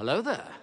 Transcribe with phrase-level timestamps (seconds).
[0.00, 0.59] Hello there.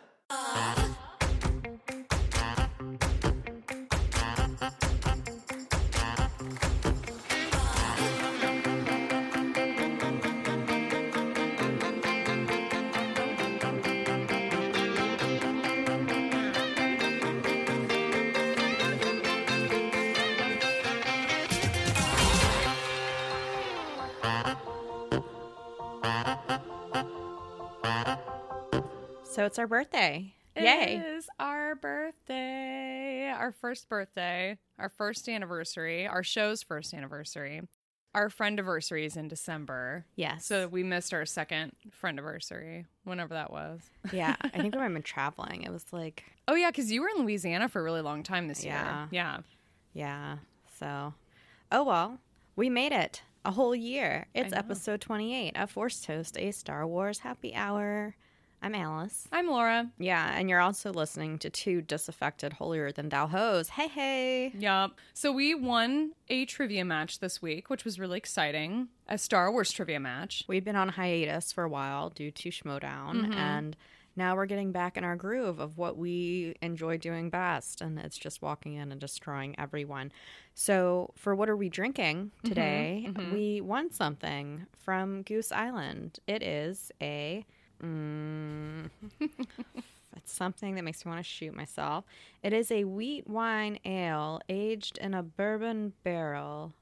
[29.47, 30.33] It's our birthday.
[30.55, 30.95] It Yay.
[31.17, 37.61] is our birthday, our first birthday, our first anniversary, our show's first anniversary.
[38.15, 40.05] Our friend anniversary is in December.
[40.15, 40.45] Yes.
[40.45, 43.81] So we missed our second friend anniversary, whenever that was.
[44.11, 47.09] yeah, I think when I've been traveling, it was like, Oh, yeah, because you were
[47.15, 49.01] in Louisiana for a really long time this Yeah.
[49.01, 49.07] year.
[49.11, 49.37] Yeah.
[49.93, 50.37] yeah.
[50.79, 51.13] So,
[51.71, 52.17] oh well,
[52.55, 54.25] we made it a whole year.
[54.33, 58.15] It's episode 28 of Force Toast, a Star Wars happy hour.
[58.61, 59.27] I'm Alice.
[59.31, 59.89] I'm Laura.
[59.99, 63.69] Yeah, and you're also listening to two disaffected holier than thou hoes.
[63.69, 64.51] Hey, hey.
[64.57, 64.97] Yup.
[65.13, 68.87] So we won a trivia match this week, which was really exciting.
[69.07, 70.43] A Star Wars trivia match.
[70.47, 73.33] We've been on hiatus for a while due to Schmodown, mm-hmm.
[73.33, 73.77] and
[74.15, 78.17] now we're getting back in our groove of what we enjoy doing best, and it's
[78.17, 80.11] just walking in and destroying everyone.
[80.55, 82.47] So, for what are we drinking mm-hmm.
[82.47, 83.05] today?
[83.07, 83.33] Mm-hmm.
[83.33, 86.19] We won something from Goose Island.
[86.25, 87.45] It is a.
[87.83, 88.89] Mm,
[90.15, 92.05] it's something that makes me want to shoot myself.
[92.43, 96.73] It is a wheat wine ale aged in a bourbon barrel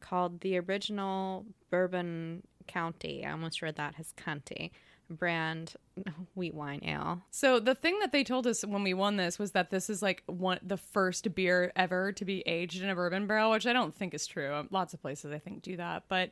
[0.00, 3.24] called the original Bourbon County.
[3.24, 4.72] I almost read that as County
[5.10, 5.74] brand
[6.34, 7.22] wheat wine ale.
[7.30, 10.02] So the thing that they told us when we won this was that this is
[10.02, 13.72] like one the first beer ever to be aged in a bourbon barrel, which I
[13.72, 14.66] don't think is true.
[14.70, 16.30] Lots of places I think do that, but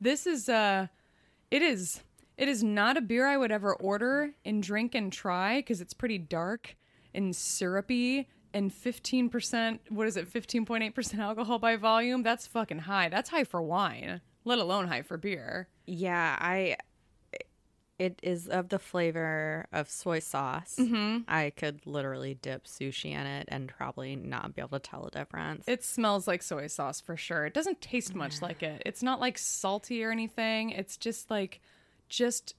[0.00, 0.88] this is uh
[1.50, 2.02] it is
[2.42, 5.94] it is not a beer I would ever order and drink and try because it's
[5.94, 6.76] pretty dark
[7.14, 13.30] and syrupy and 15% what is it 15.8% alcohol by volume that's fucking high that's
[13.30, 16.76] high for wine let alone high for beer Yeah, I.
[17.98, 20.74] It is of the flavor of soy sauce.
[20.76, 21.18] Mm-hmm.
[21.28, 25.10] I could literally dip sushi in it and probably not be able to tell the
[25.10, 25.64] difference.
[25.68, 27.46] It smells like soy sauce for sure.
[27.46, 28.82] It doesn't taste much like it.
[28.84, 30.70] It's not like salty or anything.
[30.70, 31.60] It's just like,
[32.12, 32.54] just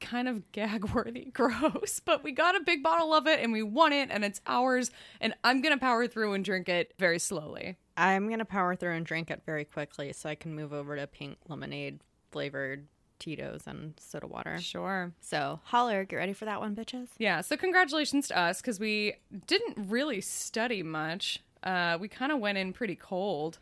[0.00, 2.00] kind of gag worthy gross.
[2.04, 4.90] But we got a big bottle of it and we won it and it's ours.
[5.20, 7.76] And I'm going to power through and drink it very slowly.
[7.96, 11.06] I'm gonna power through and drink it very quickly so I can move over to
[11.06, 12.00] pink lemonade
[12.32, 12.88] flavored
[13.20, 14.58] Tito's and soda water.
[14.60, 15.12] Sure.
[15.20, 17.10] So holler, get ready for that one, bitches.
[17.18, 17.40] Yeah.
[17.40, 19.14] So congratulations to us because we
[19.46, 21.40] didn't really study much.
[21.62, 23.58] Uh, we kind of went in pretty cold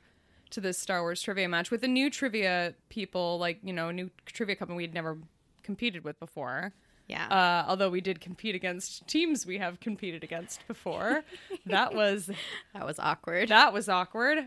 [0.52, 3.92] to this Star Wars trivia match with the new trivia people, like, you know, a
[3.92, 5.18] new trivia company we'd never
[5.62, 6.72] competed with before.
[7.08, 7.26] Yeah.
[7.28, 11.24] Uh, although we did compete against teams we have competed against before.
[11.66, 12.30] that was
[12.74, 13.48] that was awkward.
[13.48, 14.38] that was awkward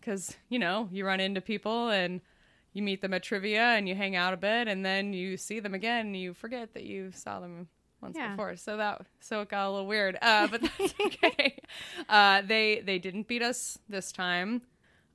[0.00, 2.20] because you know you run into people and
[2.72, 5.58] you meet them at trivia and you hang out a bit and then you see
[5.60, 7.66] them again and you forget that you saw them
[8.00, 8.30] once Yeah.
[8.30, 8.56] before.
[8.56, 11.60] So that so it got a little weird, uh, but that's okay.
[12.08, 14.62] uh, they they didn't beat us this time.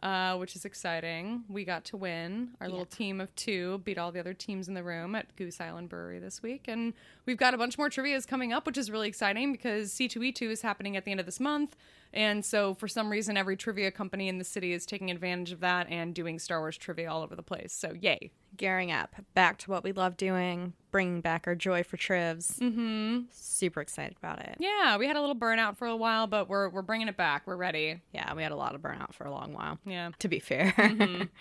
[0.06, 1.44] Uh, which is exciting.
[1.50, 2.50] We got to win.
[2.62, 5.60] Our little team of two beat all the other teams in the room at Goose
[5.60, 6.66] Island Brewery this week.
[6.68, 6.94] And
[7.26, 10.62] we've got a bunch more trivias coming up, which is really exciting because C2E2 is
[10.62, 11.76] happening at the end of this month.
[12.14, 15.60] And so, for some reason, every trivia company in the city is taking advantage of
[15.62, 17.74] that and doing Star Wars trivia all over the place.
[17.74, 18.30] So, yay.
[18.58, 22.58] Gearing up, back to what we love doing, bringing back our joy for trivs.
[22.60, 23.24] Mm-hmm.
[23.32, 24.56] Super excited about it.
[24.60, 27.44] Yeah, we had a little burnout for a while, but we're, we're bringing it back.
[27.46, 28.02] We're ready.
[28.14, 29.80] Yeah, we had a lot of burnout for a long while.
[29.86, 30.12] Yeah.
[30.20, 30.74] To be fair.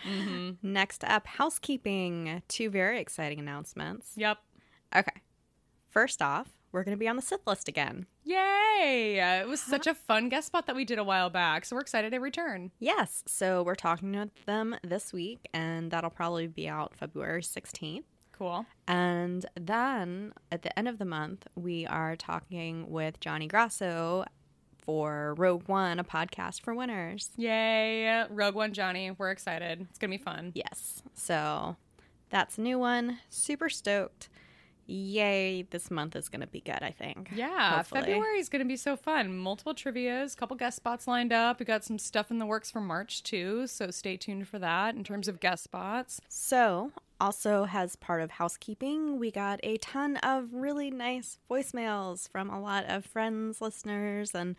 [0.63, 2.43] Next up, housekeeping.
[2.49, 4.13] Two very exciting announcements.
[4.17, 4.39] Yep.
[4.97, 5.21] Okay.
[5.91, 8.05] First off, we're going to be on the Sith list again.
[8.25, 9.21] Yay!
[9.21, 11.65] Uh, it was such a fun guest spot that we did a while back.
[11.65, 12.73] So, we're excited to return.
[12.81, 13.23] Yes.
[13.27, 18.03] So we're talking to them this week, and that'll probably be out February 16th.
[18.33, 18.67] Cool.
[18.89, 24.25] And then at the end of the month, we are talking with Johnny Grasso
[24.83, 27.31] for Rogue One, a podcast for winners.
[27.37, 28.25] Yay.
[28.29, 29.13] Rogue One Johnny.
[29.13, 29.87] We're excited.
[29.89, 30.51] It's going to be fun.
[30.57, 31.05] Yes.
[31.15, 31.77] So
[32.31, 33.21] that's a new one.
[33.31, 34.29] Super stoked.
[34.87, 37.31] Yay, this month is going to be good, I think.
[37.35, 38.03] Yeah, Hopefully.
[38.03, 39.37] February is going to be so fun.
[39.37, 41.59] Multiple trivias, couple guest spots lined up.
[41.59, 44.95] We got some stuff in the works for March too, so stay tuned for that
[44.95, 46.21] in terms of guest spots.
[46.29, 52.51] So, also as part of housekeeping, we got a ton of really nice voicemails from
[52.51, 54.57] a lot of friends, listeners, and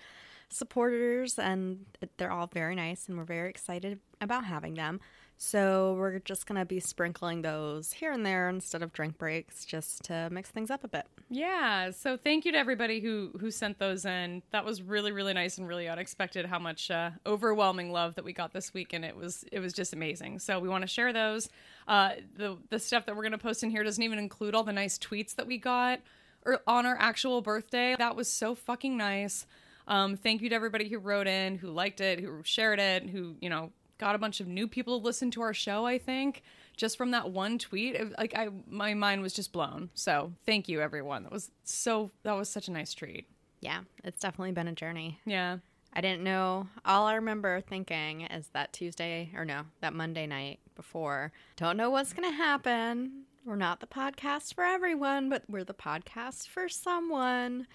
[0.49, 1.85] supporters, and
[2.17, 4.99] they're all very nice, and we're very excited about having them.
[5.37, 9.65] So we're just going to be sprinkling those here and there instead of drink breaks
[9.65, 11.05] just to mix things up a bit.
[11.29, 11.91] Yeah.
[11.91, 14.43] So thank you to everybody who who sent those in.
[14.51, 18.31] That was really really nice and really unexpected how much uh, overwhelming love that we
[18.31, 20.39] got this week and it was it was just amazing.
[20.39, 21.49] So we want to share those.
[21.87, 24.63] Uh, the the stuff that we're going to post in here doesn't even include all
[24.63, 25.99] the nice tweets that we got
[26.45, 27.95] or on our actual birthday.
[27.97, 29.45] That was so fucking nice.
[29.87, 33.35] Um, thank you to everybody who wrote in, who liked it, who shared it, who
[33.41, 35.85] you know got a bunch of new people to listen to our show.
[35.85, 36.43] I think
[36.75, 39.89] just from that one tweet, it, like I, my mind was just blown.
[39.93, 41.23] So thank you, everyone.
[41.23, 42.11] That was so.
[42.23, 43.27] That was such a nice treat.
[43.61, 45.19] Yeah, it's definitely been a journey.
[45.25, 45.57] Yeah.
[45.97, 46.67] I didn't know.
[46.83, 51.89] All I remember thinking is that Tuesday, or no, that Monday night before, don't know
[51.89, 53.23] what's going to happen.
[53.45, 57.67] We're not the podcast for everyone, but we're the podcast for someone.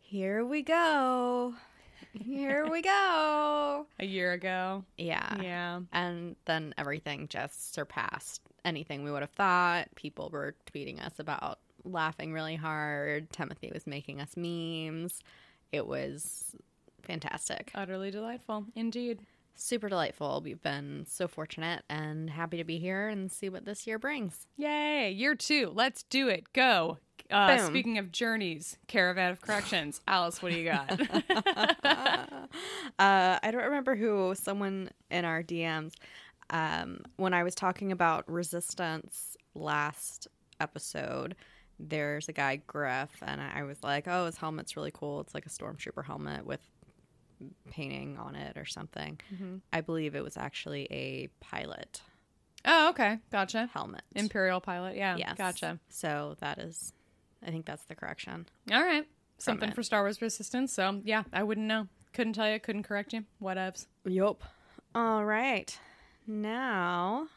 [0.00, 1.54] Here we go.
[2.12, 3.86] Here we go.
[3.98, 4.84] A year ago.
[4.98, 5.40] Yeah.
[5.40, 5.80] Yeah.
[5.92, 9.88] And then everything just surpassed anything we would have thought.
[9.94, 13.30] People were tweeting us about laughing really hard.
[13.30, 15.20] Timothy was making us memes.
[15.72, 16.54] It was
[17.02, 17.70] fantastic.
[17.74, 18.66] Utterly delightful.
[18.74, 19.20] Indeed.
[19.54, 20.40] Super delightful.
[20.42, 24.46] We've been so fortunate and happy to be here and see what this year brings.
[24.56, 25.10] Yay.
[25.10, 25.70] Year two.
[25.74, 26.52] Let's do it.
[26.52, 26.98] Go.
[27.30, 27.66] Uh, Boom.
[27.66, 30.00] speaking of journeys, Caravan of Corrections.
[30.08, 31.00] Alice, what do you got?
[32.98, 35.94] Uh, I don't remember who, someone in our DMs,
[36.50, 40.28] um, when I was talking about resistance last
[40.58, 41.34] episode,
[41.78, 45.20] there's a guy, Griff, and I was like, oh, his helmet's really cool.
[45.20, 46.60] It's like a stormtrooper helmet with
[47.70, 49.18] painting on it or something.
[49.72, 52.02] I believe it was actually a pilot
[52.64, 53.18] oh, okay.
[53.30, 53.68] Gotcha.
[53.72, 54.02] helmet.
[54.14, 54.96] Imperial pilot.
[54.96, 55.16] Yeah.
[55.16, 55.36] Yes.
[55.36, 55.78] Gotcha.
[55.88, 56.92] So that is,
[57.44, 58.46] I think that's the correction.
[58.72, 59.06] All right.
[59.38, 59.74] Something it.
[59.74, 60.72] for Star Wars Resistance.
[60.72, 61.88] So, yeah, I wouldn't know.
[62.12, 62.60] Couldn't tell you.
[62.60, 63.24] Couldn't correct you.
[63.42, 63.86] Whatevs.
[64.04, 64.42] Yup.
[64.94, 65.78] All right.
[66.26, 67.28] Now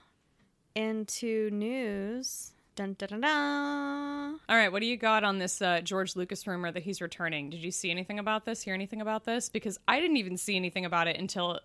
[0.75, 2.51] into news.
[2.75, 4.39] Dun, dun, dun, dun.
[4.49, 7.51] All right, what do you got on this uh, George Lucas rumor that he's returning?
[7.51, 8.63] Did you see anything about this?
[8.63, 9.47] Hear anything about this?
[9.47, 11.59] Because I didn't even see anything about it until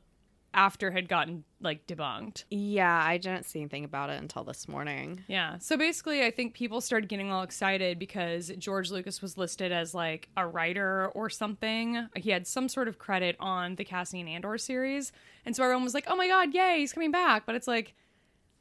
[0.55, 2.45] after had gotten like debunked.
[2.51, 5.23] Yeah, I didn't see anything about it until this morning.
[5.29, 5.59] Yeah.
[5.59, 9.95] So basically, I think people started getting all excited because George Lucas was listed as
[9.95, 12.09] like a writer or something.
[12.17, 15.13] He had some sort of credit on the Cassian Andor series.
[15.45, 17.45] And so everyone was like, oh my God, yay, he's coming back.
[17.45, 17.95] But it's like,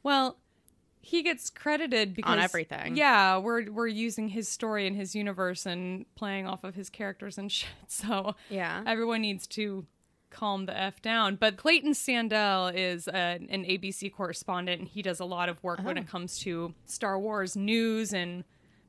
[0.02, 0.36] well,
[1.00, 2.96] he gets credited because on everything.
[2.96, 7.38] Yeah, we're we're using his story and his universe and playing off of his characters
[7.38, 7.68] and shit.
[7.86, 8.82] So Yeah.
[8.86, 9.86] everyone needs to
[10.30, 11.36] calm the f down.
[11.36, 15.82] But Clayton Sandell is a, an ABC correspondent, and he does a lot of work
[15.82, 18.44] when it comes to Star Wars news and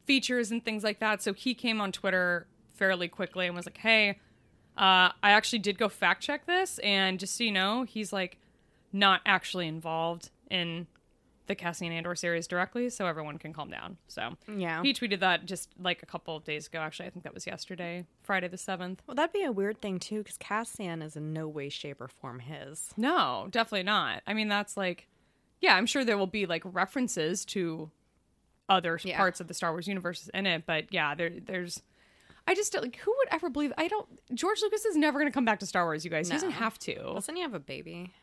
[0.05, 1.21] features and things like that.
[1.21, 4.19] So he came on Twitter fairly quickly and was like, "Hey,
[4.77, 8.37] uh, I actually did go fact check this, and just so you know, he's like
[8.91, 10.87] not actually involved in."
[11.49, 13.97] The Cassian Andor series directly, so everyone can calm down.
[14.07, 14.83] So Yeah.
[14.83, 16.77] he tweeted that just like a couple of days ago.
[16.79, 19.01] Actually, I think that was yesterday, Friday the seventh.
[19.07, 22.07] Well, that'd be a weird thing too, because Cassian is in no way, shape, or
[22.07, 22.91] form his.
[22.95, 24.21] No, definitely not.
[24.27, 25.07] I mean, that's like,
[25.59, 27.89] yeah, I'm sure there will be like references to
[28.69, 29.17] other Yeah.
[29.17, 31.81] parts of the Star Wars universe in it, but yeah, there, there's.
[32.45, 33.73] I just don't like who would ever believe?
[33.75, 34.07] I don't.
[34.35, 36.05] George Lucas is never going to come back to Star Wars.
[36.05, 36.93] You guys, he doesn't have to.
[36.93, 38.13] Doesn't he have a baby?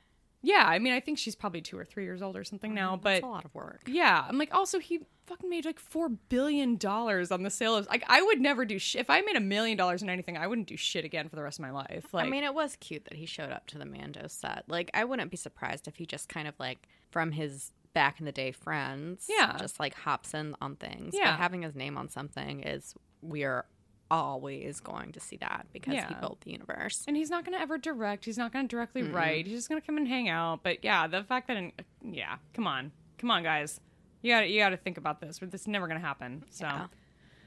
[0.46, 2.96] Yeah, I mean, I think she's probably two or three years old or something now,
[2.96, 3.82] but That's a lot of work.
[3.86, 7.88] yeah, I'm like, also he fucking made like four billion dollars on the sale of
[7.88, 10.36] like I would never do shit if I made a million dollars in anything.
[10.36, 12.06] I wouldn't do shit again for the rest of my life.
[12.12, 14.64] Like, I mean, it was cute that he showed up to the Mando set.
[14.68, 18.26] Like, I wouldn't be surprised if he just kind of like from his back in
[18.26, 19.56] the day friends, Yeah.
[19.58, 21.14] just like hops in on things.
[21.16, 21.32] Yeah.
[21.32, 23.64] but having his name on something is we are
[24.10, 27.04] always going to see that because he built the universe.
[27.06, 28.24] and he's not going to ever direct.
[28.24, 29.14] He's not going to directly Mm-hmm.
[29.14, 29.46] write.
[29.46, 30.62] He's just going to come and hang out.
[30.62, 31.72] But yeah, the fact that,
[32.02, 33.80] yeah, come on, come on, guys,
[34.22, 35.38] you got you got to think about this.
[35.40, 36.44] This is never going to happen.
[36.50, 36.86] So, Yeah.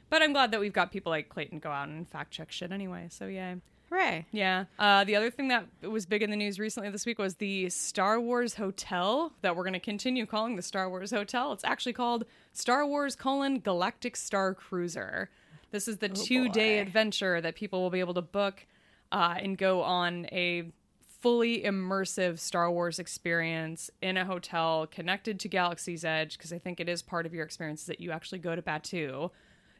[0.09, 2.71] but I'm glad that we've got people like Clayton go out and fact check shit
[2.71, 3.07] anyway.
[3.09, 3.55] So yeah.
[3.89, 4.27] Hooray!
[4.31, 4.65] Yeah.
[4.77, 7.69] Uh, the other thing that was big in the news recently this week was the
[7.71, 11.51] Star Wars Hotel that we're going to continue calling the Star Wars Hotel.
[11.53, 15.31] It's actually called Star Wars colon Galactic Star Cruiser.
[15.71, 16.81] This is the two day boy.
[16.81, 18.65] adventure that people will be able to book
[19.11, 20.71] uh, and go on a
[21.19, 26.79] fully immersive Star Wars experience in a hotel connected to Galaxy's Edge because I think
[26.79, 29.29] it is part of your experience that you actually go to Batuu.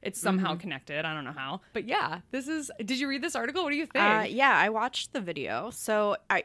[0.02, 0.60] It's somehow Mm-hmm.
[0.60, 1.04] connected.
[1.06, 1.60] I don't know how.
[1.74, 2.72] But yeah, this is.
[2.80, 3.64] Did you read this article?
[3.64, 4.04] What do you think?
[4.06, 5.72] Uh, yeah, I watched the video.
[5.72, 6.44] So I,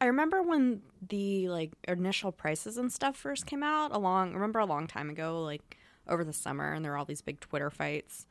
[0.00, 3.94] I remember when the like initial prices and stuff first came out.
[3.94, 5.76] Along, remember a long time ago, like
[6.08, 8.26] over the summer, and there were all these big Twitter fights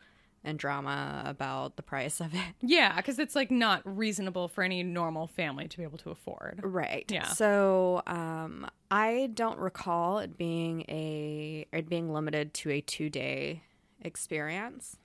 [0.48, 2.40] and drama about the price of it.
[2.62, 6.60] Yeah, because it's like not reasonable for any normal family to be able to afford.
[6.64, 7.06] Right.
[7.10, 7.28] Yeah.
[7.28, 13.64] So um, I don't recall it being a it being limited to a two day
[14.02, 14.98] experience.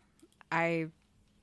[0.50, 0.86] I,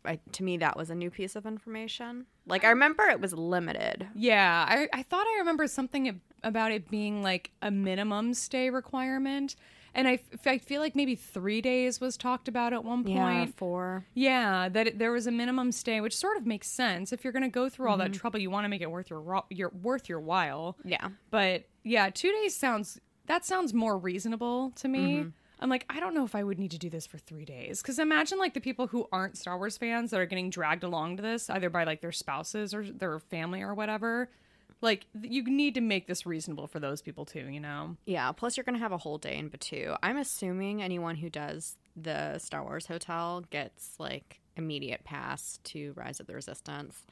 [0.06, 2.26] I to me that was a new piece of information.
[2.46, 4.08] Like I remember it was limited.
[4.16, 9.56] Yeah, I, I thought I remember something about it being like a minimum stay requirement.
[10.00, 13.18] And I, f- I feel like maybe three days was talked about at one point.
[13.18, 14.06] Yeah, four.
[14.14, 17.12] Yeah, that it, there was a minimum stay, which sort of makes sense.
[17.12, 18.18] If you're going to go through all that mm-hmm.
[18.18, 20.78] trouble, you want to make it worth your, ro- your worth your while.
[20.86, 21.10] Yeah.
[21.32, 25.18] But yeah, two days sounds that sounds more reasonable to me.
[25.18, 25.30] Mm-hmm.
[25.60, 27.82] I'm like, I don't know if I would need to do this for three days.
[27.82, 31.18] Because imagine like the people who aren't Star Wars fans that are getting dragged along
[31.18, 34.30] to this, either by like their spouses or their family or whatever.
[34.82, 37.98] Like you need to make this reasonable for those people too, you know?
[38.06, 39.98] Yeah, plus you're going to have a whole day in Batuu.
[40.02, 46.20] I'm assuming anyone who does the Star Wars hotel gets like immediate pass to Rise
[46.20, 47.06] of the Resistance.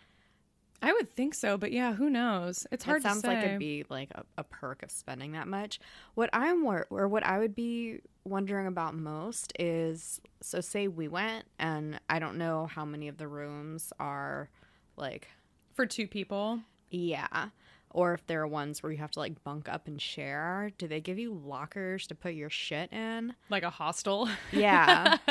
[0.82, 2.68] I would think so, but yeah, who knows?
[2.72, 5.80] It's hard it sounds like it'd be like a, a perk of spending that much.
[6.14, 11.08] What I'm wor- or what I would be wondering about most is so say we
[11.08, 14.50] went and I don't know how many of the rooms are
[14.98, 15.30] like
[15.74, 16.60] for two people.
[16.90, 17.50] Yeah
[17.92, 20.72] or if there are ones where you have to like bunk up and share.
[20.78, 23.34] Do they give you lockers to put your shit in?
[23.50, 24.30] Like a hostel.
[24.52, 25.18] Yeah.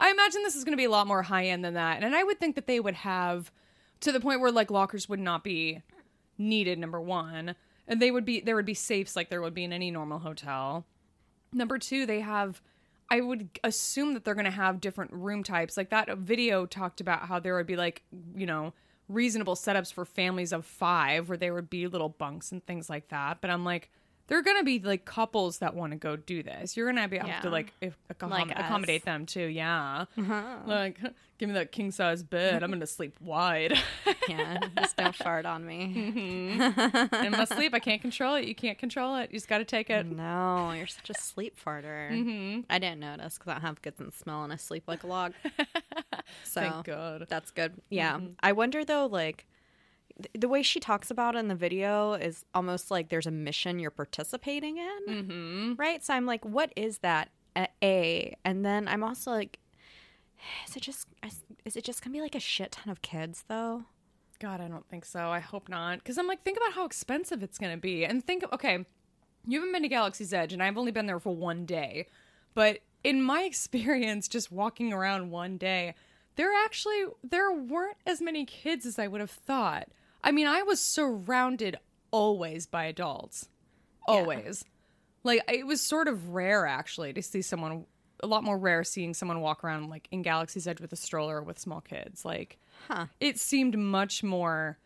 [0.00, 2.02] I imagine this is going to be a lot more high end than that.
[2.02, 3.50] And I would think that they would have
[4.00, 5.82] to the point where like lockers would not be
[6.38, 7.54] needed, number one.
[7.88, 10.18] And they would be, there would be safes like there would be in any normal
[10.18, 10.84] hotel.
[11.52, 12.60] Number two, they have,
[13.10, 15.76] I would assume that they're going to have different room types.
[15.76, 18.02] Like that video talked about how there would be like,
[18.36, 18.72] you know,
[19.08, 23.08] reasonable setups for families of five where there would be little bunks and things like
[23.08, 23.40] that.
[23.40, 23.90] But I'm like,
[24.26, 26.76] there are going to be like couples that want to go do this.
[26.76, 28.56] You're going to be able to like if, accom- Like us.
[28.58, 29.44] accommodate them too.
[29.46, 30.06] Yeah.
[30.66, 30.98] Like,
[31.38, 32.62] give me that king size bed.
[32.62, 33.78] I'm going to sleep wide.
[34.28, 34.58] yeah.
[34.78, 35.84] Just don't fart on me.
[36.54, 38.46] In my sleep, I can't control it.
[38.46, 39.30] You can't control it.
[39.30, 40.06] You just got to take it.
[40.06, 42.10] No, you're such a sleep farter.
[42.10, 42.60] Mm-hmm.
[42.70, 45.34] I didn't notice because I have good smell and I sleep like a log.
[46.44, 47.26] So Thank God.
[47.28, 47.74] that's good.
[47.90, 48.14] Yeah.
[48.14, 48.26] Mm-hmm.
[48.40, 49.46] I wonder though, like,
[50.32, 53.78] the way she talks about it in the video is almost like there's a mission
[53.78, 55.00] you're participating in.
[55.08, 55.72] Mm-hmm.
[55.74, 56.04] Right.
[56.04, 57.30] So I'm like, what is that?
[57.82, 58.36] A.
[58.44, 59.58] And then I'm also like,
[60.68, 61.08] is it just
[61.64, 63.84] is it just gonna be like a shit ton of kids though?
[64.40, 65.30] God, I don't think so.
[65.30, 65.98] I hope not.
[65.98, 68.04] Because I'm like, think about how expensive it's going to be.
[68.04, 68.84] And think, okay,
[69.46, 72.08] you haven't been to Galaxy's Edge, and I've only been there for one day.
[72.52, 75.94] But in my experience, just walking around one day,
[76.36, 79.88] there actually there weren't as many kids as I would have thought.
[80.24, 81.76] I mean, I was surrounded
[82.10, 83.48] always by adults,
[84.08, 84.64] always.
[85.22, 87.84] Like it was sort of rare actually to see someone.
[88.22, 91.42] A lot more rare seeing someone walk around like in Galaxy's Edge with a stroller
[91.42, 92.24] with small kids.
[92.24, 93.06] Like Huh.
[93.20, 94.78] it seemed much more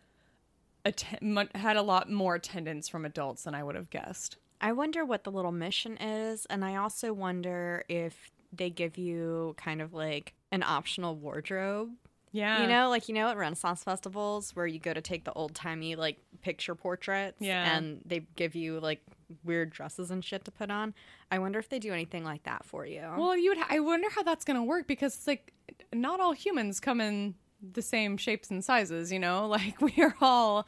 [1.20, 4.36] mu- had a lot more attendance from adults than I would have guessed.
[4.60, 9.54] I wonder what the little mission is, and I also wonder if they give you
[9.56, 11.90] kind of like an optional wardrobe.
[12.32, 15.32] Yeah, You know, like you know at Renaissance festivals where you go to take the
[15.32, 17.76] old timey like picture portraits, Yeah.
[17.76, 19.00] and they give you like
[19.44, 20.94] weird dresses and shit to put on.
[21.30, 23.02] I wonder if they do anything like that for you.
[23.16, 23.58] Well, you would.
[23.68, 25.52] I wonder how that's going to work because it's like
[25.92, 27.34] not all humans come in
[27.72, 29.10] the same shapes and sizes.
[29.12, 30.66] You know, like we are all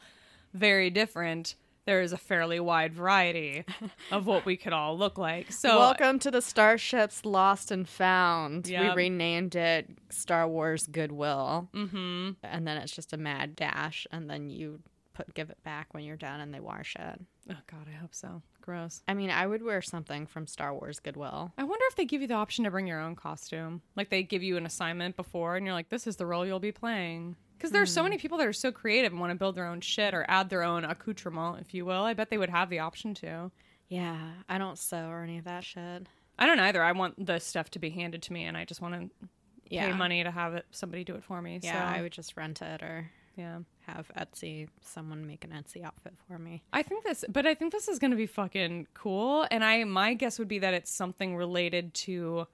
[0.53, 1.55] very different.
[1.85, 3.65] There is a fairly wide variety
[4.11, 5.51] of what we could all look like.
[5.51, 8.67] So Welcome to the Starships Lost and Found.
[8.67, 8.95] Yep.
[8.95, 11.69] We renamed it Star Wars Goodwill.
[11.73, 12.31] Mm-hmm.
[12.43, 14.79] And then it's just a mad dash, and then you
[15.13, 17.19] put give it back when you're done, and they wash it.
[17.49, 18.41] Oh God, I hope so.
[18.61, 19.01] Gross.
[19.07, 21.51] I mean, I would wear something from Star Wars Goodwill.
[21.57, 23.81] I wonder if they give you the option to bring your own costume.
[23.95, 26.59] Like they give you an assignment before and you're like, this is the role you'll
[26.59, 27.37] be playing.
[27.61, 28.05] Because there's so hmm.
[28.05, 30.49] many people that are so creative and want to build their own shit or add
[30.49, 32.01] their own accoutrement, if you will.
[32.01, 33.51] I bet they would have the option to.
[33.87, 34.17] Yeah,
[34.49, 36.07] I don't sew or any of that shit.
[36.39, 36.81] I don't either.
[36.81, 39.27] I want the stuff to be handed to me and I just want to
[39.69, 41.59] Yeah, pay money to have it somebody do it for me.
[41.61, 43.59] Yeah, so, I would just rent it or yeah.
[43.81, 46.63] have Etsy someone make an Etsy outfit for me.
[46.73, 49.45] I think this, but I think this is going to be fucking cool.
[49.51, 52.47] And I, my guess would be that it's something related to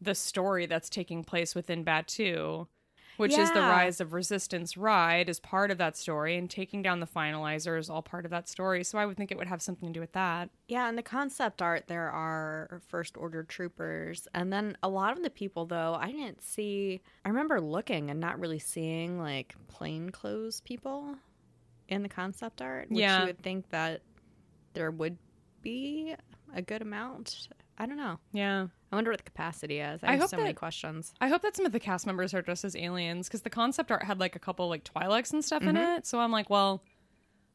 [0.00, 2.68] the story that's taking place within Batuu,
[3.18, 7.00] which is the Rise of Resistance ride, is part of that story, and taking down
[7.00, 8.84] the Finalizer is all part of that story.
[8.84, 10.50] So I would think it would have something to do with that.
[10.68, 14.28] Yeah, in the concept art, there are First Order troopers.
[14.34, 17.00] And then a lot of the people, though, I didn't see.
[17.24, 21.16] I remember looking and not really seeing like plainclothes people
[21.88, 23.20] in the concept art, which Yeah.
[23.20, 24.02] you would think that
[24.74, 25.16] there would
[25.62, 26.14] be
[26.54, 27.48] a good amount.
[27.78, 28.18] I don't know.
[28.32, 28.66] Yeah.
[28.92, 30.02] I wonder what the capacity is.
[30.02, 31.12] I, I have hope so many that- questions.
[31.20, 33.90] I hope that some of the cast members are dressed as aliens because the concept
[33.90, 35.98] art had like a couple like Twi'leks and stuff in mm-hmm.
[35.98, 36.06] it.
[36.06, 36.82] So I'm like, well,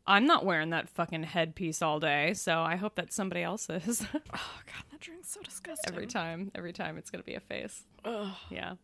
[0.06, 2.34] I'm not wearing that fucking headpiece all day.
[2.34, 4.06] So I hope that somebody else is.
[4.34, 5.92] Oh god, that drink's so disgusting.
[5.92, 7.86] every time, every time it's gonna be a face.
[8.06, 8.76] Ugh, Yeah.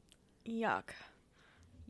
[0.45, 0.89] yuck,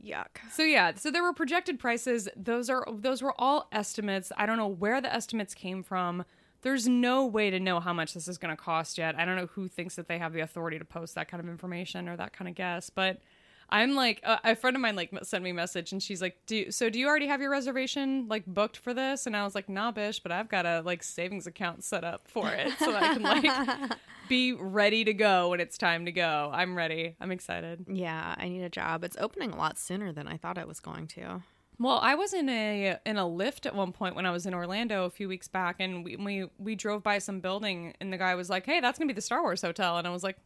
[0.03, 0.37] yuck.
[0.51, 2.29] So yeah, so there were projected prices.
[2.35, 4.31] Those are those were all estimates.
[4.37, 6.23] I don't know where the estimates came from.
[6.61, 9.15] There's no way to know how much this is going to cost yet.
[9.17, 11.49] I don't know who thinks that they have the authority to post that kind of
[11.49, 13.21] information or that kind of guess, but
[13.69, 16.37] I'm like uh, a friend of mine like sent me a message and she's like,
[16.45, 19.55] "Do so do you already have your reservation like booked for this?" And I was
[19.55, 22.91] like, "Nah, bish, but I've got a like savings account set up for it so
[22.91, 23.97] that I can like
[24.29, 26.49] be ready to go when it's time to go.
[26.53, 27.15] I'm ready.
[27.19, 29.03] I'm excited." Yeah, I need a job.
[29.03, 31.43] It's opening a lot sooner than I thought it was going to.
[31.79, 34.53] Well, I was in a in a Lyft at one point when I was in
[34.55, 38.17] Orlando a few weeks back, and we we, we drove by some building, and the
[38.17, 40.37] guy was like, "Hey, that's gonna be the Star Wars hotel," and I was like,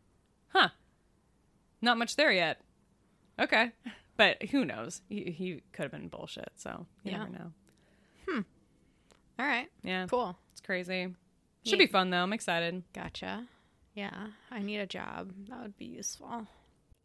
[0.50, 0.70] "Huh,
[1.82, 2.60] not much there yet."
[3.40, 3.72] Okay,
[4.18, 5.02] but who knows?
[5.08, 7.18] He he could have been bullshit, so you Yeah.
[7.20, 7.52] never know.
[8.28, 8.42] Hmm.
[9.40, 10.38] All right, Yeah, cool.
[10.52, 11.16] it's crazy.
[11.66, 12.24] Should be fun though.
[12.24, 12.84] I'm excited.
[12.94, 13.48] Gotcha.
[13.96, 15.32] Yeah, I need a job.
[15.48, 16.48] That would be useful.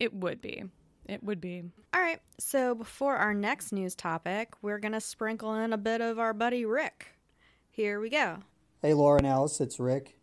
[0.00, 0.64] It would be.
[1.08, 1.62] It would be.
[1.94, 6.00] All right, so before our next news topic, we're going to sprinkle in a bit
[6.00, 7.08] of our buddy Rick.
[7.70, 8.38] Here we go.
[8.82, 10.18] Hey, Laura and Alice, it's Rick.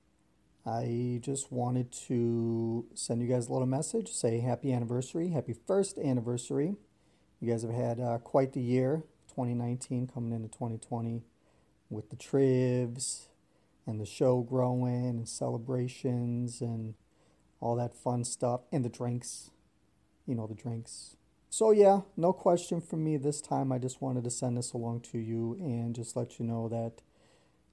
[0.66, 5.98] I just wanted to send you guys a little message, say happy anniversary, happy first
[5.98, 6.76] anniversary.
[7.40, 11.24] You guys have had uh, quite the year, 2019 coming into 2020,
[11.90, 13.28] with the trivs
[13.86, 16.94] and the show growing and celebrations and
[17.60, 19.52] all that fun stuff, and the drinks.
[20.26, 21.18] You know, the drinks.
[21.50, 23.72] So, yeah, no question from me this time.
[23.72, 27.04] I just wanted to send this along to you and just let you know that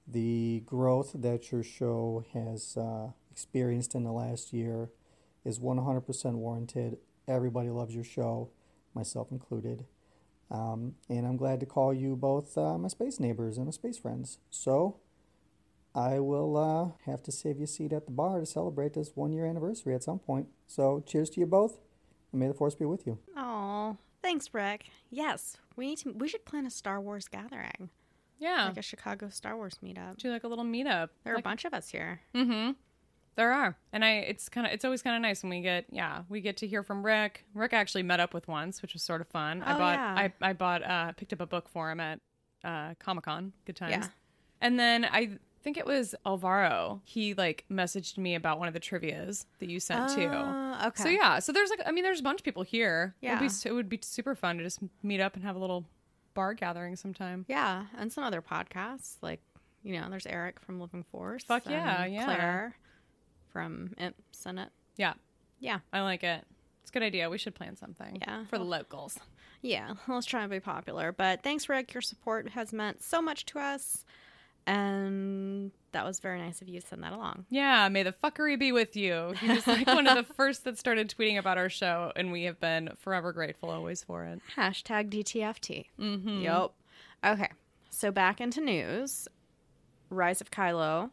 [0.07, 4.89] the growth that your show has uh, experienced in the last year
[5.45, 6.97] is 100% warranted.
[7.27, 8.49] Everybody loves your show,
[8.93, 9.85] myself included.
[10.51, 13.97] Um, and I'm glad to call you both uh, my space neighbors and my space
[13.97, 14.37] friends.
[14.49, 14.97] So
[15.95, 19.11] I will uh, have to save you a seat at the bar to celebrate this
[19.15, 20.47] one year anniversary at some point.
[20.67, 21.79] So cheers to you both,
[22.33, 23.17] may the force be with you.
[23.37, 24.85] Oh, thanks, Rick.
[25.09, 26.11] Yes, we need to.
[26.11, 27.89] We should plan a Star Wars gathering,
[28.39, 28.65] Yeah.
[28.67, 30.17] like a Chicago Star Wars meetup.
[30.17, 31.09] Do like a little meetup.
[31.23, 32.21] There are Like- a bunch of us here.
[32.33, 32.71] Mm-hmm.
[33.35, 34.11] There are, and I.
[34.15, 34.73] It's kind of.
[34.73, 35.85] It's always kind of nice when we get.
[35.89, 37.45] Yeah, we get to hear from Rick.
[37.53, 39.63] Rick actually met up with once, which was sort of fun.
[39.63, 39.93] I Oh, bought.
[39.93, 40.15] yeah.
[40.41, 40.83] I I bought.
[40.83, 42.19] Uh, picked up a book for him at
[42.65, 43.53] uh, Comic Con.
[43.65, 43.91] Good times.
[43.91, 44.07] Yeah.
[44.59, 47.01] And then I think it was Alvaro.
[47.05, 50.27] He like messaged me about one of the trivia's that you sent too.
[50.27, 51.03] Uh, okay.
[51.03, 51.81] So yeah, so there's like.
[51.85, 53.15] I mean, there's a bunch of people here.
[53.21, 53.47] It would Yeah.
[53.47, 53.69] be.
[53.69, 55.85] It would be super fun to just meet up and have a little
[56.33, 57.45] bar gathering sometime.
[57.47, 59.41] Yeah, and some other podcasts like
[59.83, 61.43] you know, there's Eric from Living Force.
[61.43, 62.25] Fuck yeah, yeah.
[62.25, 62.75] Claire
[63.51, 64.69] from Imp Senate.
[64.95, 65.13] Yeah,
[65.59, 66.45] Yeah, I like it.
[66.81, 67.29] It's a good idea.
[67.29, 68.17] We should plan something.
[68.21, 68.45] Yeah.
[68.45, 69.17] For the locals.
[69.61, 69.93] yeah.
[70.07, 71.11] Let's try and be popular.
[71.11, 71.93] But thanks, Rick.
[71.93, 74.05] Your support has meant so much to us,
[74.67, 77.45] and that was very nice of you to send that along.
[77.49, 79.33] Yeah, may the fuckery be with you.
[79.39, 82.43] He was like one of the first that started tweeting about our show, and we
[82.43, 84.41] have been forever grateful always for it.
[84.55, 85.85] Hashtag DTFT.
[85.99, 86.41] Mm-hmm.
[86.41, 86.71] Yep.
[87.25, 87.49] Okay.
[87.89, 89.27] So back into news.
[90.09, 91.11] Rise of Kylo,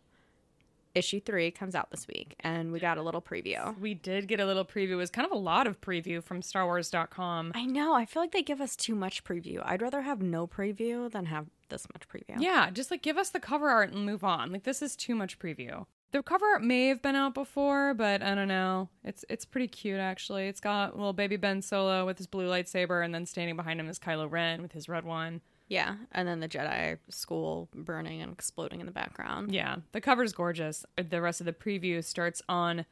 [0.95, 3.79] issue three comes out this week, and we got a little preview.
[3.79, 4.91] We did get a little preview.
[4.91, 7.53] It was kind of a lot of preview from StarWars.com.
[7.55, 7.95] I know.
[7.95, 9.63] I feel like they give us too much preview.
[9.65, 12.41] I'd rather have no preview than have this much preview.
[12.41, 14.53] Yeah, just like give us the cover art and move on.
[14.53, 15.87] Like this is too much preview.
[16.11, 18.89] The cover art may have been out before, but I don't know.
[19.05, 20.49] It's it's pretty cute actually.
[20.49, 23.89] It's got little baby Ben Solo with his blue lightsaber, and then standing behind him
[23.89, 25.43] is Kylo Ren with his red one.
[25.69, 25.97] Yeah.
[26.13, 29.53] And then the Jedi school burning and exploding in the background.
[29.53, 30.87] Yeah, the cover's gorgeous.
[30.97, 32.87] The rest of the preview starts on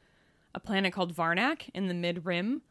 [0.55, 2.63] a planet called Varnak in the Mid Rim,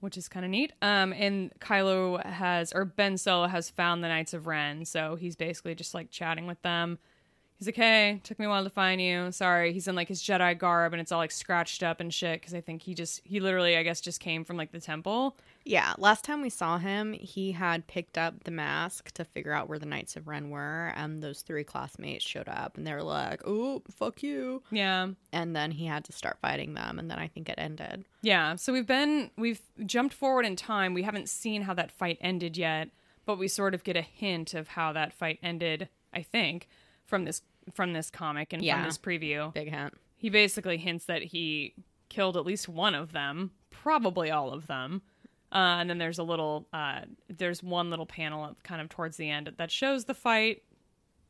[0.00, 0.72] which is kind of neat.
[0.82, 5.36] Um, and Kylo has, or Ben Solo has found the Knights of Ren, so he's
[5.36, 6.98] basically just like chatting with them.
[7.58, 9.32] He's like, "Hey, took me a while to find you.
[9.32, 12.40] Sorry." He's in like his Jedi garb, and it's all like scratched up and shit.
[12.40, 15.36] Because I think he just, he literally, I guess, just came from like the temple.
[15.64, 15.92] Yeah.
[15.98, 19.78] Last time we saw him, he had picked up the mask to figure out where
[19.78, 23.42] the Knights of Ren were, and those three classmates showed up, and they were like,
[23.44, 27.26] "Oh, fuck you!" Yeah, And then he had to start fighting them, and then I
[27.26, 28.04] think it ended.
[28.22, 30.94] Yeah, so we've been we've jumped forward in time.
[30.94, 32.88] We haven't seen how that fight ended yet,
[33.26, 36.68] but we sort of get a hint of how that fight ended, I think,
[37.08, 37.42] from this
[37.74, 38.76] from this comic and Yeah.
[38.76, 39.52] from this preview.
[39.52, 39.94] Big hint.
[40.16, 41.74] He basically hints that he
[42.08, 45.02] killed at least one of them, probably all of them.
[45.52, 49.28] Uh, and then there's a little uh, there's one little panel kind of towards the
[49.28, 50.62] end that shows the fight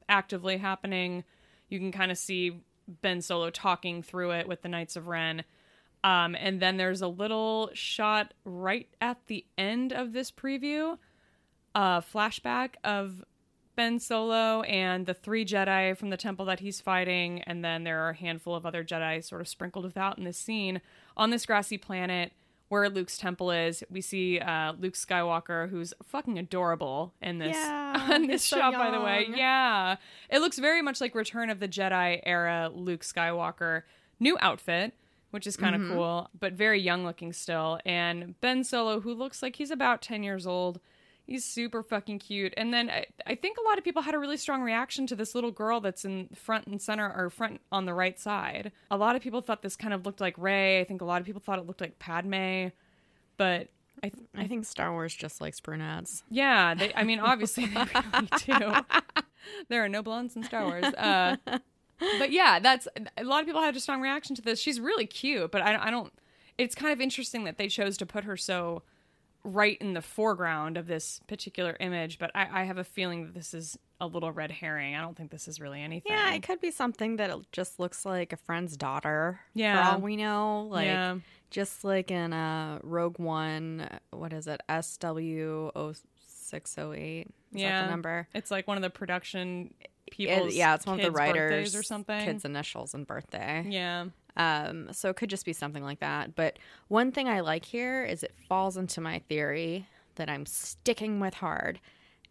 [0.08, 1.24] actively happening.
[1.68, 5.44] You can kind of see Ben Solo talking through it with the Knights of Ren.
[6.04, 10.96] Um, and then there's a little shot right at the end of this preview,
[11.74, 13.24] a flashback of
[13.78, 18.00] Ben Solo and the three Jedi from the temple that he's fighting, and then there
[18.04, 20.80] are a handful of other Jedi sort of sprinkled without in this scene
[21.16, 22.32] on this grassy planet
[22.70, 23.84] where Luke's temple is.
[23.88, 28.58] We see uh, Luke Skywalker, who's fucking adorable in this Yeah, in this he's so
[28.58, 28.72] shot.
[28.74, 29.94] By the way, yeah,
[30.28, 33.82] it looks very much like Return of the Jedi era Luke Skywalker.
[34.18, 34.92] New outfit,
[35.30, 35.94] which is kind of Mm-hmm.
[35.94, 37.78] cool, but very young looking still.
[37.86, 40.80] And Ben Solo, who looks like he's about ten years old.
[41.28, 42.54] He's super fucking cute.
[42.56, 45.14] And then I, I think a lot of people had a really strong reaction to
[45.14, 48.72] this little girl that's in front and center or front on the right side.
[48.90, 50.80] A lot of people thought this kind of looked like Rey.
[50.80, 52.68] I think a lot of people thought it looked like Padme.
[53.36, 53.68] But
[54.02, 56.22] I, th- I think Star Wars just likes brunettes.
[56.30, 58.72] yeah, they, I mean, obviously they really do.
[59.68, 60.84] there are no blondes in Star Wars.
[60.84, 61.36] Uh,
[62.18, 62.88] but yeah, that's
[63.18, 64.58] a lot of people had a strong reaction to this.
[64.60, 66.12] She's really cute, but I, I don't.
[66.56, 68.82] It's kind of interesting that they chose to put her so
[69.48, 72.18] right in the foreground of this particular image.
[72.18, 74.94] But I, I have a feeling that this is a little red herring.
[74.94, 76.12] I don't think this is really anything.
[76.12, 79.40] Yeah, it could be something that it just looks like a friend's daughter.
[79.54, 79.84] Yeah.
[79.88, 80.68] For all we know.
[80.70, 81.16] Like Yeah.
[81.50, 84.60] just like in uh Rogue One, what is it?
[84.68, 87.26] SW 0608.
[87.26, 87.82] Is that Yeah.
[87.84, 88.28] the number?
[88.34, 89.74] It's like one of the production
[90.16, 92.24] It- yeah, it's one of the writers or something.
[92.24, 93.64] Kids' initials and birthday.
[93.68, 94.06] Yeah.
[94.36, 96.36] Um, so it could just be something like that.
[96.36, 101.18] But one thing I like here is it falls into my theory that I'm sticking
[101.20, 101.80] with hard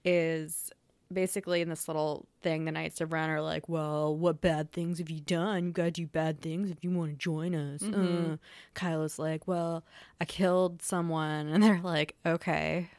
[0.06, 0.72] is
[1.12, 5.00] basically in this little thing the Knights of Ren are like, well, what bad things
[5.00, 5.66] have you done?
[5.66, 7.82] You gotta do bad things if you want to join us.
[7.84, 8.38] Uh,
[8.76, 9.84] Kylo's like, well,
[10.20, 12.90] I killed someone, and they're like, okay,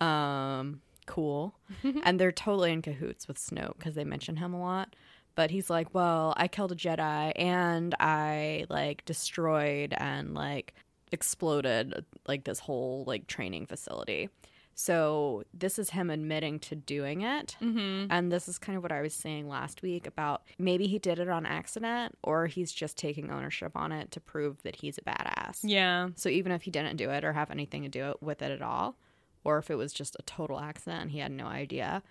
[0.00, 1.54] um, cool,
[2.02, 4.94] and they're totally in cahoots with Snoke because they mention him a lot.
[5.38, 10.74] But he's like, well, I killed a Jedi and I like destroyed and like
[11.12, 14.30] exploded like this whole like training facility.
[14.74, 17.56] So this is him admitting to doing it.
[17.62, 18.10] Mm-hmm.
[18.10, 21.20] And this is kind of what I was saying last week about maybe he did
[21.20, 25.02] it on accident or he's just taking ownership on it to prove that he's a
[25.02, 25.60] badass.
[25.62, 26.08] Yeah.
[26.16, 28.50] So even if he didn't do it or have anything to do it with it
[28.50, 28.96] at all,
[29.44, 32.02] or if it was just a total accident and he had no idea,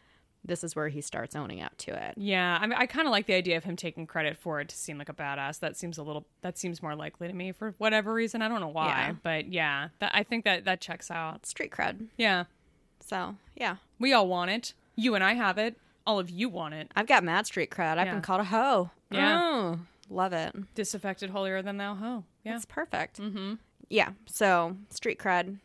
[0.48, 2.16] this is where he starts owning up to it.
[2.18, 4.70] Yeah, I mean, I kind of like the idea of him taking credit for it
[4.70, 5.60] to seem like a badass.
[5.60, 6.26] That seems a little.
[6.42, 8.42] That seems more likely to me for whatever reason.
[8.42, 9.14] I don't know why, Yeah.
[9.24, 11.46] but yeah, that, I think that that checks out.
[11.46, 12.08] Street cred.
[12.18, 12.46] Yeah,
[13.02, 14.74] So yeah, we all want it.
[14.96, 15.76] You and I have it.
[16.06, 16.90] All of you want it.
[16.96, 17.98] I've got mad street cred.
[17.98, 18.14] I've Yeah.
[18.14, 18.90] been called a hoe.
[19.12, 19.42] Yeah.
[19.42, 19.80] Mm,
[20.10, 20.56] love it.
[20.74, 22.24] Disaffected holier than thou hoe.
[22.46, 23.20] Yeah, It's perfect.
[23.20, 23.56] Mm-hmm.
[23.90, 24.12] Yeah.
[24.26, 25.58] So street cred.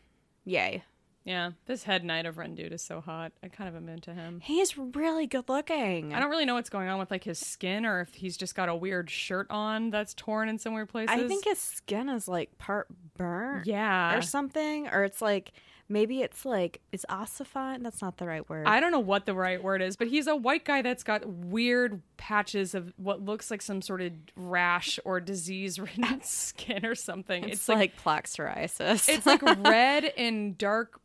[0.45, 0.83] Yay.
[1.25, 1.51] Yeah.
[1.65, 3.31] This head knight of Ren dude is so hot.
[3.43, 4.41] I kind of am into him.
[4.41, 6.13] He's really good looking.
[6.13, 8.55] I don't really know what's going on with like his skin, or if he's just
[8.55, 11.15] got a weird shirt on that's torn in some weird places.
[11.15, 13.67] I think his skin is like part burnt.
[13.67, 14.87] yeah, Or something.
[14.89, 15.53] Or it's like
[15.89, 17.83] maybe it's like is ossified?
[17.83, 18.67] That's not the right word.
[18.67, 21.25] I don't know what the right word is, but he's a white guy that's got
[21.25, 27.43] weird patches of what looks like some sort of rash or disease-ridden skin or something.
[27.43, 29.07] it's, It's, like, like, plaque psoriasis.
[29.09, 30.99] it's like red and dark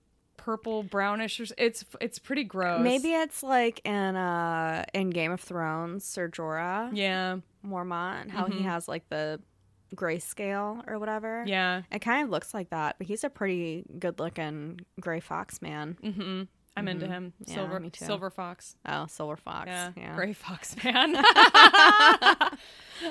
[0.48, 1.38] purple brownish.
[1.40, 2.80] Or, it's it's pretty gross.
[2.80, 8.62] maybe it's like in uh in Game of Thrones, Ser Jorah Yeah, Mormont, how he
[8.62, 9.40] has like the
[9.94, 11.44] grayscale or whatever.
[11.46, 11.82] yeah.
[11.92, 15.96] It kind of looks like that, but he's a pretty good looking gray fox man.
[16.02, 16.42] Mm-hmm.
[16.78, 17.32] I'm into him.
[17.46, 18.04] Yeah, Silver me too.
[18.04, 18.76] silver fox.
[18.86, 19.66] Oh, silver fox.
[19.68, 20.14] Yeah, Yeah.
[20.14, 21.14] gray fox man.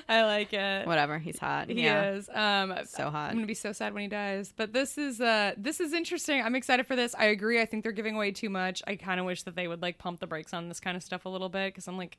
[0.10, 0.86] I like it.
[0.86, 1.70] Whatever, he's hot.
[1.70, 2.12] He yeah.
[2.12, 2.30] is.
[2.34, 3.30] Um, So hot.
[3.30, 4.54] I'm gonna be so sad when he dies.
[4.56, 6.42] But this is uh this is interesting.
[6.42, 7.16] I'm excited for this.
[7.18, 7.62] I agree.
[7.62, 8.84] I think they're giving away too much.
[8.88, 11.04] I kind of wish that they would like pump the brakes on this kind of
[11.04, 12.18] stuff a little bit because I'm like,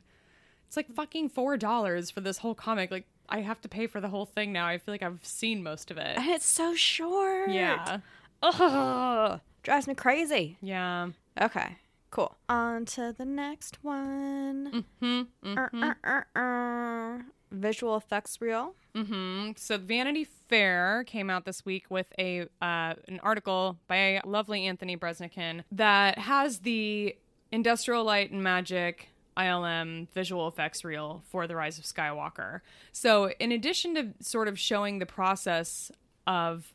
[0.67, 2.91] it's like fucking four dollars for this whole comic.
[2.91, 4.67] Like I have to pay for the whole thing now.
[4.67, 6.17] I feel like I've seen most of it.
[6.17, 7.51] And it's so short.
[7.51, 7.99] Yeah.
[8.43, 9.41] Ugh.
[9.63, 10.57] Drives me crazy.
[10.63, 11.09] Yeah.
[11.41, 11.77] Okay.
[12.11, 12.37] Cool.
[12.49, 14.85] On to the next one.
[15.03, 15.59] Mm-hmm.
[15.59, 17.19] Uh, uh, uh, uh.
[17.51, 18.75] Visual effects reel.
[18.95, 24.67] hmm So Vanity Fair came out this week with a uh, an article by lovely
[24.67, 27.17] Anthony Breznican that has the
[27.51, 32.61] Industrial Light and Magic ILM visual effects reel for The Rise of Skywalker.
[32.93, 35.91] So in addition to sort of showing the process
[36.27, 36.75] of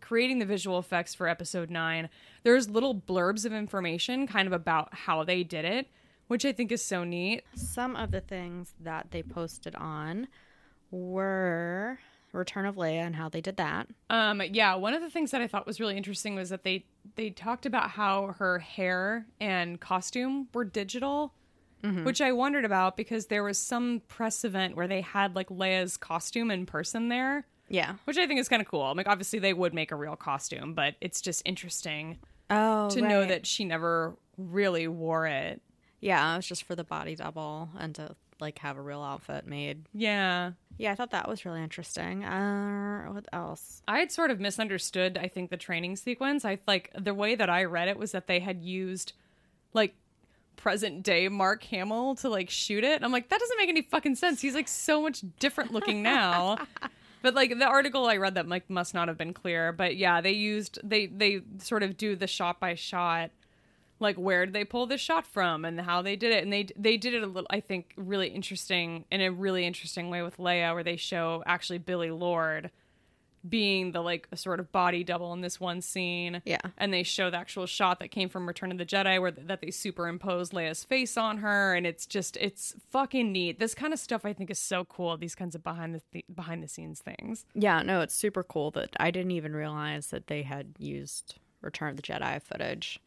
[0.00, 2.08] creating the visual effects for episode 9
[2.44, 5.88] there's little blurbs of information kind of about how they did it
[6.28, 10.28] which i think is so neat Some of the things that they posted on
[10.90, 11.98] were
[12.32, 13.88] Return of Leia and how they did that.
[14.08, 16.86] Um, yeah, one of the things that I thought was really interesting was that they
[17.16, 21.34] they talked about how her hair and costume were digital,
[22.04, 25.96] which I wondered about because there was some press event where they had like Leia's
[25.98, 27.46] costume in person there.
[27.68, 27.94] Yeah.
[28.04, 28.94] which I think is kind of cool.
[28.94, 32.18] Like, obviously, they would make a real costume, but it's just interesting
[32.52, 35.60] Oh, to know that she never really wore it.
[36.00, 39.46] Yeah, it was just for the body double and to like have a real outfit
[39.46, 39.84] made.
[39.94, 40.52] Yeah.
[40.78, 42.24] Yeah, I thought that was really interesting.
[42.24, 43.82] Uh, what else?
[43.86, 46.44] I had sort of misunderstood, I think, the training sequence.
[46.44, 49.12] I like the way that I read it was that they had used
[49.74, 49.94] like
[50.56, 53.02] present day Mark Hamill to like shoot it.
[53.02, 54.40] I'm like, that doesn't make any fucking sense.
[54.40, 56.58] He's like so much different looking now.
[57.22, 59.72] but like the article I read that like must not have been clear.
[59.72, 63.30] But yeah, they used they they sort of do the shot by shot
[64.02, 66.66] like where did they pull this shot from and how they did it and they
[66.76, 70.36] they did it a little i think really interesting in a really interesting way with
[70.36, 72.70] leia where they show actually Billie Lourd
[73.48, 76.58] being the like a sort of body double in this one scene Yeah.
[76.78, 79.60] and they show the actual shot that came from return of the jedi where that
[79.60, 83.98] they superimpose leia's face on her and it's just it's fucking neat this kind of
[83.98, 87.00] stuff i think is so cool these kinds of behind the th- behind the scenes
[87.00, 91.38] things Yeah, no, it's super cool that I didn't even realize that they had used
[91.60, 93.00] Return of the Jedi footage.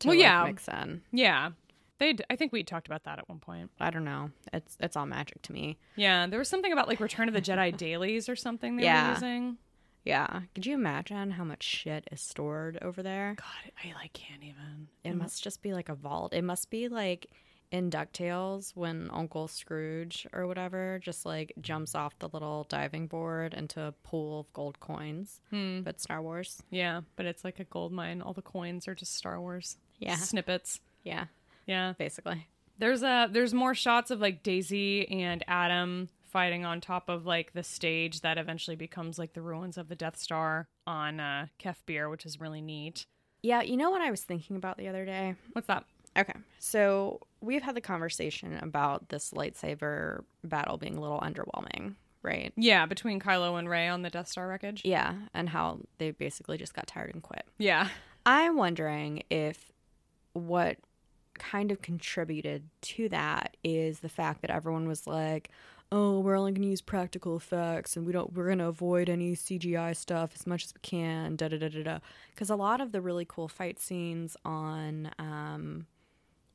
[0.00, 0.44] To, Well, like, yeah.
[0.46, 1.02] mix in.
[1.12, 1.50] yeah
[1.98, 4.30] they i think we talked about that at one point I don't know.
[4.52, 5.78] It's it's all magic to me.
[5.96, 9.08] yeah there was something about like return of the jedi dailies or something they Yeah.
[9.08, 9.58] were using
[10.04, 10.40] Yeah.
[10.54, 13.34] Could you imagine how much shit is stored over there?
[13.36, 14.88] God, I like can't even.
[15.04, 16.32] It must just be like a vault.
[16.32, 17.26] It must be like
[17.70, 23.52] in DuckTales when Uncle Scrooge or whatever just like jumps off the little diving board
[23.52, 25.42] into a pool of gold coins.
[25.50, 25.82] Hmm.
[25.82, 26.62] But Star Wars.
[26.70, 28.22] Yeah, but it's like a gold mine.
[28.22, 29.76] All the coins are just Star Wars.
[29.98, 30.16] Yeah.
[30.16, 30.80] Snippets.
[31.04, 31.26] Yeah,
[31.68, 31.92] Yeah.
[31.98, 32.48] basically.
[32.78, 37.52] There's a there's more shots of like Daisy and Adam fighting on top of like
[37.52, 41.76] the stage that eventually becomes like the ruins of the Death Star on uh Kef
[41.86, 43.04] Bir, which is really neat.
[43.42, 45.34] Yeah, you know what I was thinking about the other day?
[45.52, 45.84] What's that?
[46.16, 52.52] Okay, so we've had the conversation about this lightsaber battle being a little underwhelming, right?
[52.56, 54.82] Yeah, between Kylo and Rey on the Death Star wreckage.
[54.84, 57.44] Yeah, and how they basically just got tired and quit.
[57.58, 57.88] Yeah.
[58.26, 59.70] I'm wondering if
[60.32, 60.78] what
[61.38, 65.50] kind of contributed to that is the fact that everyone was like,
[65.90, 68.32] "Oh, we're only going to use practical effects, and we don't.
[68.32, 71.68] We're going to avoid any CGI stuff as much as we can." Da da da
[71.68, 71.98] da da.
[72.30, 75.86] Because a lot of the really cool fight scenes on um,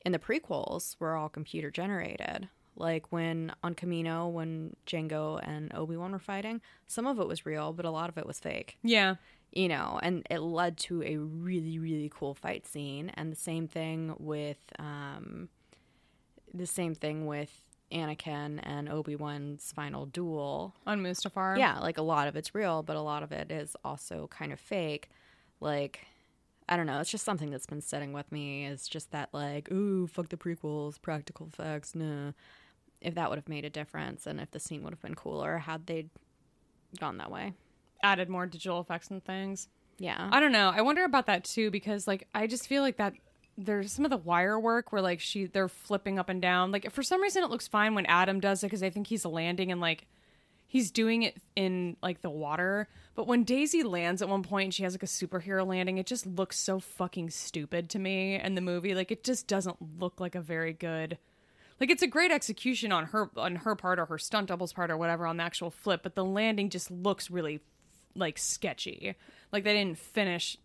[0.04, 2.48] in the prequels were all computer generated.
[2.76, 7.46] Like when on Kamino, when Jango and Obi Wan were fighting, some of it was
[7.46, 9.14] real, but a lot of it was fake Yeah.
[9.54, 13.10] You know, and it led to a really, really cool fight scene.
[13.14, 15.48] And the same thing with, um,
[16.52, 17.62] the same thing with
[17.92, 20.74] Anakin and Obi Wan's final duel.
[20.86, 21.56] On Mustafar.
[21.56, 24.52] Yeah, like a lot of it's real, but a lot of it is also kind
[24.52, 25.08] of fake.
[25.60, 26.06] Like,
[26.68, 27.00] I don't know.
[27.00, 28.66] It's just something that's been sitting with me.
[28.66, 32.32] Is just that like, ooh, fuck the prequels, practical effects, nah.
[33.00, 35.58] If that would have made a difference, and if the scene would have been cooler
[35.58, 36.06] had they
[36.98, 37.52] gone that way.
[38.04, 39.68] Added more digital effects and things.
[39.98, 40.28] Yeah.
[40.30, 40.70] I don't know.
[40.74, 43.14] I wonder about that too because like I just feel like that
[43.56, 46.70] there's some of the wire work where like she they're flipping up and down.
[46.70, 49.24] Like for some reason it looks fine when Adam does it because I think he's
[49.24, 50.06] landing and like
[50.66, 52.88] he's doing it in like the water.
[53.14, 56.06] But when Daisy lands at one point and she has like a superhero landing, it
[56.06, 58.94] just looks so fucking stupid to me in the movie.
[58.94, 61.16] Like it just doesn't look like a very good
[61.80, 64.90] like it's a great execution on her on her part or her stunt double's part
[64.90, 67.60] or whatever on the actual flip, but the landing just looks really
[68.14, 69.14] like sketchy.
[69.52, 70.56] Like they didn't finish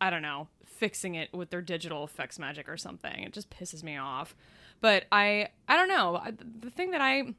[0.00, 3.22] I don't know, fixing it with their digital effects magic or something.
[3.22, 4.34] It just pisses me off.
[4.80, 6.22] But I I don't know.
[6.60, 7.34] The thing that I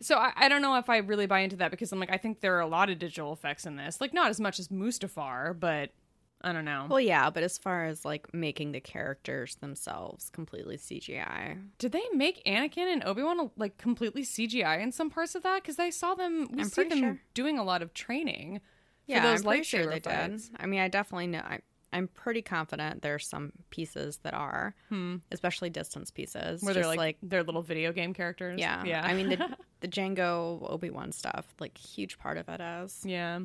[0.00, 2.18] so I, I don't know if I really buy into that because I'm like I
[2.18, 4.00] think there are a lot of digital effects in this.
[4.00, 5.90] Like not as much as Mustafar, but
[6.44, 6.86] I don't know.
[6.90, 12.02] Well, yeah, but as far as like making the characters themselves completely CGI, Did they
[12.12, 15.62] make Anakin and Obi Wan like completely CGI in some parts of that?
[15.62, 16.48] Because I saw them.
[16.52, 17.20] We I'm see them sure.
[17.32, 18.60] doing a lot of training.
[19.06, 20.48] yeah, for those I'm pretty lightsaber sure they fights.
[20.50, 20.60] did.
[20.60, 21.40] I mean, I definitely know.
[21.40, 21.60] I,
[21.94, 25.16] I'm pretty confident there's some pieces that are, hmm.
[25.30, 28.60] especially distance pieces, Where they're just like, their little video game characters.
[28.60, 29.02] yeah, yeah.
[29.02, 33.38] I mean, the the Jango Obi Wan stuff, like huge part of it is, yeah,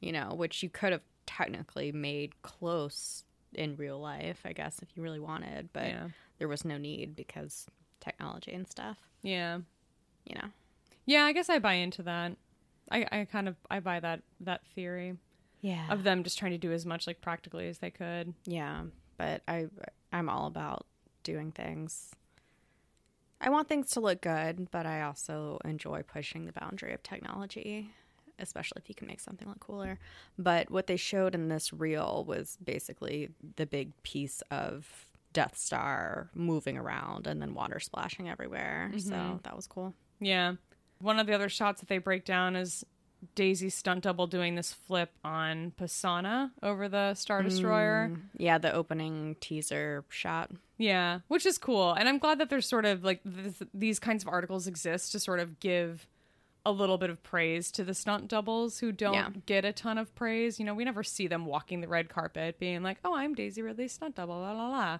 [0.00, 4.88] you know, which you could have technically made close in real life, I guess, if
[4.96, 6.08] you really wanted, but Yeah.
[6.38, 7.66] there was no need because
[8.00, 9.58] technology and stuff, yeah,
[10.24, 10.48] you know.
[11.04, 11.24] yeah.
[11.24, 12.36] I guess I buy into that.
[12.90, 15.16] I, I kind of I buy that that theory
[15.60, 15.86] Yeah.
[15.90, 18.32] of them just trying to do as much like practically as they could.
[18.46, 18.84] Yeah,
[19.18, 19.66] but I
[20.12, 20.86] I'm all about
[21.22, 22.14] doing things.
[23.40, 27.90] I want things to look good, but I also enjoy pushing the boundary of technology,
[28.38, 29.98] especially if you can make something look cooler.
[30.38, 36.30] But what they showed in this reel was basically the big piece of Death Star
[36.34, 38.90] moving around and then water splashing everywhere.
[38.98, 39.36] So mm-hmm.
[39.42, 39.94] that was cool.
[40.20, 40.54] Yeah.
[41.00, 42.84] One of the other shots that they break down is
[43.34, 48.10] Daisy stunt double doing this flip on Pasaana over the Star Destroyer.
[48.12, 50.52] Mm, yeah, the opening teaser shot.
[50.76, 51.92] Yeah, which is cool.
[51.92, 55.20] And I'm glad that there's sort of like th- these kinds of articles exist to
[55.20, 56.06] sort of give
[56.68, 59.30] a little bit of praise to the stunt doubles who don't Yeah.
[59.46, 60.58] get a ton of praise.
[60.58, 63.62] You know, we never see them walking the red carpet being like, "Oh, I'm Daisy
[63.62, 64.98] Ridley's stunt double." La la la.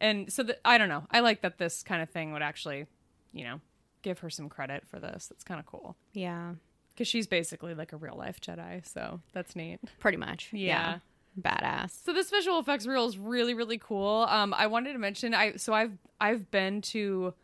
[0.00, 1.06] And so that I don't know.
[1.10, 2.86] I like that this kind of thing would actually,
[3.32, 3.60] you know,
[4.02, 5.26] give her some credit for this.
[5.26, 6.54] That's kind of cool Yeah,
[6.94, 8.86] because she's basically like a real life Jedi.
[8.86, 9.78] So that's neat.
[9.98, 10.48] pretty much.
[10.52, 11.00] Yeah.
[11.40, 12.02] Badass.
[12.04, 14.26] So this visual effects reel is really really cool.
[14.28, 17.34] Um, I wanted to mention I so I've I've been to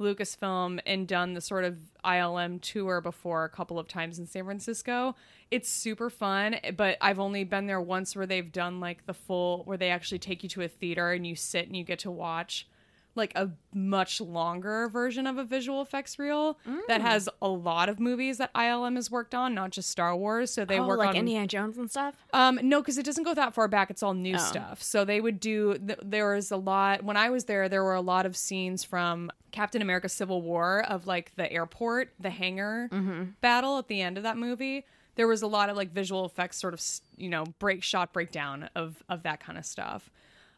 [0.00, 4.44] Lucasfilm and done the sort of ILM tour before a couple of times in San
[4.44, 5.14] Francisco.
[5.50, 9.62] It's super fun, but I've only been there once where they've done like the full
[9.64, 12.10] where they actually take you to a theater and you sit and you get to
[12.10, 12.66] watch
[13.16, 17.98] like a much longer version of a visual effects reel that has a lot of
[17.98, 20.50] movies that ILM has worked on, not just Star Wars.
[20.52, 22.14] So they oh, work like on Indiana Jones and stuff.
[22.32, 23.90] um, no, because it doesn't go that far back.
[23.90, 24.38] It's all new Oh.
[24.38, 24.82] stuff.
[24.82, 25.76] So they would do.
[25.78, 27.68] Th- there was a lot when I was there.
[27.68, 32.12] There were a lot of scenes from Captain America: Civil War of like the airport,
[32.20, 33.24] the hangar Mm-hmm.
[33.40, 34.84] battle at the end of that movie.
[35.16, 36.80] There was a lot of like visual effects, sort of
[37.16, 40.08] you know break shot breakdown of of that kind of stuff.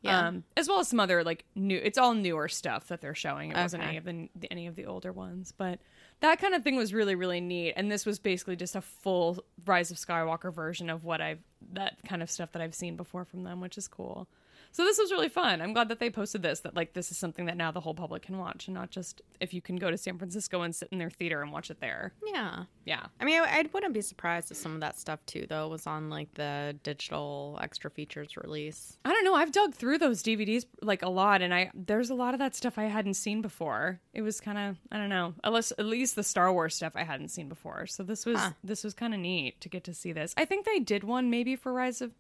[0.03, 0.29] Yeah.
[0.29, 1.81] Um, as well as some other like new.
[1.83, 3.53] It's all newer stuff that they're showing.
[3.53, 5.79] It wasn't any of the any of the older ones, but
[6.21, 7.75] that kind of thing was really really neat.
[7.77, 11.41] And this was basically just a full Rise of Skywalker version of what I've
[11.73, 14.27] that kind of stuff that I've seen before from them, which is cool.
[14.73, 15.61] So this was really fun.
[15.61, 16.61] I'm glad that they posted this.
[16.61, 19.21] That like this is something that now the whole public can watch, and not just
[19.39, 21.81] if you can go to San Francisco and sit in their theater and watch it
[21.81, 22.13] there.
[22.27, 22.65] Yeah.
[22.85, 23.07] Yeah.
[23.21, 25.87] I mean, I, I wouldn't be surprised if some of that stuff too, though, was
[25.87, 28.97] on like the digital extra features release.
[29.05, 29.35] I don't know.
[29.35, 32.55] I've dug through those DVDs like a lot, and I there's a lot of that
[32.57, 34.01] stuff I hadn't seen before.
[34.15, 35.35] It was kind of I don't know.
[35.45, 37.87] Unless at least the Star Wars stuff I hadn't seen before.
[37.87, 38.51] So this was Huh.
[38.65, 40.33] this was kind of neat to get to see this.
[40.39, 42.13] I think they did one maybe for Rise of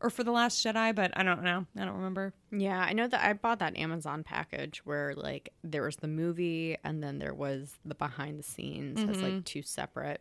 [0.00, 1.66] or for the Last Jedi, but I don't know.
[1.76, 2.32] I don't remember.
[2.52, 6.76] Yeah, I know that I bought that Amazon package where like there was the movie
[6.84, 10.20] and then there was the behind the scenes as like two separate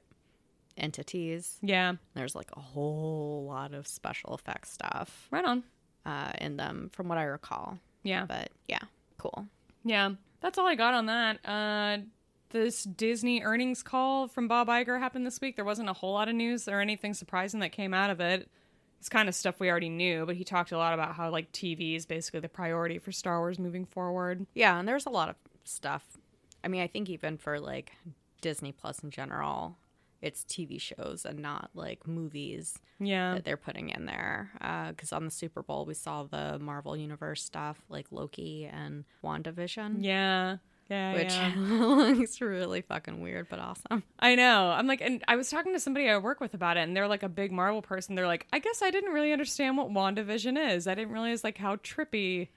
[0.76, 1.58] entities.
[1.62, 5.64] Yeah, There's like a whole lot of special effects stuff right on.
[6.06, 7.78] uh, in them, from what I recall.
[8.04, 8.80] Yeah, But yeah,
[9.18, 9.48] cool.
[9.84, 10.12] yeah.
[10.40, 11.40] That's all I got on that.
[11.46, 11.98] Uh,
[12.50, 15.56] this Disney earnings call from Bob Iger happened this week.
[15.56, 18.50] There wasn't a whole lot of news or anything surprising that came out of it.
[19.00, 21.52] It's kind of stuff we already knew, but he talked a lot about how like
[21.52, 24.46] TV is basically the priority for Star Wars moving forward.
[24.54, 26.04] Yeah, and there's a lot of stuff.
[26.64, 27.92] I mean, I think even for like
[28.42, 29.78] Disney Plus in general,
[30.22, 33.36] it's TV shows and not like movies Yeah.
[33.36, 34.52] that they're putting in there.
[34.60, 39.06] Uh, because on the Super Bowl, we saw the Marvel Universe stuff like Loki and
[39.24, 40.58] WandaVision, Yeah.
[40.90, 41.14] Yeah.
[41.14, 41.54] which yeah.
[41.58, 44.04] looks really fucking weird but awesome.
[44.20, 44.70] I know.
[44.70, 47.08] I'm like, and I was talking to somebody I work with about it, and they're
[47.08, 48.16] like a big Marvel person.
[48.16, 50.88] They're like, I guess I didn't really understand what WandaVision is.
[50.88, 52.50] I didn't realize like how trippy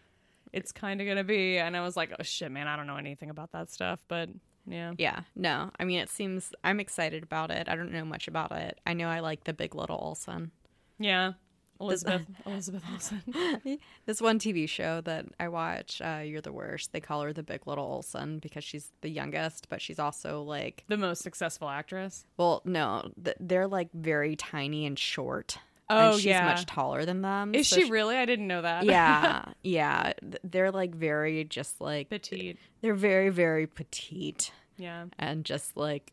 [0.52, 1.58] it's kind of gonna be.
[1.58, 4.00] And I was like, oh shit, man, I don't know anything about that stuff.
[4.08, 4.28] But
[4.66, 7.68] yeah, Yeah, no, I mean, it seems I'm excited about it.
[7.68, 8.80] I don't know much about it.
[8.86, 10.52] I know I like the Big Little Olsen.
[10.98, 11.32] yeah.
[11.80, 13.22] Elizabeth, Elizabeth Olsen.
[14.06, 16.92] This one TV show that I watch, uh, You're the Worst.
[16.92, 20.84] They call her the Big Little Olsen because she's the youngest, but she's also like,
[20.88, 22.24] the most successful actress.
[22.36, 25.58] well, no, th- they're like very tiny and short.
[25.92, 26.44] Oh, and she's yeah.
[26.44, 27.52] much taller than them.
[27.54, 28.16] Is so she really?
[28.16, 28.84] I didn't know that.
[28.84, 30.12] yeah, yeah.
[30.44, 32.58] They're like very just like petite.
[32.80, 35.06] they're very very petite Yeah.
[35.18, 36.12] and just like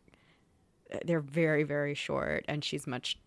[1.05, 3.19] they're very very short, and she's much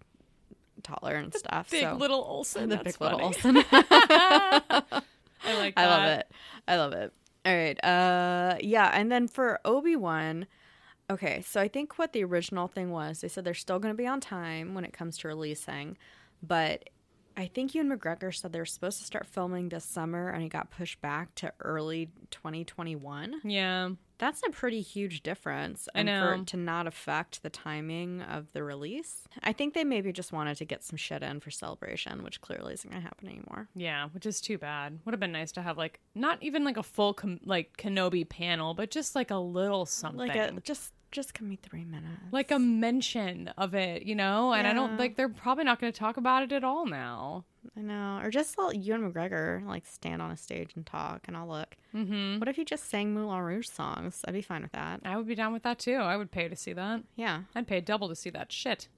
[0.81, 1.71] taller and stuff.
[1.71, 2.69] Big so little Olsen.
[2.69, 3.59] the Big Little funny.
[3.65, 3.65] Olsen.
[3.73, 5.03] I
[5.59, 5.75] like.
[5.77, 6.31] I love it.
[6.69, 7.13] I love it.
[7.47, 7.85] All right.
[7.85, 10.47] Uh yeah, and then for Obi-Wan,
[11.11, 13.99] okay, so I think what the original thing was, they said they're still going to
[13.99, 15.97] be on time when it comes to releasing,
[16.43, 16.89] but
[17.37, 20.51] I think Ewan McGregor said they were supposed to start filming this summer and it
[20.51, 23.41] got pushed back to early 2021.
[23.45, 23.91] Yeah.
[24.21, 25.89] That's a pretty huge difference.
[25.95, 29.27] I And for it to not affect the timing of the release.
[29.43, 32.75] I think they maybe just wanted to get some shit in for celebration, which clearly
[32.75, 33.69] isn't going to happen anymore.
[33.75, 34.99] Yeah, which is too bad.
[35.07, 38.29] Would have been nice to have like not even like a full com- like Kenobi
[38.29, 42.21] panel, but just like a little something, Like a just just give me three minutes.
[42.33, 44.53] like a mention of it, you know.
[44.53, 47.45] And I don't like they're probably not going to talk about it at all now.
[47.77, 51.37] I know, or just let Ewan McGregor like stand on a stage and talk, and
[51.37, 51.77] I'll look.
[51.95, 52.39] Mm-hmm.
[52.39, 54.23] What if he just sang Moulin Rouge songs?
[54.27, 55.01] I'd be fine with that.
[55.05, 55.97] I would be down with that too.
[55.97, 57.03] I would pay to see that.
[57.17, 58.89] Yeah, I'd pay double to see that shit.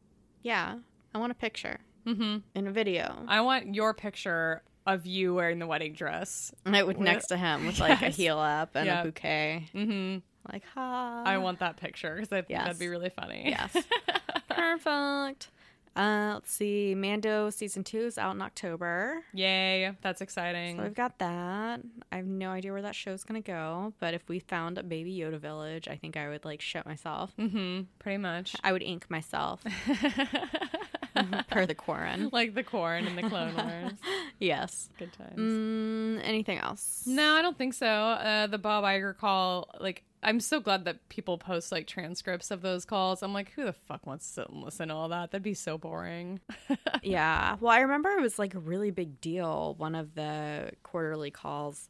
[0.43, 0.79] yeah.
[1.15, 2.39] I want a picture Mm-hmm.
[2.55, 6.53] in a video, I want your picture of you wearing the wedding dress.
[6.65, 8.15] and it would next to him with like Yes.
[8.15, 9.03] a heel up and Yeah.
[9.03, 9.69] a bouquet.
[9.75, 10.19] Mm-hmm.
[10.51, 11.23] Like, ha.
[11.27, 12.65] I want that picture because I think Yes.
[12.65, 13.43] that'd be really funny.
[13.47, 13.77] Yes.
[14.49, 15.49] Perfect.
[15.95, 16.95] Uh, let's see.
[16.95, 19.23] Mando season two is out in October.
[19.35, 20.79] Yay, that's exciting.
[20.79, 21.83] So we've got that.
[22.11, 25.15] I have no idea where that show's gonna go, but if we found a Baby
[25.19, 27.33] Yoda village, I think I would like shit myself.
[27.39, 28.57] mm-hmm, pretty much.
[28.65, 29.63] I would ink myself
[31.51, 32.31] per the Quarren.
[32.33, 33.93] like the Quarren in the Clone Wars.
[34.39, 34.89] Yes.
[34.99, 35.39] Good times.
[35.39, 37.03] Mm, anything else?
[37.07, 37.87] No, I don't think so.
[37.87, 42.63] Uh, the Bob Iger call, like, I'm so glad that people post like transcripts of
[42.63, 43.23] those calls.
[43.23, 45.33] I'm like, who the fuck wants to sit and listen to all that?
[45.33, 46.41] That'd be so boring.
[47.03, 47.57] Yeah.
[47.61, 49.75] Well, I remember it was like a really big deal.
[49.77, 51.89] One of the quarterly calls,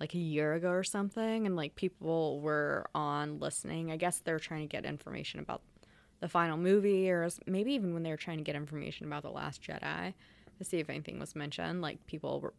[0.00, 3.90] like a year ago or something, and like people were on listening.
[3.92, 5.60] I guess they're trying to get information about
[6.20, 9.30] the final movie, or maybe even when they were trying to get information about the
[9.30, 10.14] Last Jedi
[10.58, 11.82] to see if anything was mentioned.
[11.82, 12.54] Like people were.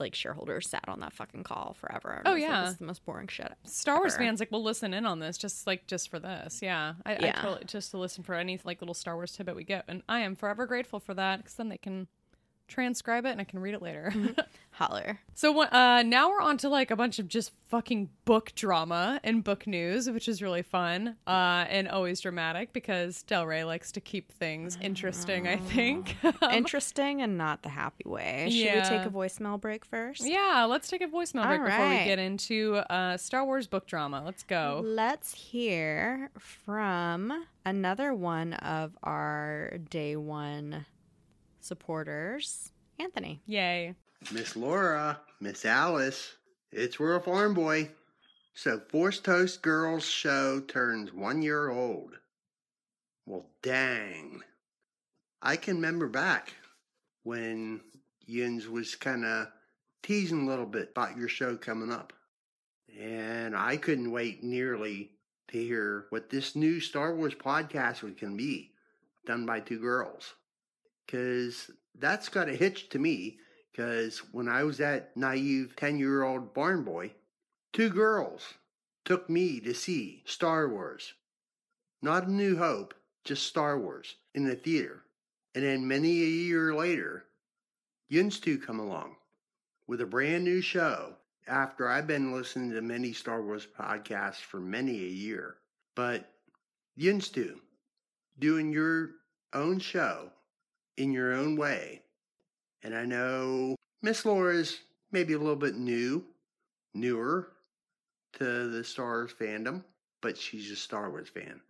[0.00, 2.22] Like shareholders sat on that fucking call forever.
[2.24, 2.62] Oh, was, like, yeah.
[2.62, 3.52] this is the most boring shit.
[3.64, 6.60] Star Wars fans like will listen in on this just like just for this.
[6.62, 7.42] Yeah, I, I Yeah.
[7.42, 10.20] totally, just to listen for any like little Star Wars tidbit we get, and I
[10.20, 12.08] am forever grateful for that because then they can
[12.70, 14.12] transcribe it and I can read it later.
[14.72, 15.20] Holler.
[15.34, 19.44] so uh, now we're on to like a bunch of just fucking book drama and
[19.44, 24.00] book news, which is really fun uh, and always dramatic because Del Rey likes to
[24.00, 25.46] keep things interesting.
[25.46, 26.16] I think.
[26.50, 28.48] Interesting and not the happy way.
[28.50, 30.24] Should we take a voicemail break first?
[30.26, 33.86] yeah, let's take a voicemail break All before we get into uh, Star Wars book
[33.86, 34.22] drama.
[34.24, 34.82] Let's go.
[34.84, 40.86] Let's hear from another one of our day one
[41.64, 43.40] supporters, Anthony.
[43.46, 43.94] Yay.
[44.32, 46.36] Miss Laura, Miss Alice,
[46.72, 47.90] it's Rural Farm Boy.
[48.54, 52.18] So, Force Toast Girls show turns one year old.
[53.26, 54.42] Well, dang.
[55.40, 56.54] I can remember back
[57.22, 57.80] when
[58.26, 59.48] Yins was kind of
[60.02, 62.12] teasing a little bit about your show coming up.
[62.98, 65.12] And I couldn't wait nearly
[65.48, 68.72] to hear what this new Star Wars podcast was going to be,
[69.26, 70.34] done by two girls.
[71.10, 73.38] Because that's got a hitch to me
[73.72, 77.12] because when I was that naive 10 year old barn boy,
[77.72, 78.54] two girls
[79.04, 81.14] took me to see Star Wars.
[82.00, 82.94] Not A New Hope,
[83.24, 85.02] just Star Wars in the theater.
[85.54, 87.24] And then many a year later,
[88.08, 89.16] Yins 2 come along
[89.88, 91.16] with a brand new show
[91.48, 95.56] after I've been listening to many Star Wars podcasts for many a year.
[95.96, 96.30] But
[96.94, 97.60] Yins 2,
[98.38, 99.10] doing your
[99.52, 100.30] own show
[101.00, 102.02] in your own way.
[102.82, 104.80] And I know Miss Laura's
[105.10, 106.24] maybe a little bit new,
[106.92, 107.52] newer
[108.34, 109.82] to the Star Wars fandom,
[110.20, 111.60] but she's a Star Wars fan.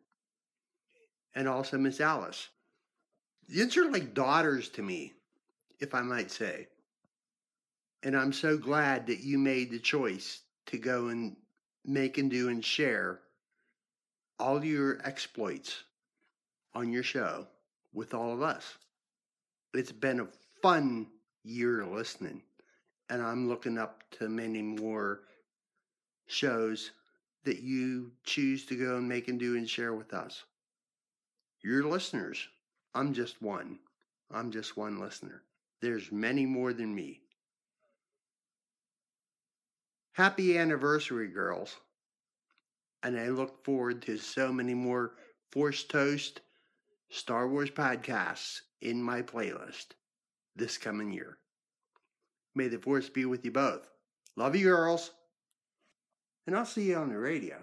[1.37, 2.49] And also Miss Alice.
[3.49, 5.13] These are like daughters to me,
[5.79, 6.67] if I might say.
[8.03, 11.37] And I'm so glad that you made the choice to go and
[11.85, 13.21] make and do and share
[14.41, 15.85] all your exploits
[16.75, 17.47] on your show
[17.93, 18.77] with all of us
[19.75, 20.29] it's been a
[20.63, 21.07] fun
[21.45, 22.43] year listening,
[23.09, 25.21] and I'm looking up to many more
[26.27, 26.91] shows
[27.45, 30.45] that you choose to go and make and do and share with us.
[31.63, 32.49] Your listeners,
[32.95, 33.79] I'm just one.
[34.31, 35.43] I'm just one listener.
[35.81, 37.21] There's many more than me.
[40.13, 41.77] Happy anniversary, girls.
[43.03, 45.13] And I look forward to so many more
[45.51, 46.43] Force Toast
[47.11, 49.87] Star Wars podcasts in my playlist
[50.57, 51.39] this coming year.
[52.55, 53.89] May the force be with you both.
[54.37, 55.11] Love you, girls.
[56.47, 57.57] And I'll see you on the radio.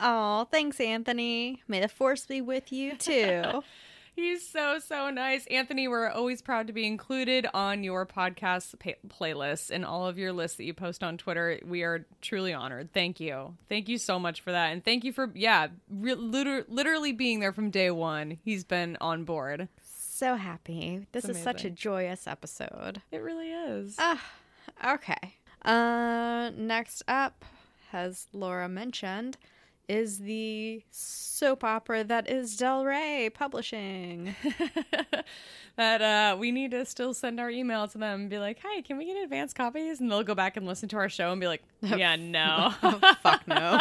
[0.00, 1.62] Oh, thanks, Anthony.
[1.66, 3.62] May the force be with you too.
[4.20, 5.46] He's so, so nice.
[5.46, 8.74] Anthony, we're always proud to be included on your podcast
[9.08, 11.58] playlists and all of your lists that you post on Twitter.
[11.64, 12.92] We are truly honored.
[12.92, 13.56] Thank you.
[13.70, 14.72] Thank you so much for that.
[14.72, 18.38] And thank you for, yeah, re- liter- literally being there from day one.
[18.44, 19.68] He's been on board.
[19.82, 21.06] so happy.
[21.12, 23.00] This It's is such a joyous episode.
[23.10, 23.96] It really is.
[23.98, 24.22] Ah,
[24.86, 25.34] okay.
[25.64, 27.42] Uh, next up,
[27.90, 29.38] has Laura mentioned,
[29.90, 34.36] is the soap opera that is Del Rey Publishing.
[35.76, 38.82] that uh, we need to still send our email to them and be like, hey,
[38.82, 40.00] can we get advance copies?
[40.00, 42.72] And they'll go back and listen to our show and be like, yeah, no.
[43.22, 43.80] Fuck no.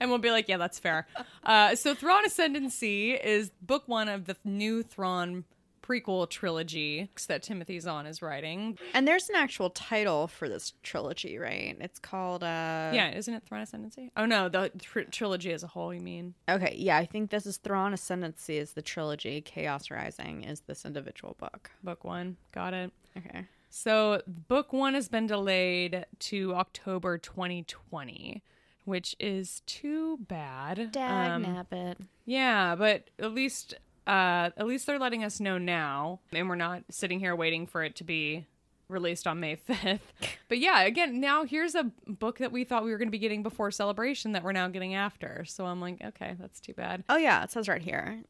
[0.00, 1.06] and we'll be like, yeah, that's fair.
[1.44, 5.44] Uh, so Thrawn Ascendancy is book one of the new Thrawn
[5.92, 8.78] prequel trilogy that Timothy Zahn is writing.
[8.94, 11.76] And there's an actual title for this trilogy, right?
[11.80, 14.10] It's called uh Yeah, isn't it Thrawn Ascendancy?
[14.16, 15.92] Oh no, the tr- trilogy as a whole.
[15.92, 16.34] You mean?
[16.48, 19.40] Okay, yeah, I think this is Thrawn Ascendancy is the trilogy.
[19.40, 21.70] Chaos Rising is this individual book.
[21.82, 22.36] Book one.
[22.52, 22.92] Got it.
[23.16, 23.46] Okay.
[23.70, 28.42] So book one has been delayed to October 2020,
[28.84, 30.92] which is too bad.
[30.92, 31.96] Dag Um, nabbit.
[32.26, 33.74] Yeah, but at least
[34.06, 37.84] uh, at least they're letting us know now, and we're not sitting here waiting for
[37.84, 38.46] it to be
[38.88, 40.00] released on May 5th.
[40.48, 43.18] But yeah, again, now here's a book that we thought we were going to be
[43.18, 45.44] getting before celebration that we're now getting after.
[45.46, 47.04] So I'm like, okay, that's too bad.
[47.08, 48.22] Oh yeah, it says right here.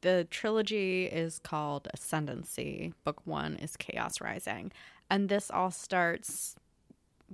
[0.00, 2.94] The trilogy is called Ascendancy.
[3.04, 4.72] Book one is Chaos Rising.
[5.08, 6.56] And this all starts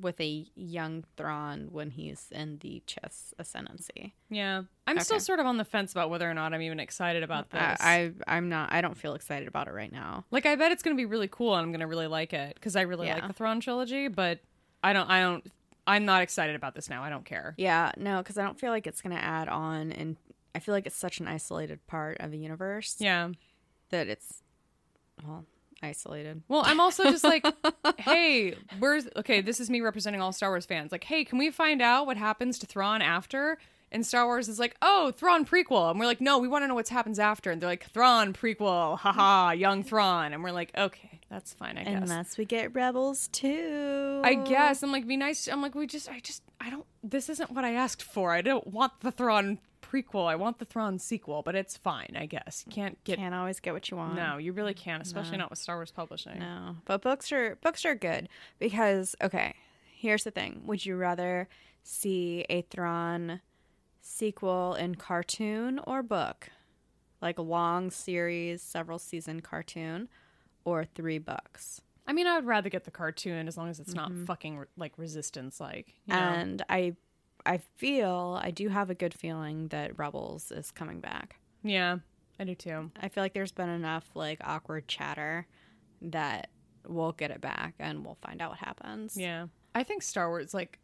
[0.00, 4.14] with a young Thrawn when he's in the Chiss Ascendancy.
[4.28, 4.62] Yeah.
[4.88, 7.50] I'm still sort of on the fence about whether or not I'm even excited about
[7.50, 7.60] this.
[7.80, 10.24] I, I I'm not I don't feel excited about it right now.
[10.32, 12.32] like I bet it's going to be really cool and I'm going to really like
[12.32, 13.14] it cuz I really Yeah.
[13.14, 14.40] like the Thrawn trilogy, but
[14.82, 15.46] I don't I don't
[15.86, 17.02] I'm not excited about this now.
[17.04, 17.54] I don't care.
[17.56, 20.16] Yeah, no, because I don't feel like it's gonna add on and
[20.54, 23.28] I feel like it's such an isolated part of the universe Yeah.
[23.90, 24.42] that it's
[25.24, 25.44] well,
[25.82, 26.42] isolated.
[26.48, 27.44] Well, I'm also just like,
[27.98, 29.40] hey, where's okay?
[29.40, 30.92] This is me representing all Star Wars fans.
[30.92, 33.58] Like, hey, can we find out what happens to Thrawn after?
[33.92, 36.68] And Star Wars is like, oh, Thrawn prequel, and we're like, no, we want to
[36.68, 37.52] know what happens after.
[37.52, 41.84] And they're like, Thrawn prequel, haha, young Thrawn, and we're like, okay, that's fine, I
[41.84, 42.02] guess.
[42.02, 44.20] Unless we get rebels too.
[44.24, 45.46] I guess I'm like, be nice.
[45.46, 46.86] I'm like, we just, I just, I don't.
[47.04, 48.32] This isn't what I asked for.
[48.32, 49.60] I don't want the Thrawn
[49.90, 50.26] prequel.
[50.26, 52.64] I want the Thrawn sequel, but it's fine, I guess.
[52.66, 53.18] You can't get.
[53.18, 54.14] can't always get what you want.
[54.14, 56.38] No, you really can't, especially not with Star Wars publishing.
[56.38, 58.28] No, but books are books are good
[58.58, 59.54] because okay,
[59.94, 61.48] here's the thing: Would you rather
[61.82, 63.40] see a Thrawn
[64.00, 66.50] sequel in cartoon or book,
[67.20, 70.08] like a long series, several season cartoon,
[70.64, 71.80] or three books?
[72.06, 74.24] I mean, I would rather get the cartoon as long as it's not mm-hmm.
[74.24, 75.94] fucking like resistance like.
[76.06, 76.20] You know?
[76.20, 76.96] And I,
[77.46, 81.36] I feel I do have a good feeling that Rebels is coming back.
[81.62, 81.98] yeah,
[82.38, 82.90] I do too.
[83.00, 85.46] I feel like there's been enough like awkward chatter
[86.02, 86.48] that
[86.86, 89.16] we'll get it back and we'll find out what happens.
[89.16, 90.78] Yeah, I think Star Wars like,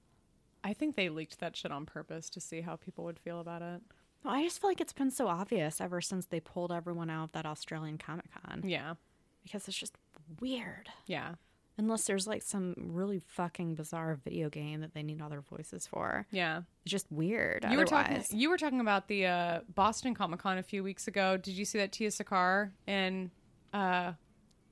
[0.63, 3.63] I think they leaked that shit on purpose to see how people would feel about
[3.63, 3.81] it.
[4.23, 7.25] Well, I just feel like it's been so obvious ever since they pulled everyone out
[7.25, 8.95] of that Australian Comic Con Yeah,
[9.43, 9.97] because it's just
[10.41, 10.89] weird.
[11.07, 11.35] yeah,
[11.81, 15.87] Unless there's like some really fucking bizarre video game that they need all their voices
[15.87, 16.27] for.
[16.31, 16.59] yeah.
[16.85, 17.65] It's just weird.
[17.71, 18.13] You were talking.
[18.17, 18.33] otherwise.
[18.35, 21.37] You were talking about the uh, Boston Comic Con a few weeks ago.
[21.39, 23.31] Did you see that Tiya Sircar and
[23.73, 24.13] uh,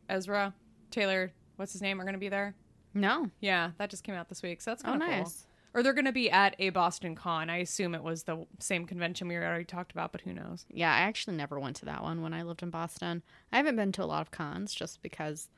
[0.08, 0.52] Ezra
[0.90, 2.54] Taylor, what's his name, are going to be there?
[2.94, 3.30] No.
[3.40, 5.18] Yeah, that just came out this week, so that's Oh, kind of cool.
[5.18, 5.46] nice.
[5.74, 7.50] Or they're going to be at a Boston Con.
[7.50, 10.64] I assume it was the same convention we already talked about, but who knows?
[10.70, 13.22] Yeah, I actually never went to that one when I lived in Boston.
[13.52, 15.48] I haven't been to a lot of cons just because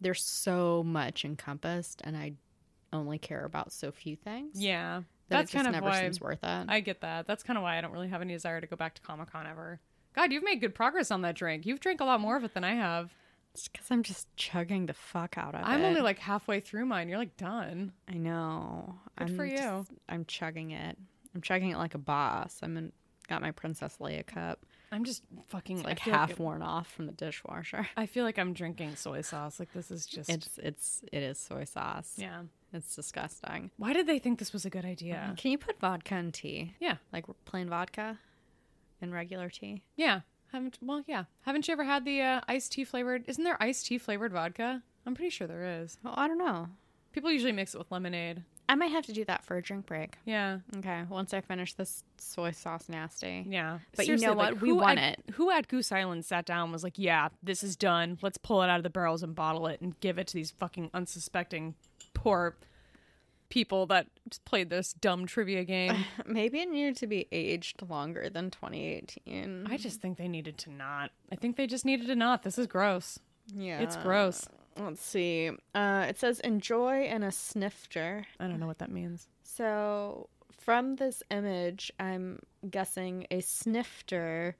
[0.00, 2.32] there's so much encompassed and I
[2.92, 4.60] only care about so few things.
[4.60, 6.66] Yeah, that that's kind of never why seems worth it.
[6.68, 7.26] I get that.
[7.26, 9.32] That's kind of why I don't really have any desire to go back to Comic
[9.32, 9.80] Con ever.
[10.14, 11.66] God, you've made good progress on that drink.
[11.66, 13.12] You've drank a lot more of it than I have.
[13.54, 15.66] It's because I'm just chugging the fuck out of it.
[15.66, 17.08] I'm only like halfway through mine.
[17.08, 17.92] You're like done.
[18.08, 18.96] I know.
[19.18, 19.56] Good I'm for you.
[19.56, 20.96] just- I'm chugging it.
[21.34, 22.60] I'm chugging it like a boss.
[22.62, 22.92] I'm in,
[23.28, 24.64] got my Princess Leia cup.
[24.92, 27.88] I'm just fucking It's like half Like, worn off from the dishwasher.
[27.96, 29.58] I feel like I'm drinking soy sauce.
[29.58, 30.30] Like this is just.
[30.30, 32.14] It's it's it is soy sauce.
[32.16, 32.42] yeah.
[32.72, 33.70] It's disgusting.
[33.78, 35.32] Why did they think this was a good idea?
[35.36, 36.74] Can you put vodka in tea?
[36.80, 36.96] Yeah.
[37.12, 38.18] Like plain vodka
[39.00, 39.82] in regular tea?
[39.96, 40.20] Yeah.
[40.52, 41.24] Haven't well, yeah.
[41.42, 43.24] Haven't you ever had the uh, iced tea flavored?
[43.28, 44.82] Isn't there iced tea flavored vodka?
[45.06, 45.98] I'm pretty sure there is.
[46.02, 46.68] Well, I don't know.
[47.12, 48.42] People usually mix it with lemonade.
[48.68, 50.16] I might have to do that for a drink break.
[50.24, 50.58] Yeah.
[50.78, 53.44] Okay, once I finish this soy sauce nasty.
[53.48, 53.78] Yeah.
[53.96, 54.60] But you know Seriously, what?
[54.60, 55.34] We who want at- it.
[55.34, 58.18] Who at Goose Island sat down and was like, yeah, this is done.
[58.22, 60.50] Let's pull it out of the barrels and bottle it and give it to these
[60.50, 61.74] fucking unsuspecting
[62.14, 62.56] poor
[63.48, 65.94] people that just played this dumb trivia game.
[66.26, 69.68] Maybe it needed to be aged longer than 2018.
[69.70, 71.12] I just think they needed to not.
[71.30, 72.42] I think they just needed to not.
[72.42, 73.20] This is gross.
[73.54, 73.78] Yeah.
[73.78, 74.48] It's gross.
[74.78, 75.50] Let's see.
[75.74, 78.26] Uh, it says enjoy and a snifter.
[78.38, 79.28] I don't know what that means.
[79.42, 84.56] So from this image, I'm guessing a snifter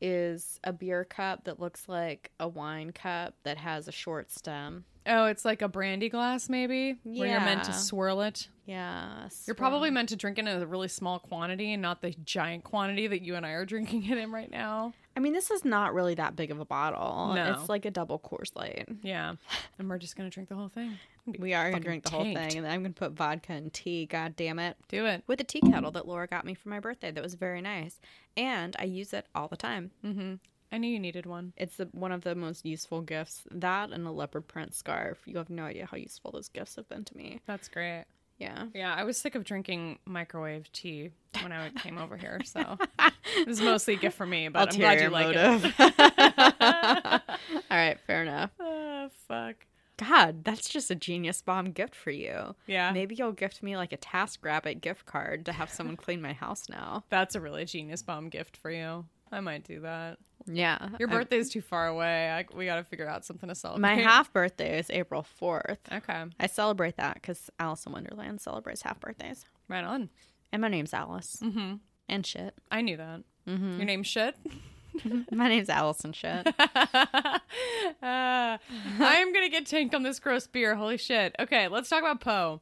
[0.00, 4.84] is a beer cup that looks like a wine cup that has a short stem.
[5.06, 8.48] Oh, it's like a brandy glass, maybe, where you're meant to swirl it.
[8.66, 9.28] Yeah.
[9.46, 12.64] You're probably meant to drink it in a really small quantity and not the giant
[12.64, 14.92] quantity that you and I are drinking it in right now.
[15.16, 17.34] I mean, this is not really that big of a bottle.
[17.34, 17.52] No.
[17.52, 18.88] It's like a double Coors Light.
[19.02, 19.34] Yeah.
[19.78, 20.98] And we're just going to drink the whole thing.
[21.38, 22.40] We are gonna drink the whole tanked.
[22.40, 24.06] thing, and then I'm gonna put vodka and tea.
[24.06, 24.76] God damn it!
[24.88, 25.22] Do it.
[25.26, 28.00] With a tea kettle that Laura got me for my birthday, that was very nice,
[28.36, 29.90] and I use it all the time.
[30.04, 30.34] Mm-hmm.
[30.72, 31.52] I knew you needed one.
[31.56, 33.42] It's the, one of the most useful gifts.
[33.50, 35.18] That and a leopard print scarf.
[35.26, 37.40] You have no idea how useful those gifts have been to me.
[37.46, 38.04] That's great.
[38.38, 38.66] Yeah.
[38.74, 41.10] Yeah, I was sick of drinking microwave tea
[41.42, 42.78] when I came over here, so
[43.36, 44.48] it was mostly a gift for me.
[44.48, 45.74] But I'm glad you like it.
[47.70, 48.50] All right, fair enough.
[48.60, 49.56] Ah, fuck.
[49.98, 52.54] God, that's just a genius bomb gift for you.
[52.66, 56.32] Yeah, Maybe you'll gift me like a TaskRabbit gift card to have someone clean my
[56.32, 57.04] house now.
[57.10, 59.04] that's a really genius bomb gift for you.
[59.30, 60.18] I might do that.
[60.46, 60.88] Yeah.
[60.98, 62.30] Your I'm- too far away.
[62.30, 63.82] I, we got to figure out something to celebrate.
[63.82, 65.78] my half birthday is April 4th.
[65.92, 66.24] Okay.
[66.38, 69.44] I celebrate that because Alice in Wonderland celebrates half birthdays.
[69.68, 70.10] Right on.
[70.52, 71.38] And my name's Alice.
[71.42, 71.74] Mm-hmm.
[72.08, 72.54] And shit.
[72.70, 73.22] I knew that.
[73.46, 74.36] Your name's shit.
[75.32, 76.46] My name's Alice and shit.
[76.58, 77.38] uh,
[78.02, 80.74] I'm gonna get tanked on this gross beer.
[80.74, 81.34] Holy shit.
[81.38, 82.60] Okay, let's talk about Poe.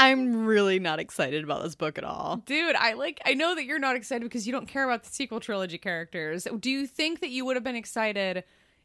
[0.00, 2.42] I'm really not excited about this book at all.
[2.46, 5.10] Dude, I like I know that you're not excited because you don't care about the
[5.10, 6.48] sequel trilogy characters.
[6.58, 8.44] Do you think that you would have been excited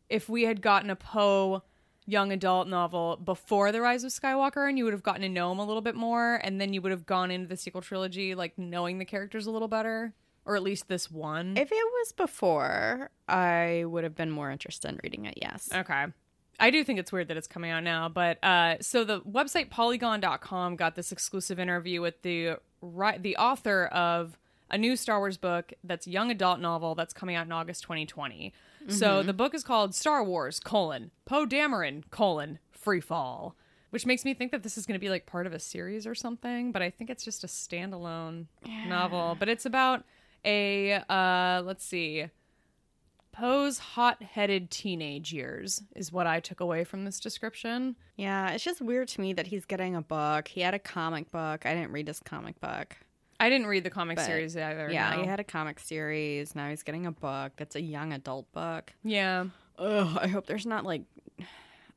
[0.09, 1.63] if we had gotten a Poe
[2.05, 5.53] young adult novel before The Rise of Skywalker and you would have gotten to know
[5.53, 8.35] him a little bit more and then you would have gone into the sequel trilogy
[8.35, 10.13] like knowing the characters a little better?
[10.43, 11.57] Or at least this one?
[11.57, 15.69] If it was before, I would have been more interested in reading it, yes.
[15.73, 16.05] Okay.
[16.59, 19.69] I do think it's weird that it's coming out now, but uh, so the website
[19.69, 24.37] Polygon.com got this exclusive interview with the ri- the author of
[24.71, 28.53] a new Star Wars book that's young adult novel that's coming out in August 2020.
[28.87, 33.55] So the book is called Star Wars: colon Poe Dameron: colon Free Fall,
[33.89, 36.05] which makes me think that this is going to be like part of a series
[36.05, 36.71] or something.
[36.71, 38.45] But I think it's just a standalone
[38.87, 39.35] novel.
[39.39, 40.03] But it's about
[40.45, 42.27] a uh, let's see.
[43.35, 47.97] Poe's hot headed teenage years is what I took away from this description.
[48.15, 50.47] Yeah, it's just weird to me that he's getting a book.
[50.47, 51.65] He had a comic book.
[51.65, 52.95] I didn't read his comic book.
[53.37, 54.89] I didn't read the comic But, series either.
[54.89, 55.21] Yeah, no.
[55.23, 56.55] he had a comic series.
[56.55, 58.93] Now he's getting a book that's a young adult book.
[59.03, 59.45] Yeah.
[59.77, 61.01] Ugh, I hope there's not like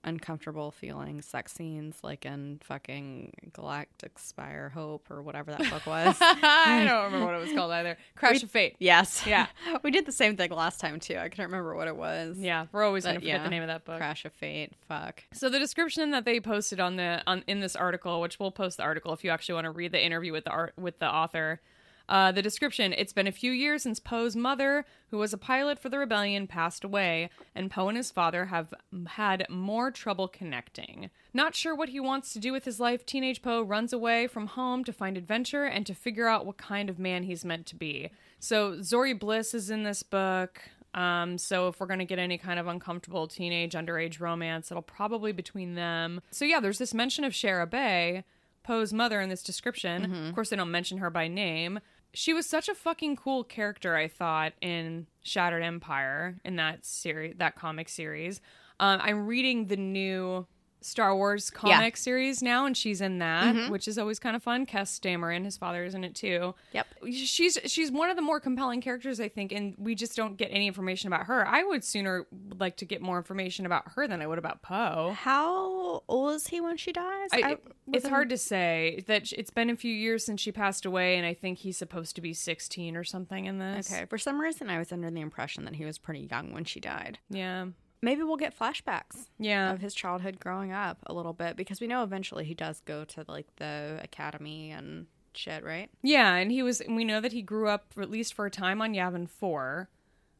[0.08, 6.16] uncomfortable feeling sex scenes like in fucking Galactic Spire Hope or whatever that book was.
[6.20, 7.96] I don't remember what it was called either.
[8.16, 8.76] Crash of Fate.
[8.78, 9.24] yes.
[9.26, 9.46] Yeah.
[9.82, 11.16] we did the same thing last time too.
[11.16, 12.38] I couldn't remember what it was.
[12.38, 13.98] Yeah, we're always But going to forget yeah, the name of that book.
[13.98, 14.72] Crash of Fate.
[14.88, 15.22] Fuck.
[15.32, 18.78] So the description that they posted on the on in this article, which we'll post
[18.78, 21.06] the article if you actually want to read the interview with the art with the
[21.08, 21.60] author.
[22.08, 25.78] Uh, the description: It's been a few years since Poe's mother, who was a pilot
[25.78, 28.72] for the rebellion, passed away, and Poe and his father have
[29.08, 31.10] had more trouble connecting.
[31.34, 34.46] Not sure what he wants to do with his life, teenage Poe runs away from
[34.46, 37.76] home to find adventure and to figure out what kind of man he's meant to
[37.76, 38.10] be.
[38.38, 40.62] So Zorii Bliss is in this book.
[40.94, 45.32] Um, so if we're gonna get any kind of uncomfortable teenage underage romance, it'll probably
[45.32, 46.22] between them.
[46.30, 48.24] So yeah, there's this mention of Shara Bey,
[48.62, 50.04] Poe's mother, in this description.
[50.28, 51.80] Of course, they don't mention her by name.
[52.14, 57.34] She was such a fucking cool character, I thought, in Shattered Empire in that series,
[57.38, 58.40] that comic series.
[58.80, 60.46] Um, I'm reading the new
[60.80, 63.72] Star Wars comic series now, and she's in that, mm-hmm.
[63.72, 64.66] which is always kind of fun.
[64.66, 66.54] Kess Dameron, his father, is in it too.
[66.72, 66.86] Yep.
[67.12, 70.48] She's she's one of the more compelling characters, I think, and we just don't get
[70.52, 71.46] any information about her.
[71.46, 72.26] I would sooner
[72.58, 75.14] like to get more information about her than I would about Poe.
[75.16, 77.30] How old is he when she dies?
[77.32, 77.58] I,
[77.92, 81.26] it's hard to say that it's been a few years since she passed away, and
[81.26, 83.92] I think he's supposed to be 16 or something in this.
[83.92, 84.06] Okay.
[84.06, 86.80] For some reason, I was under the impression that he was pretty young when she
[86.80, 87.18] died.
[87.30, 87.66] Yeah.
[88.00, 89.72] Maybe we'll get flashbacks Yeah.
[89.72, 93.04] of his childhood growing up a little bit because we know eventually he does go
[93.06, 95.90] to like the academy and shit, right?
[96.02, 96.80] Yeah, and he was.
[96.88, 99.88] We know that he grew up at least for a time on Yavin Four,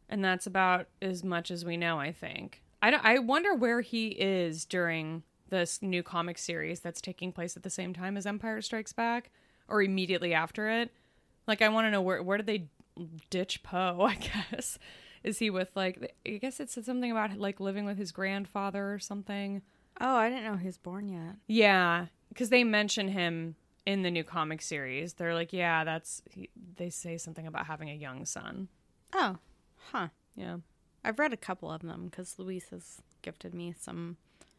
[0.09, 1.99] and that's about as much as we know.
[1.99, 2.63] I think.
[2.81, 7.57] I don't, I wonder where he is during this new comic series that's taking place
[7.57, 9.31] at the same time as Empire Strikes Back,
[9.67, 10.91] or immediately after it.
[11.49, 12.69] Like, I want to know where where did they
[13.31, 14.01] ditch Poe?
[14.09, 14.79] I guess
[15.25, 16.15] is he with like?
[16.27, 19.63] I guess it said something about like living with his grandfather or something.
[20.01, 21.37] Oh, I didn't know he was born yet.
[21.47, 25.15] Yeah, because they mention him in the new comic series.
[25.15, 26.23] They're like, yeah, that's.
[26.31, 28.69] He, they say something about having a young son.
[29.13, 29.39] Oh,
[29.91, 30.09] huh.
[30.37, 30.59] Yeah,
[31.05, 34.17] I've read a couple of them because Luis has gifted me some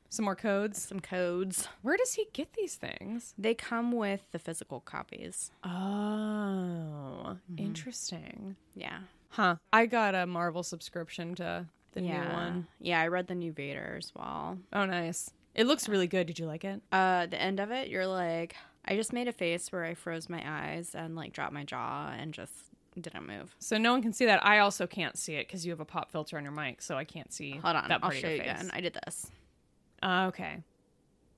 [0.10, 0.82] some more codes.
[0.82, 1.68] some codes.
[1.82, 3.34] Where does he get these things?
[3.38, 5.52] They come with the physical copies.
[5.64, 7.58] Oh, mm-hmm.
[7.58, 8.56] interesting.
[8.74, 9.00] Yeah.
[9.30, 9.56] Huh.
[9.72, 12.24] I got a Marvel subscription to the yeah.
[12.24, 12.68] new one.
[12.80, 14.58] Yeah, I read the new Vader as well.
[14.74, 15.32] Oh, nice.
[15.56, 16.28] It looks really good.
[16.28, 16.82] Did you like it?
[16.92, 18.56] Uh, the end of it, you're like,
[18.86, 22.14] I just made a face where I froze my eyes and like dropped my jaw
[22.18, 22.54] and just
[23.00, 23.56] didn't move.
[23.60, 24.44] So no one can see that.
[24.46, 26.98] I also can't see it because you have a pop filter on your mic, so
[26.98, 28.42] I can't see Hold on, that I'll show you face.
[28.42, 28.72] again.
[28.74, 29.28] I did this.
[30.02, 30.64] Uh, okay.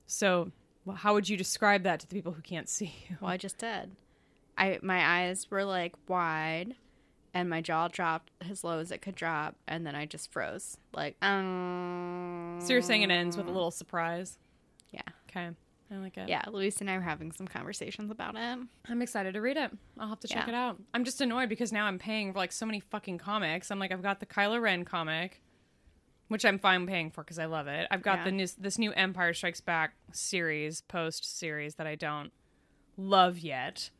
[0.06, 0.50] So,
[0.84, 3.16] well, how would you describe that to the people who can't see you?
[3.20, 3.90] Well, I just did.
[4.58, 6.74] I my eyes were like wide,
[7.34, 10.76] and my jaw dropped as low as it could drop, and then I just froze.
[10.92, 12.58] Like, um.
[12.60, 14.38] So you're saying it ends with a little surprise?
[14.90, 15.50] Yeah, Okay.
[15.90, 16.28] I like it.
[16.28, 16.42] yeah.
[16.50, 18.58] Luis and I were having some conversations about it.
[18.88, 19.70] I'm excited to read it.
[19.98, 20.52] I'll have to check Yeah.
[20.52, 20.78] it out.
[20.94, 23.70] I'm just annoyed because now I'm paying for like so many fucking comics.
[23.70, 25.42] I'm like, I've got the Kylo Ren comic,
[26.28, 27.86] which I'm fine paying for because I love it.
[27.90, 28.24] I've got Yeah.
[28.24, 32.32] the new, this new Empire Strikes Back series, post series that I don't
[32.96, 33.90] love yet.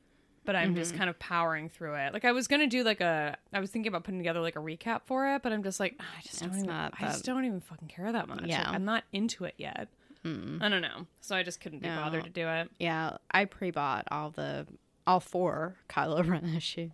[0.44, 2.12] But I'm just kind of powering through it.
[2.12, 4.60] Like I was gonna do like a, I was thinking about putting together like a
[4.60, 7.24] recap for it, but I'm just like, "Ah, I just don't It's even, I just
[7.24, 8.40] don't even fucking care that much.
[8.42, 8.68] Like, Yeah.
[8.70, 9.88] I'm not into it yet.
[10.24, 11.96] I don't know, so I just couldn't be No.
[11.96, 12.70] bothered to do it.
[12.78, 14.66] Yeah, I pre-bought all the
[15.04, 16.92] all four Kylo Ren issues,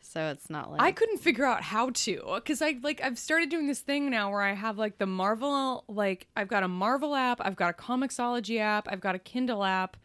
[0.00, 3.48] so it's not like I couldn't figure out how to because I like I've started
[3.48, 7.16] doing this thing now where I have like the Marvel like I've got a Marvel
[7.16, 9.96] app, I've got a Comixology app, I've got a Kindle app.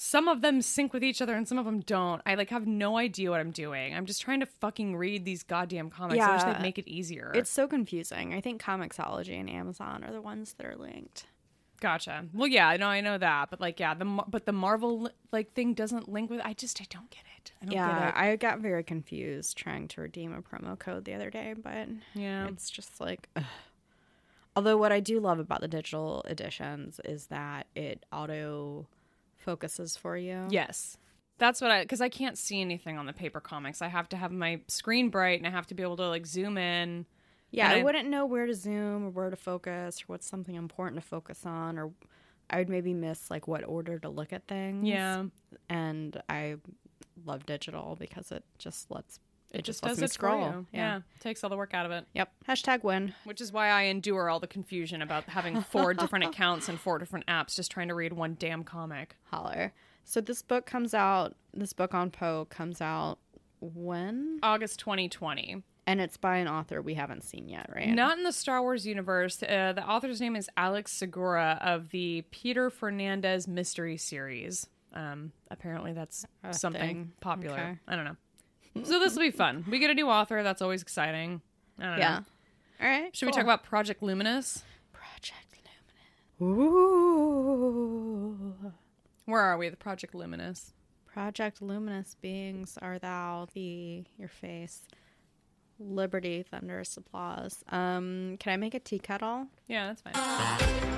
[0.00, 2.22] Some of them sync with each other and some of them don't.
[2.24, 3.94] I like have no idea what I'm doing.
[3.96, 6.24] I'm just trying to fucking read these goddamn comics.
[6.24, 7.32] I wish they'd make it easier.
[7.34, 8.32] It's so confusing.
[8.32, 11.26] I think Comixology and Amazon are the ones that are linked.
[11.80, 12.26] gotcha.
[12.32, 15.52] Well, yeah, I know, I know that, but like, yeah, the but the Marvel like
[15.54, 16.42] thing doesn't link with.
[16.44, 17.52] I just I don't get it.
[17.60, 18.14] I don't Yeah, get it.
[18.16, 22.46] I got very confused trying to redeem a promo code the other day, but Yeah.
[22.46, 23.28] it's just like.
[23.34, 23.42] ugh.
[24.54, 28.86] Although what I do love about the digital editions is that it auto
[29.52, 30.46] focuses for you.
[30.50, 30.98] Yes.
[31.38, 33.80] That's what I because I can't see anything on the paper comics.
[33.80, 36.26] I have to have my screen bright and I have to be able to like
[36.26, 37.06] zoom in.
[37.50, 40.54] Yeah, I, I- wouldn't know where to zoom or where to focus or what's something
[40.54, 41.92] important to focus on, or
[42.50, 44.86] I would maybe miss like what order to look at things.
[44.86, 45.24] Yeah.
[45.70, 46.56] and I
[47.24, 49.18] love digital because it just lets
[49.52, 50.42] It, it, just lets does it scroll.
[50.50, 50.66] You.
[50.72, 51.00] Yeah.
[51.20, 52.04] Takes all the work out of it.
[52.14, 52.30] Yep.
[52.48, 53.14] Hashtag win.
[53.24, 56.98] Which is why I endure all the confusion about having four different accounts and four
[56.98, 59.16] different apps just trying to read one damn comic.
[59.30, 59.72] Holler.
[60.04, 61.34] So this book comes out.
[61.54, 63.18] This book on Poe comes out
[63.60, 65.62] when, August 2020.
[65.86, 67.88] and it's by an author we haven't seen yet, right?
[67.88, 69.42] Not in the Star Wars universe.
[69.42, 74.66] Uh, the author's name is Alex Segura of the Peter Fernandez mystery series.
[74.94, 77.12] Um, apparently, that's A something thing.
[77.20, 77.56] popular.
[77.58, 77.78] Okay.
[77.88, 78.16] I don't know.
[78.84, 79.64] So this will be fun.
[79.68, 80.42] We get a new author.
[80.42, 81.40] That's always exciting.
[81.78, 82.18] I don't Yeah.
[82.18, 82.24] know.
[82.80, 83.14] All right.
[83.16, 84.62] Should we talk about Project Luminous?
[84.92, 85.56] Project
[86.40, 86.58] Luminous?
[87.38, 88.72] Ooh.
[89.24, 89.68] Where are we?
[89.68, 90.72] The Project Luminous.
[91.06, 94.82] Project Luminous beings are thou, the your face.
[95.80, 97.62] Liberty, thunderous applause.
[97.68, 99.46] Um, can I make a tea kettle?
[99.68, 100.94] Yeah, that's fine.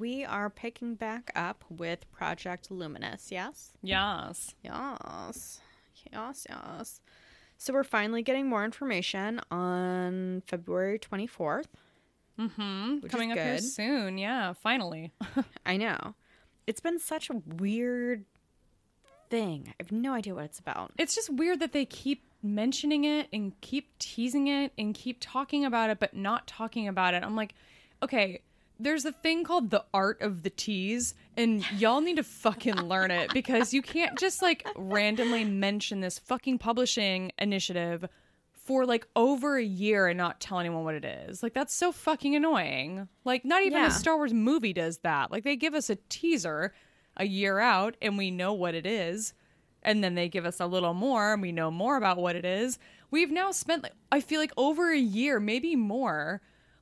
[0.00, 3.30] We are picking back up with Project Luminous.
[3.30, 3.70] Yes.
[3.82, 4.54] Yes.
[4.64, 5.60] Yes.
[6.12, 6.46] Yes.
[6.48, 7.00] Yes.
[7.58, 11.68] So we're finally getting more information on February twenty fourth.
[12.38, 13.06] Mm-hmm.
[13.08, 14.16] Coming up here soon.
[14.16, 15.12] Yeah, finally.
[15.66, 16.14] I know.
[16.66, 18.24] It's been such a weird
[19.28, 19.66] thing.
[19.68, 20.92] I have no idea what it's about.
[20.96, 25.64] it's just weird that they keep mentioning it and keep teasing it and keep talking
[25.66, 27.22] about it but not talking about it.
[27.22, 27.54] I'm like,
[28.02, 28.40] okay,
[28.82, 33.10] there's a thing called the art of the tease and y'all need to fucking learn
[33.10, 38.04] it because you can't just like randomly mention this fucking publishing initiative
[38.52, 41.42] for like over a year and not tell anyone what it is.
[41.42, 43.08] Like that's so fucking annoying.
[43.24, 43.88] Like not even Yeah.
[43.88, 45.30] a Star Wars movie does that.
[45.30, 46.72] Like they give us a teaser
[47.16, 49.34] a year out and we know what it is
[49.82, 52.44] and then they give us a little more and we know more about what it
[52.44, 52.78] is.
[53.10, 56.40] We've now spent like, I feel like over a year, maybe more,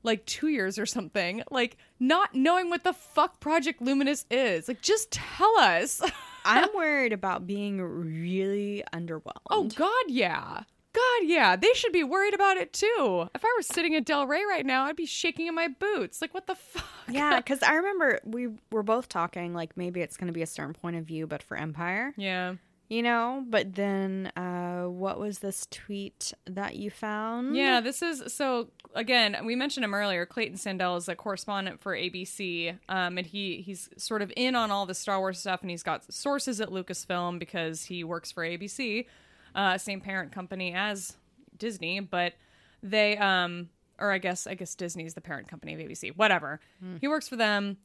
[0.09, 4.67] like 2 years or something, like not knowing what the fuck Project Luminous is.
[4.69, 6.01] Like just tell us.
[6.45, 9.33] I'm worried about being really underwhelmed.
[9.51, 10.63] oh god, yeah.
[10.95, 11.55] God, yeah.
[11.55, 13.29] They should be worried about it too.
[13.35, 16.21] If I were sitting at Del Rey right now, I'd be shaking in my boots.
[16.23, 16.85] Like what the fuck?
[17.09, 20.47] yeah, because I remember we were both talking like maybe it's going to be a
[20.47, 22.55] certain point of view, but for Empire, Yeah.
[22.89, 23.45] You know.
[23.49, 27.57] But then, uh, what was this tweet that you found?
[27.57, 30.25] Yeah, this is so again, we mentioned him earlier.
[30.27, 32.77] Clayton Sandell is a correspondent for ABC.
[32.89, 35.83] Um and he he's sort of in on all the Star Wars stuff and he's
[35.83, 39.07] got sources at Lucasfilm because he works for ABC,
[39.55, 41.17] uh same parent company as
[41.57, 42.35] Disney, but
[42.83, 43.69] they um
[43.99, 46.17] or I guess I guess Disney's the parent company of ABC.
[46.17, 46.61] Whatever.
[47.01, 47.77] He works for them.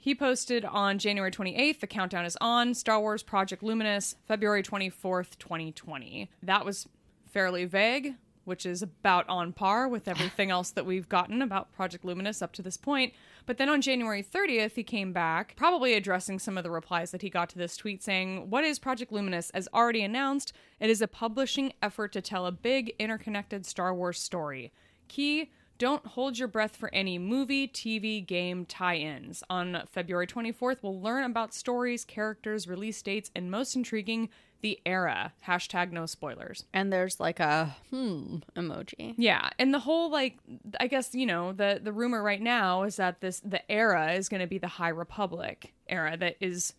[0.00, 5.38] He posted on January 28th, the countdown is on, Star Wars Project Luminous, February 24th,
[5.38, 6.30] 2020.
[6.42, 6.88] That was
[7.26, 12.04] fairly vague, which is about on par with everything else that we've gotten about Project
[12.04, 13.12] Luminous up to this point.
[13.44, 17.22] But then on January 30th, he came back, probably addressing some of the replies that
[17.22, 19.50] he got to this tweet saying, What is Project Luminous?
[19.50, 24.20] As already announced, it is a publishing effort to tell a big, interconnected Star Wars
[24.20, 24.72] story.
[25.08, 29.42] Key, don't hold your breath for any movie, TV, game tie ins.
[29.48, 34.28] On February 24th, we'll learn about stories, characters, release dates, and most intriguing,
[34.60, 35.32] the era.
[35.46, 36.64] Hashtag no spoilers.
[36.74, 39.14] and there's like a hmm emoji.
[39.16, 40.38] Yeah, and the whole like
[40.80, 44.28] I guess, you know, the the rumor right now is that this the era is
[44.28, 46.74] going to be the High Republic era that is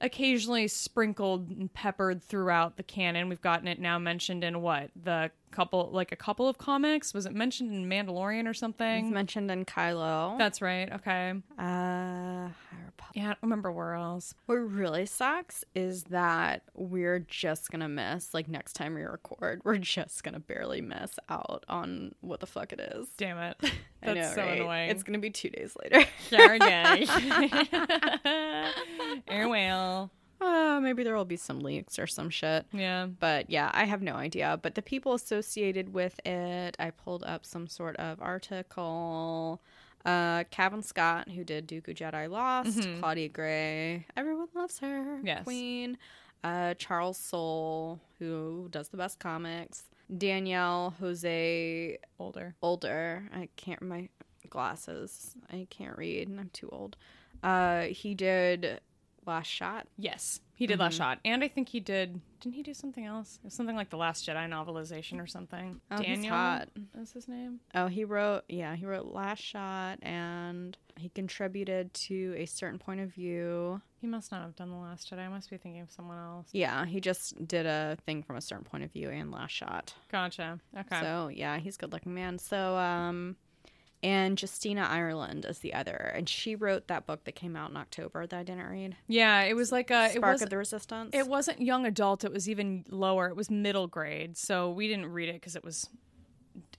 [0.00, 3.28] occasionally sprinkled and peppered throughout the canon.
[3.28, 7.14] We've gotten it now mentioned in what the couple, like a couple of comics.
[7.14, 9.10] Was it mentioned in Mandalorian or It's something?
[9.12, 10.36] mentioned in Kylo.
[10.38, 10.92] That's right.
[10.92, 11.34] Okay.
[11.58, 12.48] uh.
[13.14, 14.34] Yeah, I don't remember where else.
[14.46, 19.76] What really sucks is that we're just gonna miss, like next time we record, we're
[19.78, 23.06] just gonna barely miss out on what the fuck it is.
[23.16, 23.56] Damn it.
[24.02, 24.60] That's know, so right?
[24.60, 24.90] annoying.
[24.90, 26.04] It's gonna be two days later.
[26.28, 26.58] Sure,
[29.30, 30.10] oh well.
[30.40, 32.66] Uh, maybe there will be some leaks or some shit.
[32.72, 33.06] Yeah.
[33.06, 34.58] But yeah, I have no idea.
[34.60, 39.62] But the people associated with it, I pulled up some sort of article.
[40.04, 45.20] Uh, Cavan Scott, who did Dooku Jedi Lost, Claudia Gray, everyone loves her.
[45.24, 45.44] Yes.
[45.44, 45.96] Queen.
[46.42, 49.84] Uh, Charles Soule, who does the best comics.
[50.18, 52.54] Danielle Jose Older.
[52.60, 53.30] Older.
[53.34, 54.10] I can't my
[54.50, 55.34] glasses.
[55.50, 56.28] I can't read.
[56.38, 56.98] I'm too old.
[57.42, 58.80] Uh, he did
[59.26, 59.86] Last Shot.
[59.96, 60.40] Yes.
[60.54, 61.18] He did Last Shot.
[61.24, 63.38] And I think he did didn't he do something else?
[63.42, 65.80] It was something like the Last Jedi novelization or something.
[65.90, 66.68] Oh, he's Daniel hot.
[67.00, 67.60] is his name.
[67.74, 73.00] Oh, he wrote, yeah, he wrote Last Shot and he contributed to A Certain Point
[73.00, 73.80] of View.
[73.98, 75.20] He must not have done the Last Jedi.
[75.20, 76.48] I must be thinking of someone else.
[76.52, 79.94] Yeah, he just did a thing from A Certain Point of View and Last Shot.
[80.12, 80.60] Gotcha.
[80.78, 81.00] Okay.
[81.00, 82.38] So, yeah, he's a good looking man.
[82.38, 83.36] So, um,
[84.04, 86.12] and Justina Ireland is the other.
[86.14, 88.96] And she wrote that book that came out in October that I didn't read.
[89.08, 91.10] yeah, it was like a it Spark was of the Resistance.
[91.14, 92.22] it wasn't young adult.
[92.22, 93.28] It was even lower.
[93.28, 94.36] It was middle grade.
[94.36, 95.88] So we didn't read it because it was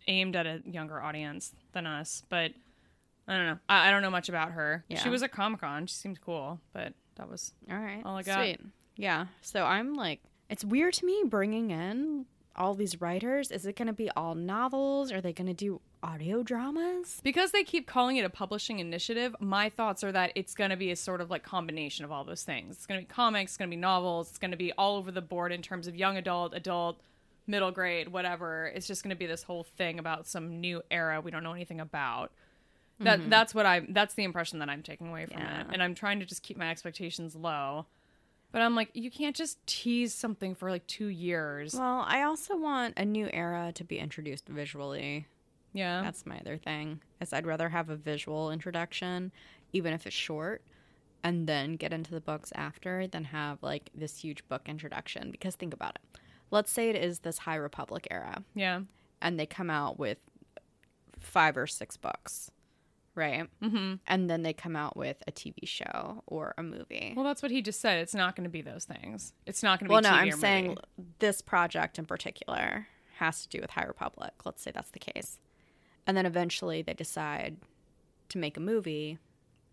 [0.08, 2.22] aimed at a younger audience than us.
[2.30, 2.52] But
[3.28, 3.60] I don't know.
[3.68, 4.86] I, I don't know much about her.
[4.88, 5.00] Yeah.
[5.00, 5.88] She was at Comic Con.
[5.88, 8.04] She seemed cool, but that was All right.
[8.06, 8.38] All I got.
[8.38, 8.62] Sweet.
[8.98, 9.26] Yeah.
[9.42, 12.28] So I'm like, it's weird to me bringing in
[12.58, 13.52] all these writers.
[13.52, 15.12] Is it going to be all novels?
[15.12, 17.20] Are they going to do audio dramas?
[17.24, 19.36] because they keep calling it a publishing initiative.
[19.40, 22.24] My thoughts are that it's going to be a sort of like combination of all
[22.24, 22.76] those things.
[22.76, 24.98] It's going to be comics, it's going to be novels, it's going to be all
[24.98, 27.00] over the board in terms of young adult, adult,
[27.48, 28.72] middle grade, whatever.
[28.74, 31.54] It's just going to be this whole thing about some new era we don't know
[31.54, 32.32] anything about.
[33.00, 33.30] That mm-hmm.
[33.30, 35.62] that's what I that's the impression that I'm taking away from Yeah.
[35.62, 35.68] it.
[35.74, 37.88] And I'm trying to just keep my expectations low.
[38.56, 41.74] But I'm like, you can't just tease something for like 2 years.
[41.74, 45.28] Well, I also want a new era to be introduced visually.
[45.74, 46.02] yeah.
[46.02, 47.02] That's my other thing.
[47.20, 49.34] Is I'd rather have a visual introduction,
[49.74, 50.62] even if it's short,
[51.22, 55.32] and then get into the books after than have like this huge book introduction.
[55.32, 56.20] Because think about it.
[56.50, 58.42] Let's say it is this High Republic era.
[58.54, 58.80] yeah.
[59.22, 60.20] and they come out with
[61.20, 62.52] five or six books,
[63.16, 63.48] right?
[63.64, 63.96] Mm-hmm.
[64.08, 67.14] And then they come out with a TV show or a movie.
[67.16, 68.00] Well, that's what he just said.
[68.00, 69.34] It's not going to be those things.
[69.46, 70.82] It's not going to be Well, no, TV I'm or saying movie.
[71.20, 72.88] this project in particular
[73.18, 74.34] has to do with High Republic.
[74.46, 75.40] Let's say that's the case.
[76.06, 77.58] And then eventually they decide
[78.30, 79.18] to make a movie.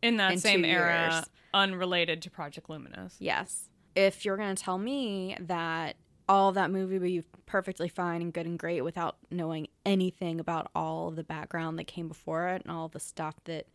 [0.03, 1.25] in that in same era, years.
[1.53, 3.17] unrelated to Project Luminous.
[3.19, 3.69] Yes.
[3.95, 5.97] If you're going to tell me that
[6.33, 10.41] all of that movie would be perfectly fine and good and great without knowing anything
[10.41, 13.67] about all of the background that came before it and all the stuff that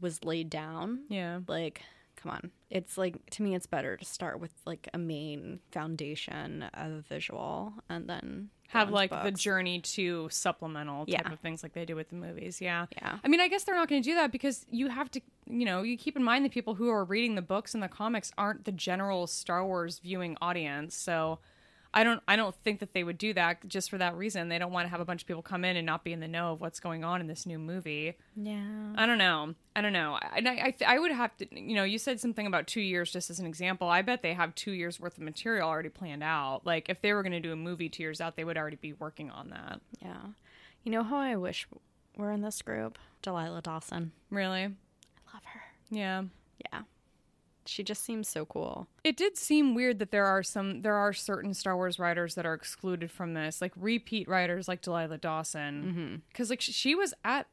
[0.00, 1.40] was laid down, Yeah.
[1.48, 1.82] like,
[2.16, 2.50] come on.
[2.70, 7.00] It's like, to me, it's better to start with like a main foundation of a
[7.02, 11.32] visual and then Have like the journey to supplemental type Yeah.
[11.32, 12.60] of things like they do with the movies.
[12.60, 12.86] Yeah.
[12.92, 13.18] Yeah.
[13.22, 15.64] I mean, I guess they're not going to do that because you have to, you
[15.66, 18.32] know, you keep in mind the people who are reading the books and the comics
[18.38, 20.94] aren't the general Star Wars viewing audience.
[20.96, 21.38] So
[21.92, 24.48] I don't I don't think that they would do that just for that reason.
[24.48, 26.20] They don't want to have a bunch of people come in and not be in
[26.20, 28.14] the know of what's going on in this new movie.
[28.36, 28.92] Yeah.
[28.96, 29.54] I don't know.
[29.74, 30.18] I don't know.
[30.20, 33.10] I, I, I, I would have to, you know, you said something about two years
[33.10, 33.88] just as an example.
[33.88, 36.60] I bet they have two years worth of material already planned out.
[36.64, 38.76] Like if they were going to do a movie two years out, they would already
[38.76, 39.80] be working on that.
[40.02, 40.18] Yeah.
[40.84, 41.66] You know how I wish
[42.16, 42.98] we're in this group?
[43.22, 44.12] Delilah Dawson.
[44.30, 44.62] Really?
[44.62, 45.62] I love her.
[45.90, 46.24] Yeah.
[46.72, 46.82] Yeah.
[47.68, 48.88] She just seems so cool.
[49.04, 52.46] It did seem weird that there are some, there are certain Star Wars writers that
[52.46, 55.82] are excluded from this, like repeat writers like Delilah Dawson.
[55.82, 56.16] Mm-hmm.
[56.28, 57.46] Because like she was at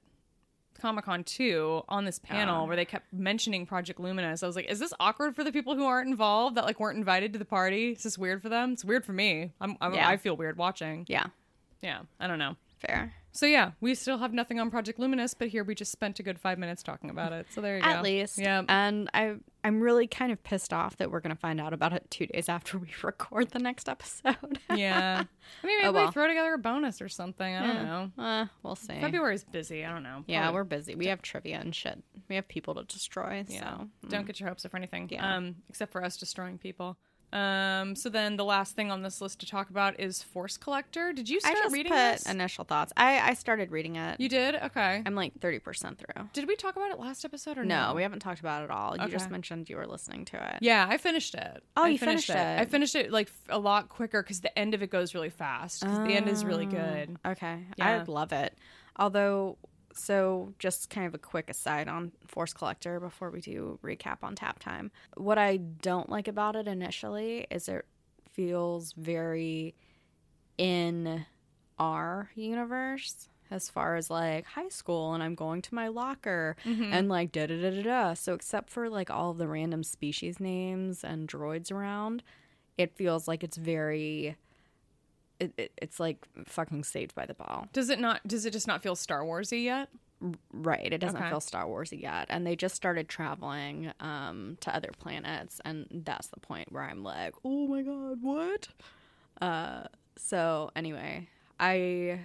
[0.79, 4.43] Comic Con too on this panel where they kept mentioning Project Luminous.
[4.43, 6.97] I was like, is this awkward for the people who aren't involved that like weren't
[6.97, 7.91] invited to the party?
[7.91, 8.73] Is this weird for them?
[8.73, 9.51] It's weird for me.
[9.59, 10.07] I'm, I'm Yeah.
[10.07, 11.05] I feel weird watching.
[11.07, 11.27] Yeah.
[11.81, 12.55] Yeah, I don't know.
[12.77, 13.13] Fair.
[13.35, 16.23] So yeah, we still have nothing on Project Luminous, but here we just spent a
[16.23, 17.47] good five minutes talking about it.
[17.51, 17.89] So there you go.
[17.89, 18.37] At least.
[18.37, 18.63] Yeah.
[18.69, 22.09] And I I'm really kind of pissed off that we're gonna find out about it
[22.09, 24.59] two days after we record the next episode.
[24.73, 25.23] yeah.
[25.63, 27.53] I mean, maybe Oh, we throw together a bonus or something.
[27.55, 28.23] I don't know.
[28.23, 28.99] uh, we'll see.
[29.01, 29.83] February's busy.
[29.83, 30.23] I don't know.
[30.27, 30.95] Yeah, we're busy.
[30.95, 32.01] We have trivia and shit.
[32.29, 33.43] We have people to destroy.
[33.49, 33.77] Yeah.
[33.79, 35.09] So Don't get your hopes up for anything.
[35.11, 35.35] Yeah.
[35.35, 36.97] Um, except for us destroying people.
[37.33, 41.11] Um, so then the last thing on this list to talk about is Force Collector.
[41.11, 42.25] Did you I start just reading put this?
[42.29, 42.93] initial thoughts.
[42.95, 44.19] I I started reading it.
[44.21, 44.55] you did?
[44.55, 45.01] Okay.
[45.05, 46.29] I'm like 30% through.
[46.33, 47.93] Did we talk about it last episode or No, no?
[47.95, 48.95] we haven't talked about it at all.
[48.97, 50.59] You just mentioned you were listening to it.
[50.61, 51.63] Yeah, I finished it.
[51.75, 52.35] Oh, I you finished it.
[52.37, 55.83] I finished it like a lot quicker because the end of it goes really fast.
[55.83, 57.17] 'cause the end is really good.
[57.25, 57.65] Okay.
[57.77, 58.01] Yeah.
[58.01, 58.57] I love it.
[58.97, 59.57] Although,
[59.97, 64.35] so just kind of a quick aside on Force Collector before we do recap on
[64.35, 64.91] tap time.
[65.15, 67.85] What I don't like about it initially is it
[68.31, 69.73] feels very
[70.57, 71.25] in
[71.79, 76.91] our universe as far as like high school and I'm going to my locker mm-hmm.
[76.91, 78.13] and like da da da da da.
[78.13, 82.23] So except for like all of the random species names and droids around,
[82.77, 84.35] it feels like it's very
[85.39, 87.67] it, it, it's like fucking saved by the bell.
[87.73, 88.25] Does it not?
[88.27, 89.89] Does it just not feel Star Warsy yet?
[90.53, 90.91] Right.
[90.93, 91.29] It doesn't Okay.
[91.29, 92.27] feel Star Warsy yet.
[92.29, 95.59] And they just started traveling um, to other planets.
[95.65, 98.69] And that's the point where I'm like, oh my God, what?
[99.41, 99.83] Uh,
[100.17, 101.27] so anyway,
[101.59, 102.21] I.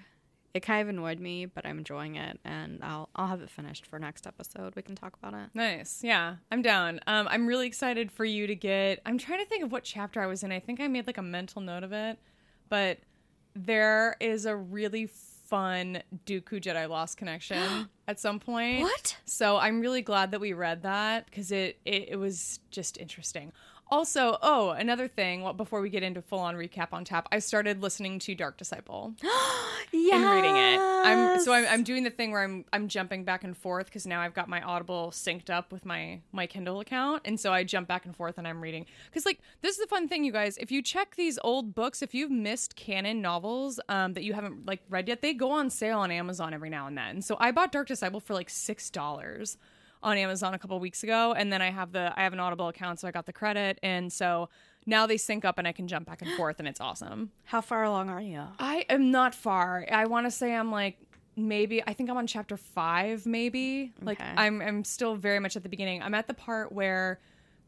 [0.52, 3.86] It kind of annoyed me, but I'm enjoying it, and I'll I'll have it finished
[3.86, 4.74] for next episode.
[4.74, 5.50] We can talk about it.
[5.54, 6.00] Nice.
[6.02, 6.98] Yeah, I'm down.
[7.06, 9.00] Um, I'm really excited for you to get.
[9.06, 10.50] I'm trying to think of what chapter I was in.
[10.50, 12.18] I think I made like a mental note of it,
[12.70, 12.98] but
[13.54, 15.06] there is a really
[15.50, 18.82] fun Dooku Jedi Lost connection at some point.
[18.82, 19.16] What?
[19.26, 23.52] So I'm really glad that we read that because it, it it was just interesting.
[23.90, 25.42] Also, oh, another thing.
[25.42, 28.56] Well, before we get into full on recap on tap, I started listening to Dark
[28.56, 29.14] Disciple
[29.92, 30.14] Yeah.
[30.16, 30.78] and reading it.
[30.80, 34.06] I'm so I'm, I'm doing the thing where I'm I'm jumping back and forth because
[34.06, 37.64] now I've got my Audible synced up with my my Kindle account, and so I
[37.64, 38.86] jump back and forth and I'm reading.
[39.06, 40.56] Because like this is the fun thing, you guys.
[40.58, 44.66] If you check these old books, if you've missed canon novels um, that you haven't
[44.66, 47.22] like read yet, they go on sale on Amazon every now and then.
[47.22, 49.56] So I bought Dark Disciple for like six dollars
[50.02, 52.68] on Amazon a couple weeks ago, and then I have the I have an Audible
[52.68, 54.48] account, so I got the credit, and so
[54.86, 57.30] now they sync up and I can jump back and forth, and it's awesome.
[57.44, 58.42] How far along are you?
[58.58, 59.86] I am not far.
[59.92, 60.98] I want to say I'm like
[61.36, 63.92] maybe I think I'm on chapter 5 maybe.
[64.02, 66.02] Like I'm I'm still very much at the beginning.
[66.02, 67.18] I'm at the part where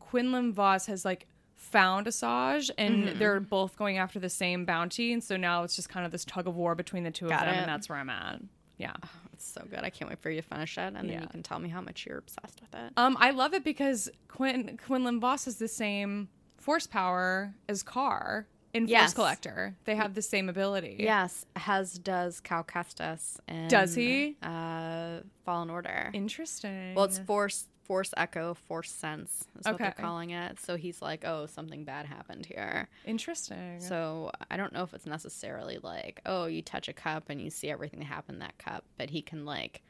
[0.00, 1.26] Quinlan Vos has like
[1.56, 3.18] found Asajj and Mm-hmm.
[3.18, 6.24] they're both going after the same bounty and so now it's just kind of this
[6.24, 7.58] tug of war between the two Got of them it.
[7.58, 8.40] and that's where I'm at.
[8.78, 8.94] Yeah.
[9.42, 9.80] It's so good.
[9.82, 11.22] I can't wait for you to finish it, and then Yeah.
[11.22, 12.92] you can tell me how much you're obsessed with it.
[12.96, 16.28] Um I love it because Quin Quinlan Vos has the same
[16.58, 19.76] force power as Karr in Force Collector.
[19.84, 20.96] They have the same ability.
[21.00, 23.38] Yes, as does Cal Kestis.
[23.48, 24.36] In, Does he?
[24.42, 26.10] Uh, Fallen Order.
[26.14, 26.94] Interesting.
[26.94, 30.58] well, it's Force Force Echo, Force Sense is what they're calling it.
[30.60, 32.88] So he's like, oh, something bad happened here.
[33.04, 33.80] interesting.
[33.80, 37.50] So I don't know if it's necessarily like, oh, you touch a cup and you
[37.50, 39.82] see everything that happened in that cup, but he can like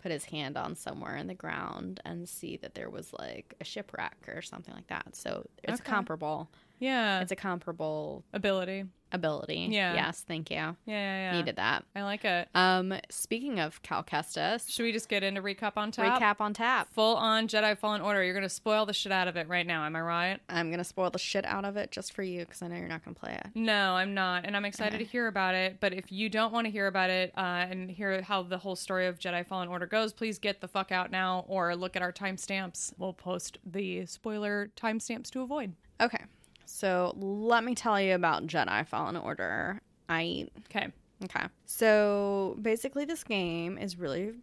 [0.00, 3.64] put his hand on somewhere in the ground and see that there was like a
[3.64, 5.16] shipwreck or something like that.
[5.16, 5.90] So it's Okay.
[5.90, 6.48] comparable.
[6.78, 7.20] yeah.
[7.22, 8.84] It's a comparable ability.
[9.12, 9.68] Ability.
[9.70, 9.94] Yeah.
[9.94, 10.56] Yes, thank you.
[10.56, 11.38] Yeah, yeah, yeah.
[11.38, 11.84] Needed that.
[11.96, 12.48] I like it.
[12.54, 16.20] Um, speaking of Cal Kestis, Should we just get into recap on tap?
[16.20, 16.88] recap on tap.
[16.92, 18.22] Full on Jedi Fallen Order.
[18.24, 19.84] You're gonna spoil the shit out of it right now.
[19.84, 20.40] Am I right?
[20.48, 22.88] I'm gonna spoil the shit out of it just for you because I know you're
[22.88, 23.46] not gonna play it.
[23.54, 25.04] No, I'm not, and I'm excited Okay.
[25.04, 25.78] to hear about it.
[25.80, 27.40] But if you don't want to hear about it uh,
[27.70, 30.92] and hear how the whole story of Jedi Fallen Order goes, please get the fuck
[30.92, 32.92] out now, or look at our timestamps.
[32.98, 35.74] We'll post the spoiler timestamps to avoid.
[36.00, 36.22] Okay,
[36.68, 39.80] so let me tell you about Jedi Fallen Order.
[40.08, 40.88] I Okay.
[41.24, 41.46] okay.
[41.64, 44.34] So basically, this game is really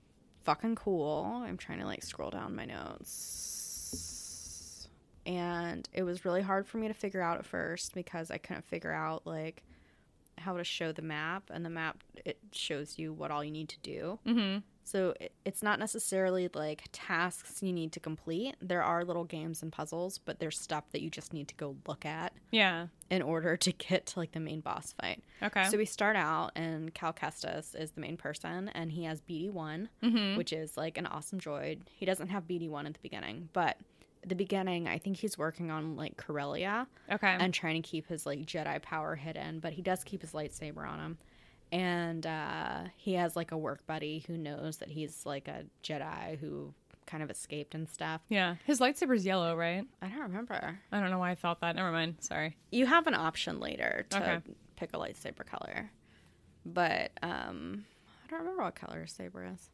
[0.44, 1.44] fucking cool.
[1.46, 4.08] I'm trying to like scroll down my notes,
[5.28, 8.66] and it was really hard for me to figure out at first because I couldn't
[8.66, 9.62] figure out like
[10.40, 13.70] how to show the map, and the map it shows you what all you need
[13.70, 14.18] to do.
[14.26, 14.58] Mm-hmm.
[14.88, 18.56] So it's not necessarily like tasks you need to complete.
[18.62, 21.76] There are little games and puzzles, but there's stuff that you just need to go
[21.88, 22.88] look at Yeah.
[23.10, 25.24] in order to get to like the main boss fight.
[25.42, 25.66] Okay.
[25.70, 29.88] So we start out, and Cal Kestis is the main person, and he has BD1,
[30.04, 30.38] mm-hmm.
[30.38, 31.80] which is like an awesome droid.
[31.96, 33.78] He doesn't have BD1 at the beginning, but
[34.22, 37.36] at the beginning, I think he's working on like Corellia Okay.
[37.40, 40.88] and trying to keep his like Jedi power hidden, but he does keep his lightsaber
[40.88, 41.18] on him.
[41.72, 46.38] And uh, he has like a work buddy who knows that he's like a Jedi
[46.40, 46.74] who
[47.06, 48.22] kind of escaped and stuff.
[48.30, 48.56] yeah.
[48.66, 49.84] His lightsaber's yellow, right?
[50.02, 50.80] I don't remember.
[50.92, 51.76] I don't know why I thought that.
[51.76, 52.16] Never mind.
[52.20, 52.56] Sorry.
[52.72, 54.40] You have an option later to Okay.
[54.76, 55.92] pick a lightsaber color,
[56.66, 57.86] but um,
[58.26, 59.70] I don't remember what color his saber is.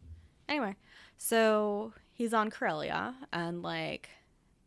[0.49, 0.75] Anyway,
[1.17, 4.09] so he's on Corellia, and like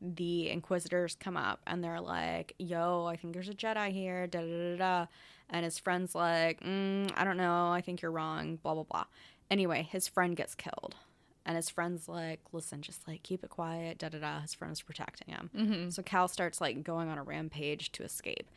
[0.01, 4.41] the Inquisitors come up, and they're like, "Yo, I think there's a Jedi here." Da
[4.41, 5.07] da da da.
[5.51, 7.69] And his friend's like, mm, "I don't know.
[7.69, 9.05] I think you're wrong." Blah blah blah.
[9.51, 10.97] Anyway, his friend gets killed,
[11.47, 14.41] And his friend's like, listen, just like keep it quiet, da da da.
[14.41, 15.91] His friend's protecting him.
[15.91, 18.51] So Cal starts like going on a rampage to escape.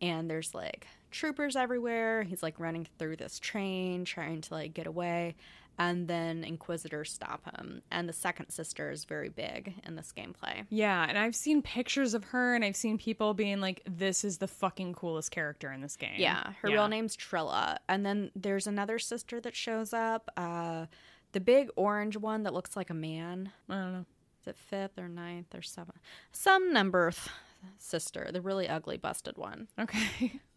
[0.00, 2.22] And there's like troopers everywhere.
[2.22, 5.36] He's like running through this train, trying to like get away.
[5.80, 7.80] And then Inquisitors stop him.
[7.90, 10.66] And the second sister is very big in this gameplay.
[10.68, 14.36] Yeah, and I've seen pictures of her, and I've seen people being like, "This is
[14.36, 17.78] the fucking coolest character in this game." Yeah, her real name's Trilla.
[17.88, 20.30] And then there's another sister that shows up.
[20.36, 20.84] Uh,
[21.32, 23.50] the big orange one that looks like a man.
[23.68, 24.06] I don't know.
[24.42, 25.98] Is it fifth or ninth or seventh?
[26.32, 27.28] Some number th-
[27.78, 30.40] sister, the really ugly, busted one, Okay.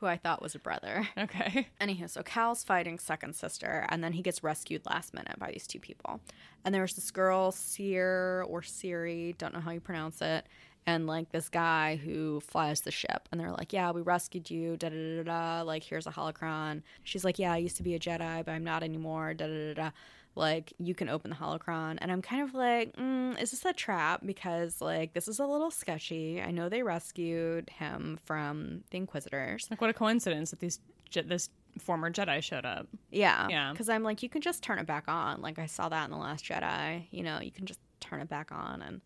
[0.00, 1.08] who I thought was a brother.
[1.18, 1.68] okay.
[1.80, 5.66] Anywho, so Cal's fighting second sister, and then he gets rescued last minute by these
[5.66, 6.20] two people.
[6.64, 10.46] And there's this girl, Seer or Siri, don't know how you pronounce it,
[10.86, 13.28] and like this guy who flies the ship.
[13.30, 15.62] And they're like, Yeah, we rescued you, da da da da.
[15.62, 16.82] Like, here's a holocron.
[17.02, 19.74] She's like, Yeah, I used to be a Jedi, but I'm not anymore, da da
[19.74, 19.90] da da.
[20.38, 21.98] Like, you can open the holocron.
[22.00, 24.22] And I'm kind of like, mm, Is this a trap?
[24.24, 26.40] Because, like, this is a little sketchy.
[26.40, 29.66] I know they rescued him from the Inquisitors.
[29.70, 30.78] Like, what a coincidence that these
[31.10, 32.86] Je- this former Jedi showed up.
[33.10, 33.48] Yeah.
[33.48, 33.72] Yeah.
[33.72, 35.40] Because I'm like, you can just turn it back on.
[35.40, 37.06] Like I saw that in The Last Jedi.
[37.10, 39.00] You know, you can just turn it back on and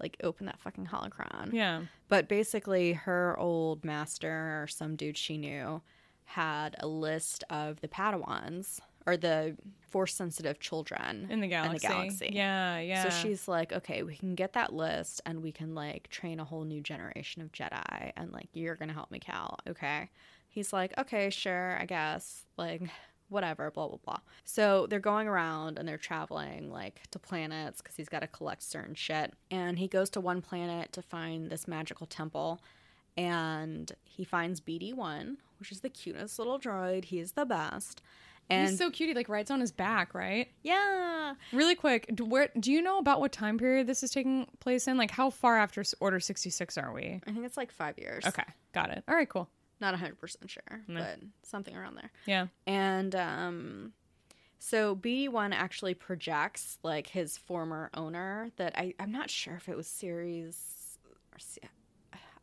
[0.00, 1.52] like open that fucking holocron.
[1.52, 1.82] Yeah.
[2.08, 5.82] But basically, her old master or some dude she knew
[6.24, 11.86] had a list of the Padawans or the force sensitive children In the galaxy.
[11.86, 12.30] In the galaxy.
[12.32, 13.08] Yeah, yeah.
[13.08, 16.44] So she's like, okay, we can get that list and we can like train a
[16.44, 19.58] whole new generation of Jedi and like you're gonna help me, Cal.
[19.68, 20.10] Okay.
[20.48, 22.44] He's like, okay, sure, I guess.
[22.56, 22.82] Like,
[23.28, 24.18] whatever, blah blah blah.
[24.44, 28.62] So they're going around and they're traveling like to planets because he's got to collect
[28.62, 29.34] certain shit.
[29.50, 32.60] And he goes to one planet to find this magical temple,
[33.16, 37.06] and he finds BD one, which is the cutest little droid.
[37.06, 38.02] He's the best.
[38.50, 39.08] And He's so cute.
[39.10, 40.48] He like rides on his back, right?
[40.62, 44.46] yeah, Really quick, do, where do you know about what time period this is taking
[44.60, 44.96] place in?
[44.96, 47.20] Like, how far after Order sixty six are we?
[47.26, 48.24] I think it's like five years.
[48.26, 49.04] Okay, got it.
[49.08, 49.48] All right, cool.
[49.80, 52.10] Not 100% sure, but something around there.
[52.26, 52.46] Yeah.
[52.66, 53.92] And um
[54.58, 59.76] so BD1 actually projects like his former owner that I I'm not sure if it
[59.76, 60.98] was Siri's
[61.32, 61.38] or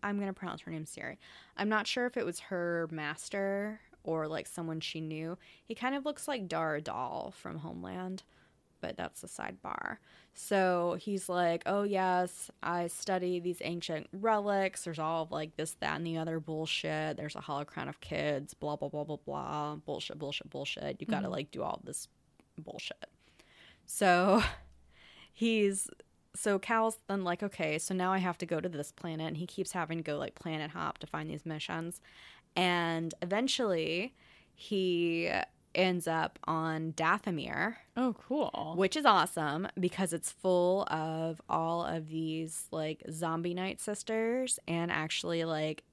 [0.02, 1.18] I'm going to pronounce her name Siri.
[1.58, 5.38] I'm not sure if it was her master or like someone she knew.
[5.66, 8.24] He kind of looks like Dara Doll from Homeland,
[8.82, 9.98] but that's a sidebar.
[10.34, 14.84] So he's like, "Oh yes, I study these ancient relics.
[14.84, 17.18] There's all of like this, that, and the other bullshit.
[17.18, 18.54] There's a holocron of kids.
[18.54, 19.76] Blah blah blah blah blah.
[19.78, 20.98] Bullshit, bullshit, bullshit.
[21.00, 21.32] You got to mm-hmm.
[21.34, 22.08] like do all this
[22.58, 23.10] bullshit."
[23.86, 24.44] So
[25.34, 25.90] he's
[26.36, 29.38] so Cal's then like, okay, so now I have to go to this planet, and
[29.38, 32.02] he keeps having to go like planet hop to find these missions,
[32.56, 34.14] and eventually
[34.54, 35.30] he
[35.74, 38.76] ends up on Dathomir, Oh, cool.
[38.78, 44.90] which is awesome because it's full of all of these like zombie night sisters and
[44.90, 45.84] actually like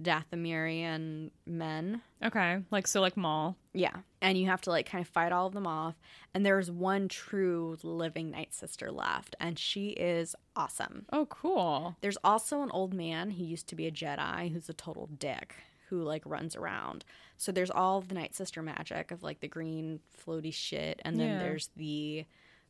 [0.00, 2.02] Dathomirian men.
[2.24, 3.56] Okay, like so, like Maul.
[3.72, 3.96] Yeah.
[4.22, 5.94] And you have to like kind of fight all of them off.
[6.34, 11.06] And there's one true living night sister left, and she is awesome.
[11.12, 11.96] Oh, cool.
[12.00, 15.54] There's also an old man who used to be a Jedi who's a total dick
[15.88, 17.04] who like runs around.
[17.36, 21.30] So there's all the Night Sister magic of like the green floaty shit, and then
[21.32, 21.38] Yeah.
[21.38, 22.24] there's the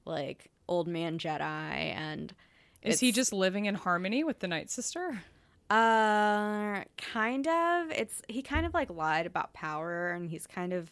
[0.04, 2.34] like old man Jedi, and
[2.82, 5.22] Is he just living in harmony with the Night Sister?
[5.70, 7.90] uh kind of.
[7.90, 10.90] It's he kind of like lied about power, and he's kind of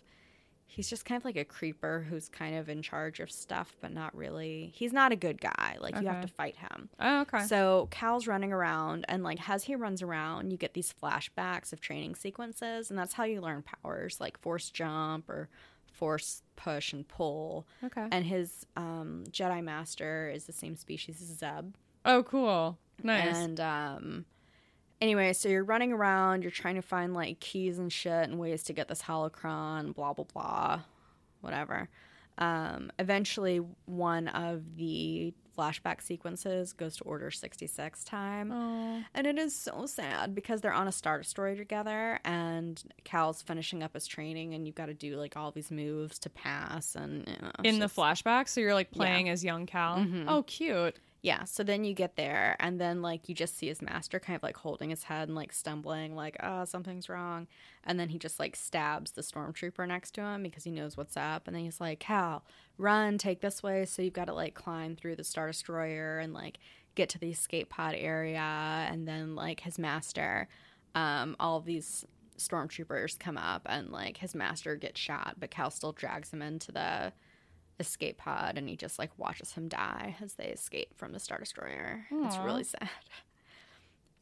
[0.77, 3.95] he's just kind of like a creeper who's kind of in charge of stuff, but
[3.95, 4.73] not really.
[4.75, 5.79] He's not a good guy.
[5.81, 6.91] Like you have to fight him.
[7.01, 7.45] Oh, okay.
[7.47, 11.81] So Cal's running around, and like as he runs around, you get these flashbacks of
[11.81, 15.49] training sequences, and that's how you learn powers like force jump or
[15.91, 17.67] force push and pull.
[17.83, 18.07] okay.
[18.13, 21.75] And his um, Jedi Master is the same species as Zeb.
[22.05, 22.77] oh, cool.
[23.03, 23.35] Nice.
[23.35, 24.25] And um,
[25.01, 28.63] anyway, so you're running around, you're trying to find like keys and shit and ways
[28.65, 30.81] to get this holocron, blah blah blah,
[31.41, 31.89] whatever.
[32.39, 38.53] Um, eventually, one of the flashback sequences goes to Order 66 time.
[38.53, 43.41] oh, And it is so sad because they're on a Star Destroyer together, and Cal's
[43.41, 46.95] finishing up his training, and you've got to do like all these moves to pass.
[46.95, 49.97] And you know, in the flashback, so you're like playing as young Cal.
[49.97, 50.25] Mhm.
[50.29, 50.97] Oh, cute.
[51.23, 51.45] Yeah.
[51.45, 54.43] So then you get there, and then like you just see his master kind of
[54.43, 57.47] like holding his head and like stumbling, like oh something's wrong,
[57.85, 61.17] and then he just like stabs the stormtrooper next to him because he knows what's
[61.17, 62.45] up, and then he's like Cal,
[62.79, 63.85] run, take this way.
[63.85, 66.59] So you've got to like climb through the Star Destroyer and like
[66.95, 70.49] get to the escape pod area, and then like his master,
[70.95, 72.05] um, all these
[72.39, 76.71] stormtroopers come up and like his master gets shot, but Cal still drags him into
[76.71, 77.13] the
[77.79, 81.39] escape pod and he just like watches him die as they escape from the Star
[81.39, 82.07] Destroyer.
[82.11, 82.89] It's really sad.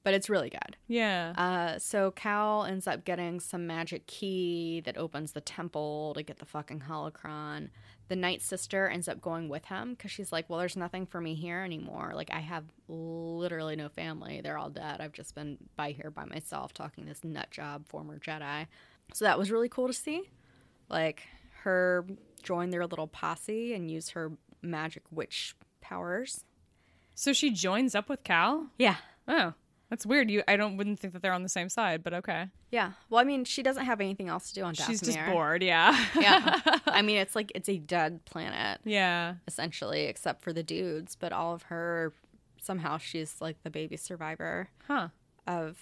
[0.02, 0.76] But it's really good.
[0.86, 1.32] Yeah.
[1.36, 6.39] Uh, so Cal ends up getting some magic key that opens the temple to get
[6.39, 7.70] the fucking holocron.
[8.09, 11.22] The Night Sister ends up going with him because she's like, "Well, there's nothing for
[11.22, 12.12] me here anymore.
[12.14, 14.43] Like, I have literally no family.
[14.43, 15.01] They're all dead.
[15.01, 18.66] I've just been by here by myself talking to this nut job former Jedi."
[19.14, 20.28] So that was really cool to see.
[20.90, 21.22] Like
[21.62, 22.05] her
[22.45, 24.31] join their little posse and use her
[24.62, 26.45] magic witch powers.
[27.15, 28.69] so she joins up with Cal.
[28.79, 28.97] Yeah.
[29.27, 29.53] Oh,
[29.91, 30.31] that's weird.
[30.31, 32.49] You, I don't wouldn't think that they're on the same side, but okay.
[32.71, 32.93] Yeah.
[33.11, 34.87] Well, I mean, she doesn't have anything else to do on Dathomir.
[34.87, 35.62] She's just bored.
[35.62, 35.97] Yeah.
[36.19, 36.61] yeah.
[36.87, 39.35] I mean, it's like it's a dead planet yeah.
[39.47, 41.15] essentially, except for the dudes.
[41.16, 42.12] But all of her,
[42.61, 45.09] somehow, she's like the baby survivor Huh.
[45.47, 45.79] of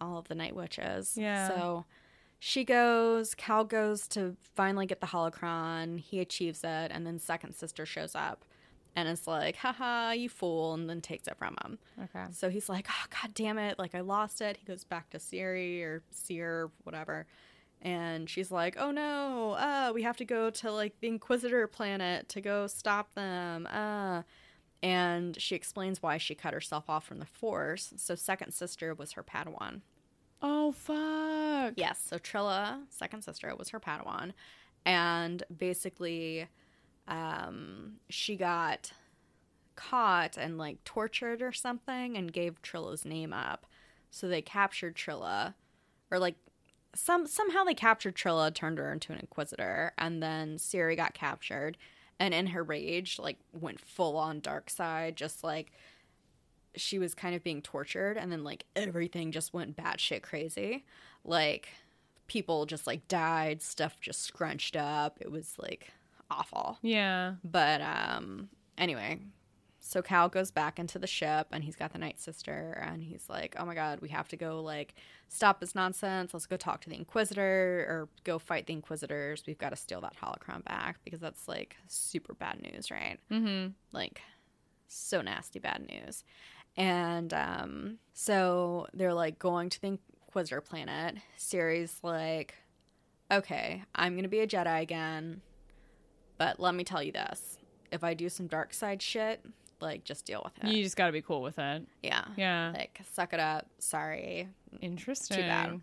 [0.00, 1.16] all of the night witches.
[1.16, 1.48] Yeah.
[1.48, 1.84] So
[2.46, 3.34] she goes.
[3.34, 5.98] Cal goes to finally get the holocron.
[5.98, 8.44] He achieves it, and then second sister shows up,
[8.94, 11.78] and it's like, "Haha, you fool!" and then takes it from him.
[12.02, 12.26] Okay.
[12.32, 13.78] So he's like, oh, God damn it.
[13.78, 14.58] Like, I lost it.
[14.58, 17.26] He goes back to Siri or Seer, whatever.
[17.80, 22.28] And she's like, oh no, uh, we have to go to like the Inquisitor planet
[22.30, 23.66] to go stop them.
[23.68, 24.22] Uh.
[24.82, 27.94] And she explains why she cut herself off from the Force.
[27.96, 29.80] So, second sister was her Padawan.
[30.42, 31.74] Oh fuck.
[31.76, 34.32] Yes, so Trilla, second sister, was her Padawan.
[34.84, 36.48] And basically,
[37.08, 38.92] um, she got
[39.76, 43.66] caught and like tortured or something and gave Trilla's name up.
[44.10, 45.54] So they captured Trilla,
[46.10, 46.36] or like
[46.94, 51.76] some somehow they captured Trilla, turned her into an Inquisitor, and then Siri got captured,
[52.20, 55.72] and in her rage, like went full on dark side, just like
[56.76, 60.84] she was kind of being tortured, and then like everything just went batshit crazy,
[61.24, 61.68] like
[62.26, 65.18] people just like died, stuff just scrunched up.
[65.20, 65.92] It was like
[66.30, 66.78] awful.
[66.82, 67.34] Yeah.
[67.44, 68.48] But um
[68.78, 69.20] anyway,
[69.78, 73.28] so Cal goes back into the ship and he's got the Night Sister and he's
[73.28, 74.94] like, "Oh my god, we have to go like
[75.28, 76.32] stop this nonsense.
[76.32, 79.44] Let's go talk to the Inquisitor or go fight the Inquisitors.
[79.46, 83.72] We've got to steal that holocron back because that's like super bad news, right?" Mm-hmm.
[83.92, 84.22] like
[84.88, 86.24] so nasty bad news.
[86.76, 91.16] And um, so they're like going to the Inquisitor planet.
[91.36, 92.54] Siri's like,
[93.30, 95.40] okay, I'm gonna be a Jedi again,
[96.38, 97.58] but let me tell you this:
[97.92, 99.44] if I do some dark side shit,
[99.80, 100.74] like just deal with it.
[100.74, 101.86] You just got to be cool with it.
[102.02, 102.72] yeah, Yeah.
[102.74, 103.66] like suck it up.
[103.78, 104.48] Sorry,
[104.80, 105.36] Interesting.
[105.36, 105.80] too bad.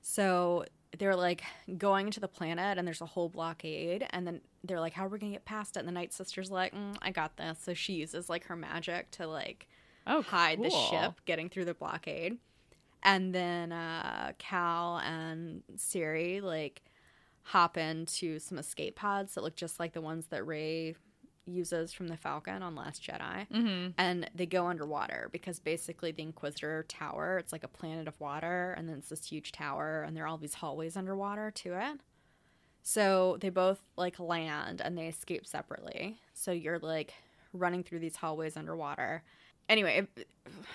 [0.00, 0.64] So
[0.98, 1.42] they're like
[1.78, 5.08] going to the planet and there's a whole blockade and then they're like how are
[5.08, 7.72] we gonna get past it and the night sister's like mm, i got this so
[7.72, 9.68] she uses like her magic to like
[10.06, 12.38] Oh, hide the ship getting through the blockade
[13.04, 16.82] and then uh cal and siri like
[17.42, 20.94] hop into some escape pods that look just like the ones that Rey
[21.44, 23.90] uses from the falcon on last jedi Mm-hmm.
[23.98, 28.74] and they go underwater because basically the Inquisitor Tower, it's like a planet of water,
[28.78, 32.00] and then it's this huge tower, and there are all these hallways underwater to it.
[32.84, 36.18] So they both like land and they escape separately.
[36.34, 37.12] So you're like
[37.52, 39.22] running through these hallways underwater.
[39.72, 40.06] Anyway,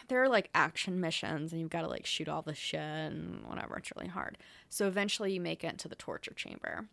[0.08, 3.46] there are like action missions, and you've got to like shoot all the shit and
[3.46, 3.78] whatever.
[3.78, 4.38] It's really hard.
[4.70, 6.88] So eventually, you make it into the torture chamber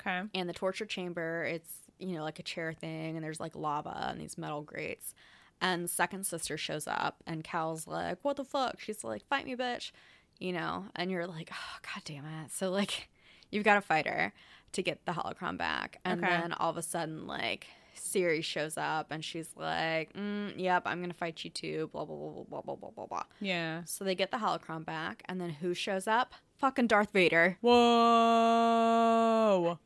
[0.00, 0.22] Okay.
[0.34, 1.70] and the torture chamber it's
[2.00, 5.14] you know like a chair thing and there's like lava and these metal grates
[5.60, 9.54] and second sister shows up and cal's like what the fuck she's like fight me
[9.54, 9.92] bitch
[10.40, 13.08] you know and you're like oh god damn it so like
[13.52, 14.32] you've got to fight her
[14.72, 16.26] to get the holocron back and Okay.
[16.26, 17.68] then all of a sudden like
[17.98, 22.16] Siri shows up and she's like, mm, "Yep, I'm gonna fight you too." Blah blah
[22.16, 23.22] blah blah blah blah blah blah.
[23.40, 23.84] Yeah.
[23.84, 26.34] So they get the holocron back, and then who shows up?
[26.58, 27.58] Fucking Darth Vader.
[27.60, 28.78] Whoa.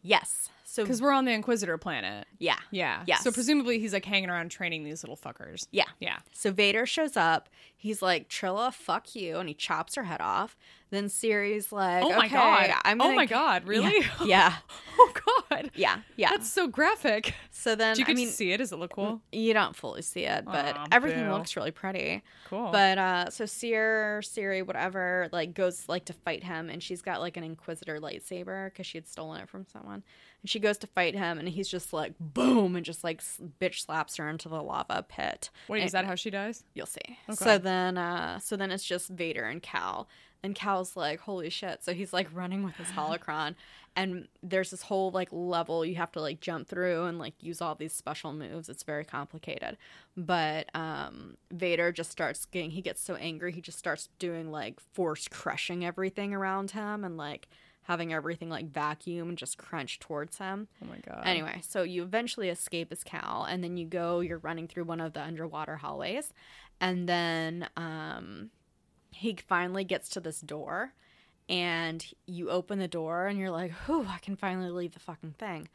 [0.02, 0.50] Yes.
[0.70, 2.26] So Because we're on the Inquisitor planet.
[2.38, 3.02] yeah, Yeah.
[3.06, 3.22] Yes.
[3.24, 5.66] So presumably he's like hanging around training these little fuckers.
[5.72, 5.84] yeah.
[5.98, 6.18] Yeah.
[6.32, 7.48] So Vader shows up.
[7.74, 9.38] He's like, Trilla, fuck you.
[9.38, 10.58] And he chops her head off.
[10.90, 12.70] Then Siri's like, Oh my "Okay, God.
[12.84, 14.00] I'm Oh my g-" God, really?
[14.20, 14.24] Yeah.
[14.24, 14.54] Yeah.
[15.00, 15.12] Oh
[15.48, 15.70] God.
[15.76, 15.98] Yeah.
[16.16, 16.30] yeah.
[16.30, 17.32] That's so graphic.
[17.52, 18.56] so then, Do you I mean, see it?
[18.56, 19.20] Does it look cool?
[19.30, 21.30] you don't fully see it, but everything boo.
[21.34, 22.22] looks really pretty.
[22.48, 22.70] Cool.
[22.72, 27.20] But uh so Seer, Siri, whatever, like goes like to fight him and she's got
[27.20, 30.02] like an Inquisitor lightsaber because she had stolen it from someone.
[30.42, 33.20] And she goes to fight him and he's just like boom and just like
[33.60, 35.50] bitch slaps her into the lava pit.
[35.68, 36.62] Wait, And- is that how she dies?
[36.74, 37.00] You'll see.
[37.28, 37.34] Okay.
[37.44, 40.08] So then, uh, so then it's just Vader and Cal,
[40.44, 43.56] and Cal's like, "Holy shit!" So he's like running with his holocron,
[43.96, 47.60] and there's this whole like level you have to like jump through and like use
[47.60, 48.68] all these special moves.
[48.68, 49.76] It's very complicated,
[50.16, 52.70] but um, Vader just starts getting.
[52.70, 57.16] He gets so angry, he just starts doing like force crushing everything around him, and
[57.16, 57.48] like
[57.88, 60.68] having everything like vacuum just crunch towards him.
[60.84, 61.22] Oh my god.
[61.24, 64.20] Anyway, so you eventually escape as Cal, and then you go.
[64.20, 66.34] You're running through one of the underwater hallways,
[66.82, 68.50] and then um,
[69.10, 70.92] he finally gets to this door,
[71.48, 75.36] and you open the door, and you're like, "Whew, I can finally leave the fucking
[75.38, 75.68] thing."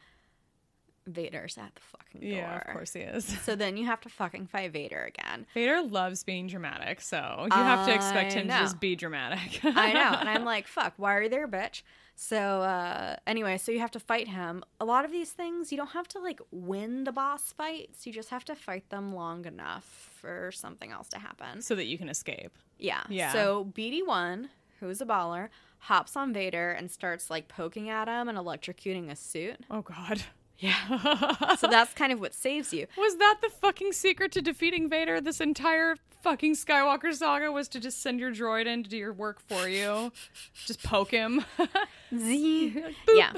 [1.06, 2.30] Vader's at the fucking door.
[2.30, 3.26] Yeah, of course he is.
[3.42, 5.46] So then you have to fucking fight Vader again.
[5.52, 8.54] Vader loves being dramatic, so you have to expect him know.
[8.54, 9.60] to just be dramatic.
[9.64, 10.16] I know.
[10.18, 11.82] And I'm like, fuck, why are you there, bitch?
[12.16, 14.62] So, uh, anyway, so you have to fight him.
[14.80, 18.06] A lot of these things, you don't have to like win the boss fights.
[18.06, 21.60] You just have to fight them long enough for something else to happen.
[21.60, 22.52] so that you can escape.
[22.78, 23.02] Yeah.
[23.08, 23.32] Yeah.
[23.32, 24.48] So BD1,
[24.80, 29.16] who's a baller, hops on Vader and starts like poking at him and electrocuting a
[29.16, 29.56] suit.
[29.70, 30.22] Oh god.
[30.58, 31.56] Yeah.
[31.56, 32.86] so that's kind of what saves you.
[32.96, 35.20] Was that the fucking secret to defeating Vader?
[35.20, 39.12] This entire fucking Skywalker saga was to just send your droid in to do your
[39.12, 40.10] work for you.
[40.66, 41.44] just poke him.
[42.16, 42.82] Z.
[43.12, 43.32] yeah.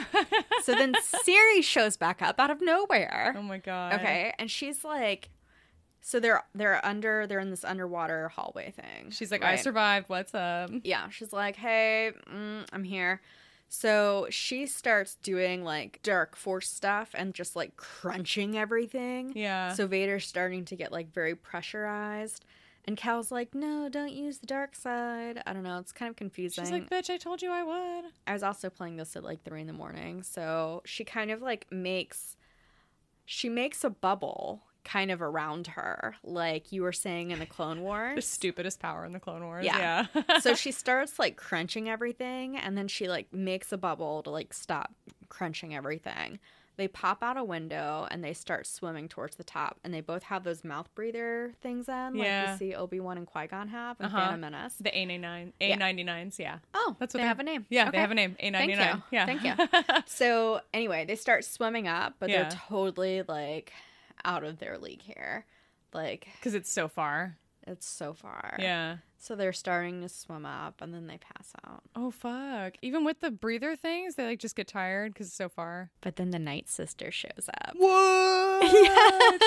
[0.63, 3.35] So then Siri shows back up out of nowhere.
[3.37, 3.95] oh my god.
[3.95, 5.31] Okay, and she's like,
[6.01, 9.11] so they're they're under they're in this underwater hallway thing.
[9.11, 10.09] She's like, I survived.
[10.09, 10.71] What's up?
[10.85, 13.21] Yeah, she's like, hey, mm, I'm here.
[13.69, 19.33] So she starts doing like dark force stuff and just like crunching everything.
[19.35, 19.73] Yeah.
[19.73, 22.45] So Vader's starting to get like very pressurized.
[22.85, 25.43] And Cal's like, no, don't use the dark side.
[25.45, 25.79] I don't know.
[25.79, 26.65] It's kind of confusing.
[26.65, 28.11] She's like, bitch, I told you I would.
[28.29, 30.23] I was also playing this at like three in the morning.
[30.23, 32.37] So she kind of like makes
[33.25, 37.81] she makes a bubble kind of around her, like you were saying in the Clone
[37.87, 38.15] Wars.
[38.17, 39.65] The stupidest power in the Clone Wars.
[39.67, 40.07] Yeah.
[40.15, 40.39] Yeah.
[40.41, 44.55] so she starts like crunching everything and then she like makes a bubble to like
[44.55, 44.93] stop
[45.29, 46.39] crunching everything.
[46.79, 50.25] They pop out a window and they start swimming towards the top, and they both
[50.25, 52.53] have those mouth breather things in, like Yeah.
[52.53, 54.19] we see Obi Wan and Qui Gon have in Uh-huh.
[54.19, 54.75] Phantom Menace.
[54.79, 55.79] the A99, Yeah.
[55.79, 56.59] A99s, yeah.
[56.75, 57.65] Oh, That's what they they have a name.
[57.71, 57.93] Yeah, Okay.
[57.93, 58.37] they have a name.
[58.43, 58.77] A99.
[58.77, 59.03] Thank you.
[59.11, 59.25] Yeah.
[59.27, 60.03] Thank you.
[60.05, 62.43] So anyway, they start swimming up, but Yeah.
[62.43, 63.73] they're totally like
[64.27, 65.47] out of their league here.
[65.95, 67.39] Like Because it's so far.
[67.67, 68.57] it's so far.
[68.59, 68.97] Yeah.
[69.19, 71.83] So they're starting to swim up, and then they pass out.
[71.95, 72.75] Oh fuck!
[72.83, 75.91] Even with the breather things, they like just get tired because it's so far.
[76.01, 77.73] But then the Night Sister shows up.
[77.77, 78.47] What?
[78.77, 79.41] Yes.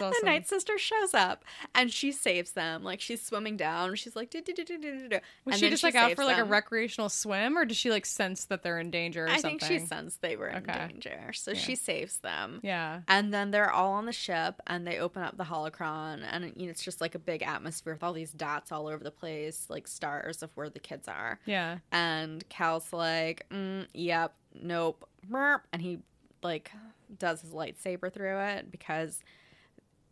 [0.00, 0.24] That's The.
[0.26, 1.44] Night Sister shows up
[1.74, 2.82] and she saves them.
[2.84, 3.94] Like she's swimming down.
[3.96, 5.18] She's like, do, do, do, do, do, do.
[5.44, 8.06] Was and she just like out for like a recreational swim, or does she like
[8.06, 9.58] sense that they're in danger or I something?
[9.58, 10.88] think she sensed they were in Okay.
[10.88, 12.60] danger, so she saves them.
[12.62, 13.00] Yeah.
[13.08, 16.66] And then they're all on the ship and they open up the holocron and you
[16.66, 19.66] know it's just like a big atmosphere with all these dots all over the place,
[19.68, 21.38] like stars of where the kids are.
[21.46, 21.78] Yeah.
[21.92, 25.98] And Cal's like, mm, "Yep, nope," merp," and he
[26.42, 26.70] like
[27.18, 29.22] does his lightsaber through it because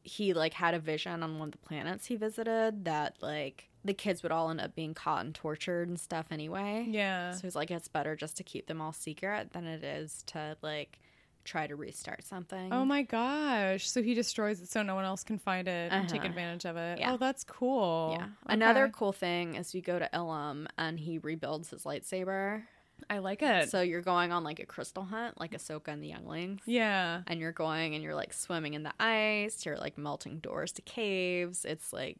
[0.03, 3.95] he like had a vision on one of the planets he visited that like the
[3.95, 6.87] kids would all end up being caught and tortured and stuff anyway.
[6.89, 7.33] Yeah.
[7.33, 10.57] So he's like, it's better just to keep them all secret than it is to
[10.63, 10.99] like
[11.47, 12.73] try to restart something.
[12.73, 13.89] Oh my gosh!
[13.89, 16.29] So he destroys it so no one else can find it and take Uh-huh.
[16.29, 16.99] advantage of it.
[16.99, 17.13] Yeah.
[17.13, 18.17] Oh, that's cool.
[18.19, 18.27] Yeah.
[18.47, 22.63] Another cool thing is you go to Ilum and he rebuilds his lightsaber.
[23.11, 23.71] I like it.
[23.71, 26.63] So you're going on like a crystal hunt, like Ahsoka and the Younglings.
[26.67, 27.23] yeah.
[27.27, 29.65] And you're going and you're like swimming in the ice.
[29.67, 31.65] You're like melting doors to caves.
[31.67, 32.17] It's like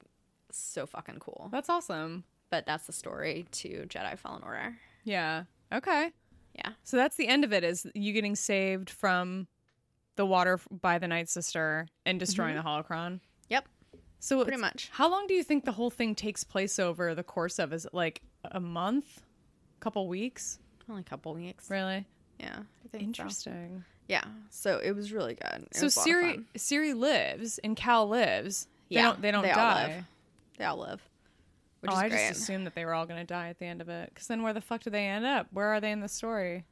[0.51, 1.49] so fucking cool.
[1.51, 2.25] That's awesome.
[2.51, 4.77] But that's the story to Jedi Fallen Order.
[5.05, 5.45] Yeah.
[5.73, 6.13] Okay.
[6.57, 6.71] Yeah.
[6.85, 9.47] So that's the end of it is you getting saved from
[10.17, 12.67] the water by the Night Sister and destroying mm-hmm.
[12.67, 13.21] the holocron.
[13.51, 13.69] Yep.
[14.19, 14.89] So Pretty much.
[14.93, 17.73] How long do you think the whole thing takes place over the course of?
[17.73, 19.23] Is it like a month?
[19.81, 20.59] couple weeks?
[20.89, 21.71] Only a couple weeks.
[21.71, 22.07] Really?
[22.41, 22.59] Yeah.
[22.85, 23.23] I think so.
[23.23, 23.85] Interesting.
[24.09, 24.25] Yeah.
[24.51, 25.63] So it was really good.
[25.71, 26.41] It So was a lot of Siri.
[26.57, 28.69] Siri lives and Cal lives.
[28.89, 29.87] They Yeah, don't they don't they all die.
[29.87, 30.05] live.
[30.59, 31.03] They all live.
[31.87, 32.29] Which oh, is I great.
[32.29, 34.11] just assumed that they were all going to die at the end of it.
[34.13, 35.47] Because then where the fuck do they end up?
[35.53, 36.65] Where are they in the story?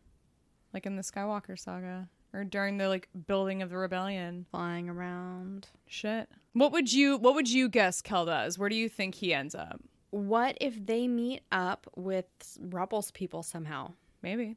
[0.73, 2.09] Like in the Skywalker saga?
[2.33, 4.47] Or during the like building of the rebellion?
[4.51, 5.69] Flying around.
[5.87, 6.29] Shit.
[6.53, 8.59] What would you What would you guess Kel does?
[8.59, 9.81] Where do you think he ends up?
[10.11, 12.27] What if they meet up with
[12.61, 13.93] Rebels people somehow?
[14.23, 14.57] Maybe,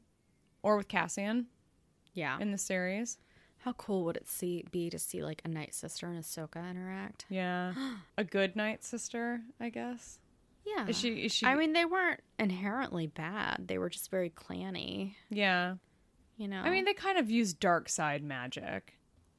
[0.62, 1.46] or with Cassian
[2.14, 2.38] Yeah.
[2.40, 3.18] in the series.
[3.62, 7.26] How cool would it see be to see like a Night Sister and Ahsoka interact?
[7.28, 7.74] Yeah,
[8.16, 10.20] a good night sister, I guess.
[10.64, 10.86] Yeah.
[10.86, 11.24] Is she?
[11.24, 11.46] Is she?
[11.46, 13.66] I mean, they weren't inherently bad.
[13.68, 15.74] They were just very clanny, yeah.
[16.36, 16.60] you know.
[16.60, 18.94] I mean, they kind of used dark side magic.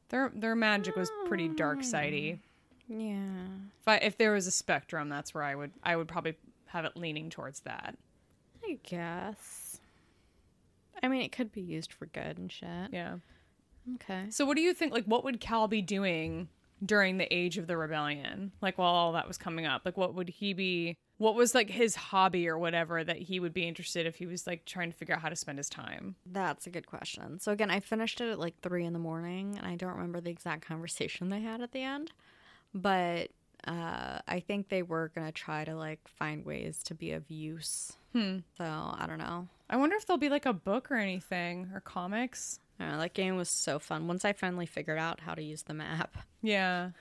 [0.10, 1.84] Their their magic was pretty dark hmm.
[1.84, 2.40] sidey.
[2.88, 3.46] yeah.
[3.82, 6.36] If I, if there was a spectrum, that's where I would I would probably
[6.68, 7.96] have it leaning towards that.
[8.68, 9.80] I guess.
[11.02, 12.92] I mean, it could be used for good and shit.
[12.92, 13.16] Yeah.
[13.96, 14.26] Okay.
[14.30, 14.94] So what do you think?
[14.94, 16.50] Like, what would Cal be doing
[16.86, 18.52] during the age of the rebellion?
[18.62, 21.70] Like while all that was coming up, like what would he be what was like
[21.70, 24.98] his hobby or whatever that he would be interested if he was like trying to
[24.98, 26.16] figure out how to spend his time.
[26.26, 27.40] That's a good question.
[27.40, 30.22] So again, I finished it at like three in the morning, and I don't remember
[30.22, 32.12] the exact conversation they had at the end,
[32.74, 33.30] but
[33.68, 37.94] uh, I think they were gonna try to like find ways to be of use.
[38.14, 38.38] Hmm.
[38.58, 39.48] So I don't know.
[39.70, 42.60] I wonder if there'll be like a book or anything or comics.
[42.80, 44.08] I know, that game was so fun.
[44.08, 46.92] Once I finally figured out how to use the map, Yeah,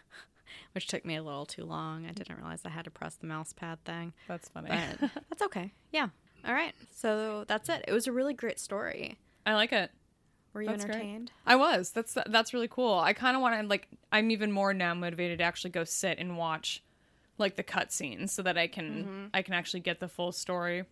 [0.73, 3.27] which took me a little too long, I didn't realize I had to press the
[3.27, 4.13] mouse pad thing.
[4.27, 4.69] that's funny.
[4.71, 5.73] But that's okay.
[5.93, 6.09] Yeah.
[6.47, 6.75] All right.
[6.95, 7.85] So that's it.
[7.89, 9.19] It was a really great story.
[9.45, 9.91] I like it.
[10.55, 10.95] Were you That's great.
[10.97, 11.33] entertained?
[11.47, 11.91] I was.
[11.91, 12.99] That's that's really cool.
[12.99, 13.87] I kind of want to like.
[14.11, 16.83] I'm even more now motivated to actually go sit and watch,
[17.37, 19.27] like the cutscenes, so that I can Mm-hmm.
[19.35, 20.85] I can actually get the full story,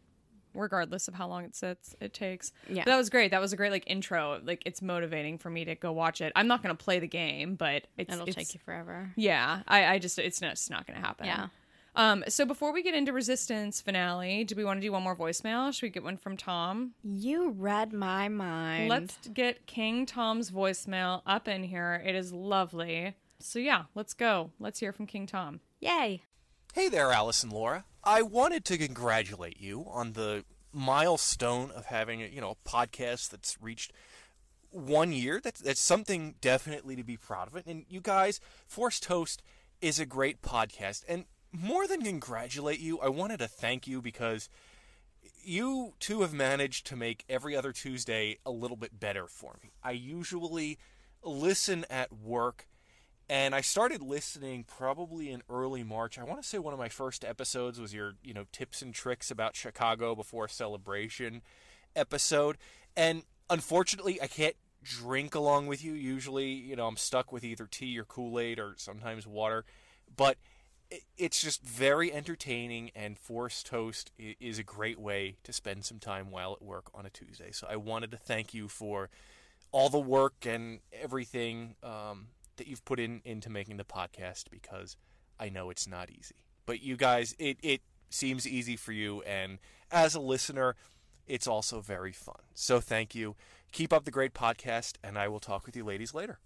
[0.56, 2.52] regardless of how long it sits it takes.
[2.68, 2.84] Yeah.
[2.84, 3.30] But that was great.
[3.30, 4.40] That was a great like intro.
[4.44, 6.32] Like it's motivating for me to go watch it.
[6.36, 9.12] I'm not gonna play the game, but it's It'll it's, take you forever.
[9.16, 11.26] Yeah, I I just it's not it's not gonna happen.
[11.26, 11.48] Yeah.
[11.94, 12.24] Um.
[12.28, 15.72] So before we get into Resistance finale, do we want to do one more voicemail?
[15.72, 16.92] Should we get one from Tom?
[17.02, 18.90] You read my mind.
[18.90, 22.02] Let's get King Tom's voicemail up in here.
[22.04, 23.14] It is lovely.
[23.38, 24.50] So yeah, let's go.
[24.60, 25.60] Let's hear from King Tom.
[25.80, 26.22] Yay.
[26.74, 27.84] Hey there, Alice and Laura.
[28.06, 33.30] I wanted to congratulate you on the milestone of having a, you know, a podcast
[33.30, 33.92] that's reached
[34.70, 35.40] one year.
[35.42, 37.66] That's that's something definitely to be proud of it.
[37.66, 39.42] And you guys, Force Toast
[39.80, 41.02] is a great podcast.
[41.08, 44.48] And more than congratulate you, I wanted to thank you because
[45.42, 49.72] you two have managed to make every other Tuesday a little bit better for me.
[49.82, 50.78] I usually
[51.24, 52.68] listen at work
[53.28, 56.18] and I started listening probably in early March.
[56.18, 58.94] I want to say one of my first episodes was your, you know, tips and
[58.94, 61.42] tricks about Chicago before celebration
[61.96, 62.56] episode.
[62.96, 65.92] And unfortunately, I can't drink along with you.
[65.92, 69.64] Usually, you know, I'm stuck with either tea or Kool-Aid or sometimes water.
[70.16, 70.38] But
[71.18, 76.30] it's just very entertaining and force toast is a great way to spend some time
[76.30, 77.50] while at work on a Tuesday.
[77.50, 79.10] So I wanted to thank you for
[79.72, 84.96] all the work and everything um, that you've put in into making the podcast because
[85.38, 86.36] I know it's not easy.
[86.66, 89.58] But you guys, it it seems easy for you, and
[89.90, 90.74] as a listener,
[91.26, 92.40] it's also very fun.
[92.54, 93.36] So thank you.
[93.72, 96.38] Keep up the great podcast, and I will talk with you ladies later.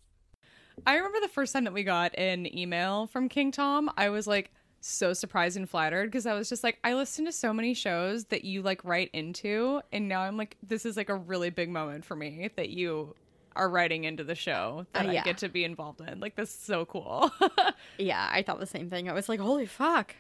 [0.87, 4.27] I remember the first time that we got an email from King Tom, I was
[4.27, 4.51] like
[4.81, 8.24] so surprised and flattered because I was just like, I listen to so many shows
[8.27, 11.69] that you like write into, and now I'm like, this is like a really big
[11.69, 13.15] moment for me that you
[13.57, 16.21] are writing into the show that Uh, I get to be involved in.
[16.21, 17.31] Like, this is so cool.
[17.99, 19.09] Yeah, I thought the same thing.
[19.11, 20.15] I was like, holy fuck.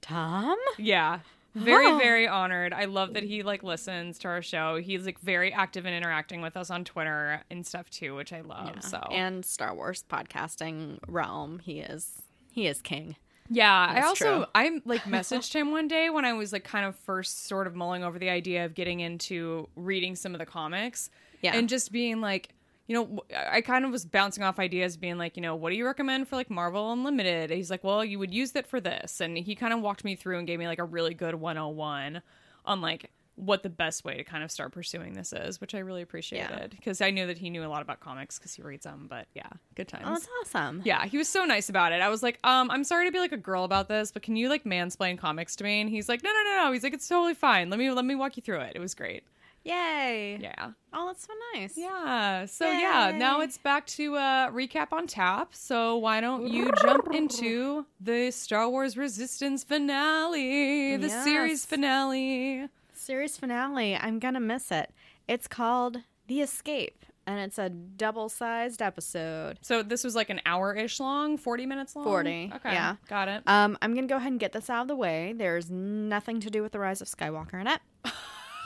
[0.00, 0.56] Tom?
[0.78, 1.20] Yeah.
[1.54, 1.98] Very, Oh.
[1.98, 2.72] very honored.
[2.72, 4.76] I love that he like listens to our show.
[4.76, 8.40] He's like very active in interacting with us on Twitter and stuff too, which I
[8.40, 8.82] love.
[8.82, 13.16] So And Star Wars podcasting realm, he is he is king.
[13.50, 14.46] yeah, I also true.
[14.54, 17.74] I like messaged him one day when I was like kind of first sort of
[17.74, 21.10] mulling over the idea of getting into reading some of the comics.
[21.42, 21.54] Yeah.
[21.54, 22.50] And just being like,
[22.86, 25.76] you know, I kind of was bouncing off ideas, being like, you know, what do
[25.76, 27.50] you recommend for like Marvel Unlimited?
[27.50, 29.20] And he's like, well, you would use that for this.
[29.20, 32.22] And he kind of walked me through and gave me like a really good 101
[32.64, 35.78] on like what the best way to kind of start pursuing this is, which I
[35.78, 38.84] really appreciated because I knew that he knew a lot about comics because he reads
[38.84, 39.06] them.
[39.08, 40.04] But yeah, good times.
[40.06, 40.82] Oh, that's awesome.
[40.84, 42.02] Yeah, he was so nice about it.
[42.02, 44.36] I was like, um, I'm sorry to be like a girl about this, but can
[44.36, 45.80] you like mansplain comics to me?
[45.80, 46.72] And he's like, no, no, no, no.
[46.72, 47.70] He's like, it's totally fine.
[47.70, 48.72] Let me let me walk you through it.
[48.74, 49.24] It was great.
[49.64, 50.38] Yay.
[50.40, 50.70] Yeah.
[50.92, 51.76] Oh, that's so nice.
[51.76, 52.46] Yeah.
[52.46, 55.54] So yeah, now it's back to uh recap on tap.
[55.54, 62.68] So why don't you jump into the Star Wars Resistance finale, the series finale.
[62.92, 63.96] Series finale.
[63.96, 64.90] I'm gonna miss it.
[65.28, 69.58] It's called The Escape, and it's a double-sized episode.
[69.62, 72.04] So this was like an hour ish long, 40 minutes long?
[72.04, 72.72] 40, Okay.
[72.72, 72.96] yeah.
[73.08, 73.42] Got it.
[73.46, 75.32] Um, I'm gonna go ahead and get this out of the way.
[75.36, 77.80] There's nothing to do with the rise of Skywalker in it.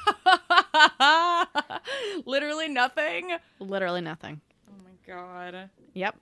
[2.27, 3.37] Literally nothing.
[3.61, 4.41] Literally nothing.
[4.69, 5.71] Oh my god.
[5.95, 6.17] Yep,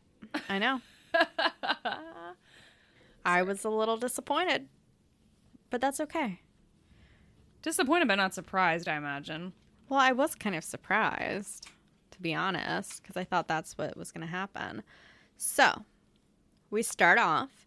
[0.49, 0.81] I know.
[3.25, 4.69] I was a little disappointed,
[5.71, 6.41] but that's okay.
[7.63, 9.53] Disappointed but not surprised, I imagine.
[9.89, 11.69] Well, I was kind of surprised,
[12.11, 14.83] to be honest, because I thought that's what was going to happen.
[15.37, 15.85] So,
[16.71, 17.64] we start off.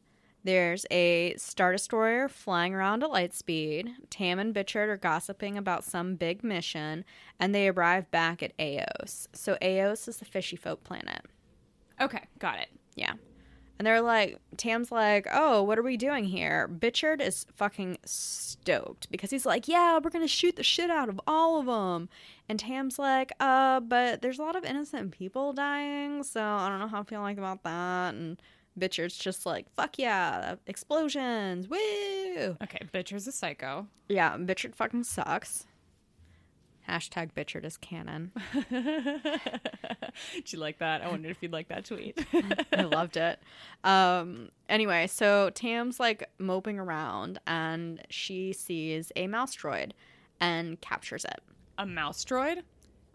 [0.48, 3.92] There's a Star Destroyer flying around at light speed.
[4.10, 7.04] Tam and Bichard are gossiping about some big mission,
[7.38, 9.28] and they arrive back at Eos.
[9.34, 11.26] So, Eos is the fishy folk planet.
[12.00, 12.70] Okay, got it.
[12.96, 13.16] Yeah.
[13.78, 16.70] And they're like, Tam's like, oh, what are we doing here?
[16.70, 21.10] Bichard is fucking stoked because he's like, yeah, we're going to shoot the shit out
[21.10, 22.08] of all of them.
[22.48, 26.80] And Tam's like, uh, but there's a lot of innocent people dying, so I don't
[26.80, 28.14] know how I feel like about that.
[28.14, 28.42] And
[28.80, 31.78] Bitchard's just like, fuck yeah, explosions, woo!
[32.64, 33.88] Okay, Bitcher's a psycho.
[34.08, 35.66] Yeah, Bitchard fucking sucks.
[36.88, 38.32] Hashtag Bitchard is canon.
[38.70, 41.02] Did you like that?
[41.04, 42.18] I wondered if you'd like that tweet.
[42.74, 43.40] I loved it.
[43.84, 49.92] Um, anyway, so Tam's like moping around and she sees a mouse droid
[50.40, 51.40] and captures it.
[51.78, 52.62] a mouse droid?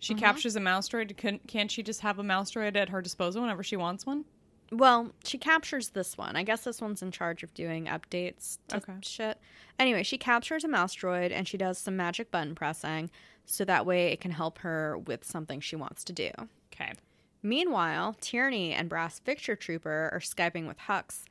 [0.00, 0.20] She Mm-hmm.
[0.24, 1.16] captures a mouse droid.
[1.16, 4.24] Couldn't- Can't she just have a mouse droid at her disposal whenever she wants one?
[4.72, 6.34] Well, she captures this one.
[6.34, 8.94] I guess this one's in charge of doing updates to Okay.
[9.02, 9.38] shit.
[9.78, 13.10] Anyway, she captures a mouse droid and she does some magic button pressing
[13.44, 16.30] so that way it can help her with something she wants to do.
[16.72, 16.92] Okay.
[17.42, 21.24] Meanwhile, Tierney and Brass Fixture Trooper are Skyping with Hux.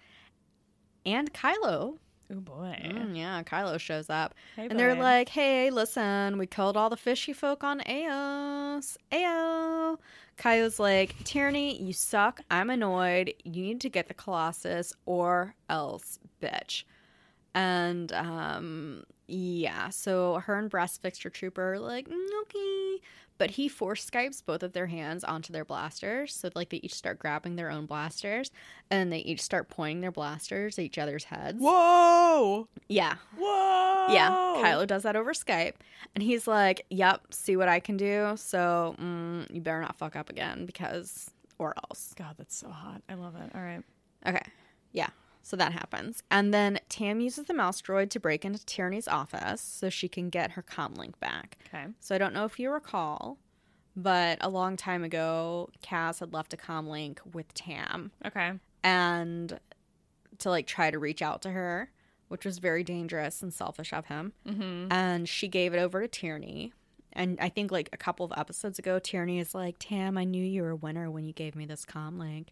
[1.04, 1.98] And Kylo.
[2.32, 2.78] Oh boy.
[2.84, 4.36] Mm, yeah, Kylo shows up.
[4.56, 8.98] Hey, and they're like, hey, listen, we killed all the fishy folk on Eos.
[9.12, 9.98] Ayo.
[10.38, 12.42] Kylo's like, Tyranny, you suck.
[12.50, 13.34] I'm annoyed.
[13.44, 16.84] You need to get the Colossus or else, bitch.
[17.54, 23.00] And um yeah, so her and Brass Fixture Trooper are like, "Mm, okay.
[23.38, 26.36] But he force Skypes both of their hands onto their blasters.
[26.36, 28.52] So like they each start grabbing their own blasters
[28.92, 31.58] and they each start pointing their blasters at each other's heads.
[31.60, 32.68] Whoa!
[32.88, 33.16] Yeah.
[33.36, 34.14] Whoa!
[34.14, 34.30] Yeah.
[34.30, 35.74] Kylo does that over Skype.
[36.14, 38.34] And he's like, Yep, see what I can do.
[38.36, 42.14] So mm, you better not fuck up again because or else.
[42.16, 43.02] God, that's so hot.
[43.10, 43.52] I love it.
[43.56, 43.82] All right.
[44.28, 44.44] Okay.
[44.92, 45.10] Yeah.
[45.44, 46.22] So that happens.
[46.30, 50.30] And then Tam uses the mouse droid to break into Tierney's office so she can
[50.30, 51.58] get her comlink back.
[51.68, 51.86] Okay.
[52.00, 53.38] So I don't know if you recall,
[53.96, 58.54] but a long time ago, Kaz had left a comlink with Tam Okay.
[58.84, 59.60] and
[60.38, 61.92] to like try to reach out to her,
[62.28, 64.34] which was very dangerous and selfish of him.
[64.48, 64.92] Mm-hmm.
[64.92, 66.72] And she gave it over to Tierney.
[67.14, 70.44] And I think like a couple of episodes ago, Tierney is like, Tam, I knew
[70.44, 72.48] you were a winner when you gave me this comlink.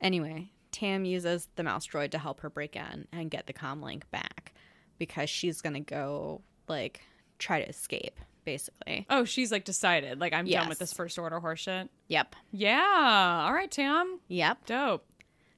[0.00, 4.02] Anyway, Tam uses the mouse droid to help her break in and get the comlink
[4.10, 4.52] back
[4.98, 7.00] because she's gonna go like
[7.38, 9.06] try to escape, basically.
[9.08, 10.20] Oh, she's like decided.
[10.20, 11.88] Like I'm done with this first order horseshit.
[12.08, 12.36] Yep.
[12.52, 13.44] Yeah.
[13.46, 14.20] All right, Tam.
[14.28, 14.66] Yep.
[14.66, 15.06] Dope.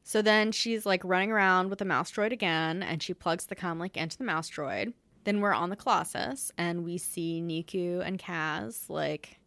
[0.04, 3.56] So then she's like running around with the mouse droid again, and she plugs the
[3.56, 4.92] comlink into the mouse droid.
[5.24, 9.40] Then we're on the Colossus, and we see Neeku and Kaz like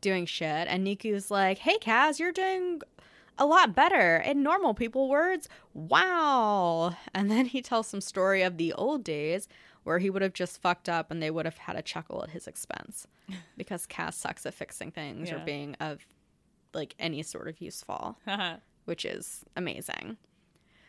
[0.00, 0.68] doing shit.
[0.68, 2.80] And Neeku's like, "Hey, Kaz, you're doing
[3.38, 5.48] a lot better in normal people words.
[5.74, 9.48] Wow!" And then he tells some story of the old days
[9.84, 12.30] where he would have just fucked up, and they would have had a chuckle at
[12.30, 13.06] his expense
[13.56, 16.06] because Kaz sucks at fixing things or being of
[16.74, 18.56] like any sort of useful they uh-huh.
[18.84, 20.16] which is amazing.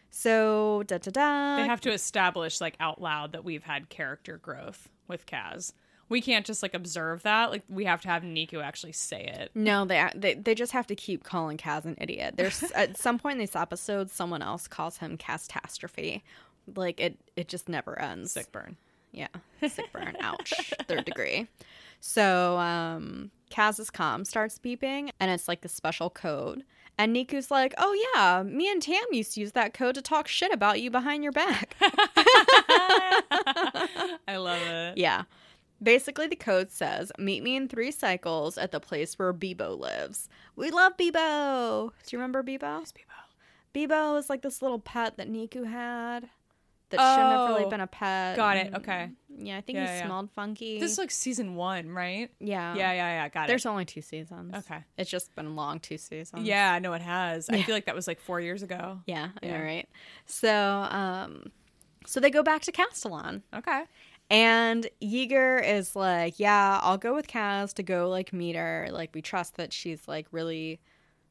[0.09, 1.57] So da da da.
[1.57, 5.73] They have to establish like out loud that we've had character growth with Kaz.
[6.09, 7.51] We can't just like observe that.
[7.51, 9.51] Like we have to have Neeku actually say it.
[9.53, 12.35] no, they, they they just have to keep calling Kaz an idiot.
[12.38, 16.23] There's at some point in this episode, someone else calls him Catastrophe.
[16.75, 18.31] Like it, it just never ends.
[18.34, 18.77] Sick burn.
[19.11, 19.27] Yeah,
[19.67, 20.15] sick burn.
[20.19, 20.53] Ouch.
[20.88, 21.47] Third degree.
[21.99, 26.63] So um, Kaz's comm starts beeping, and it's like the special code.
[26.99, 30.27] And Neeku's like, "Oh yeah, me and Tam used to use that code to talk
[30.27, 31.75] shit about you behind your back."
[34.27, 34.97] I love it.
[34.97, 35.23] Yeah.
[35.81, 40.27] Basically, the code says, Meet me in three cycles at the place where Bebo lives.
[40.55, 41.91] We love Bebo.
[42.05, 42.79] Do you remember Bebo?
[42.79, 46.29] Yes, Bebo Bebo is like this little pet that Neeku had
[46.89, 48.37] that shouldn't have really Oh, been a pet.
[48.37, 48.73] Got it.
[48.73, 49.09] Okay.
[49.37, 50.05] Yeah, I think Yeah, he yeah.
[50.05, 50.79] smelled funky.
[50.79, 52.31] This is like season one, right?
[52.39, 52.73] yeah.
[52.75, 53.29] Yeah, yeah, yeah.
[53.29, 53.47] Got it.
[53.49, 54.55] There's only two seasons.
[54.55, 54.79] Okay.
[54.97, 56.43] It's just been long two seasons.
[56.47, 57.49] Yeah, I know it has.
[57.49, 58.99] I feel like that was like four years ago.
[59.05, 59.27] Yeah.
[59.43, 59.61] Know, Yeah.
[59.61, 59.89] right?
[60.25, 60.49] So,
[60.89, 61.51] um,
[62.05, 63.43] so they go back to Castilon.
[63.53, 63.83] Okay.
[64.29, 68.89] And Yeager is like, yeah, I'll go with Kaz to go like meet her.
[68.91, 70.79] Like we trust that she's like really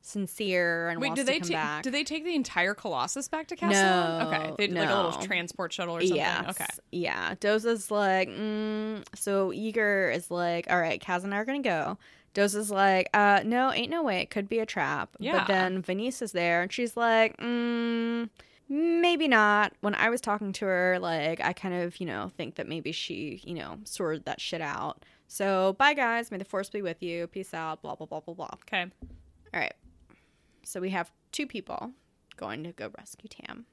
[0.06, 3.56] sincere and Wait, do to they ta- do they take the entire Colossus back to
[3.56, 4.18] Castilon?
[4.18, 6.16] No, okay, they like a little transport shuttle or something.
[6.16, 6.48] Yes.
[6.48, 7.34] Okay, Yeah.
[7.34, 9.04] Doza's like, mm.
[9.14, 11.98] so Yeager is like, all right, Kaz and I are gonna go.
[12.34, 14.20] Doza's like, uh, no, ain't no way.
[14.20, 15.10] It could be a trap.
[15.18, 15.38] Yeah.
[15.38, 18.28] But then Venice is there and she's like, mm,
[18.68, 19.72] maybe not.
[19.80, 22.92] When I was talking to her, like, I kind of, you know, think that maybe
[22.92, 25.04] she, you know, sorted that shit out.
[25.28, 26.30] So bye, guys.
[26.30, 27.26] May the force be with you.
[27.26, 27.82] Peace out.
[27.82, 28.48] Blah, blah, blah, blah, blah.
[28.64, 28.82] okay.
[29.54, 29.74] All right.
[30.64, 31.92] So we have two people
[32.36, 33.66] going to go rescue Tam.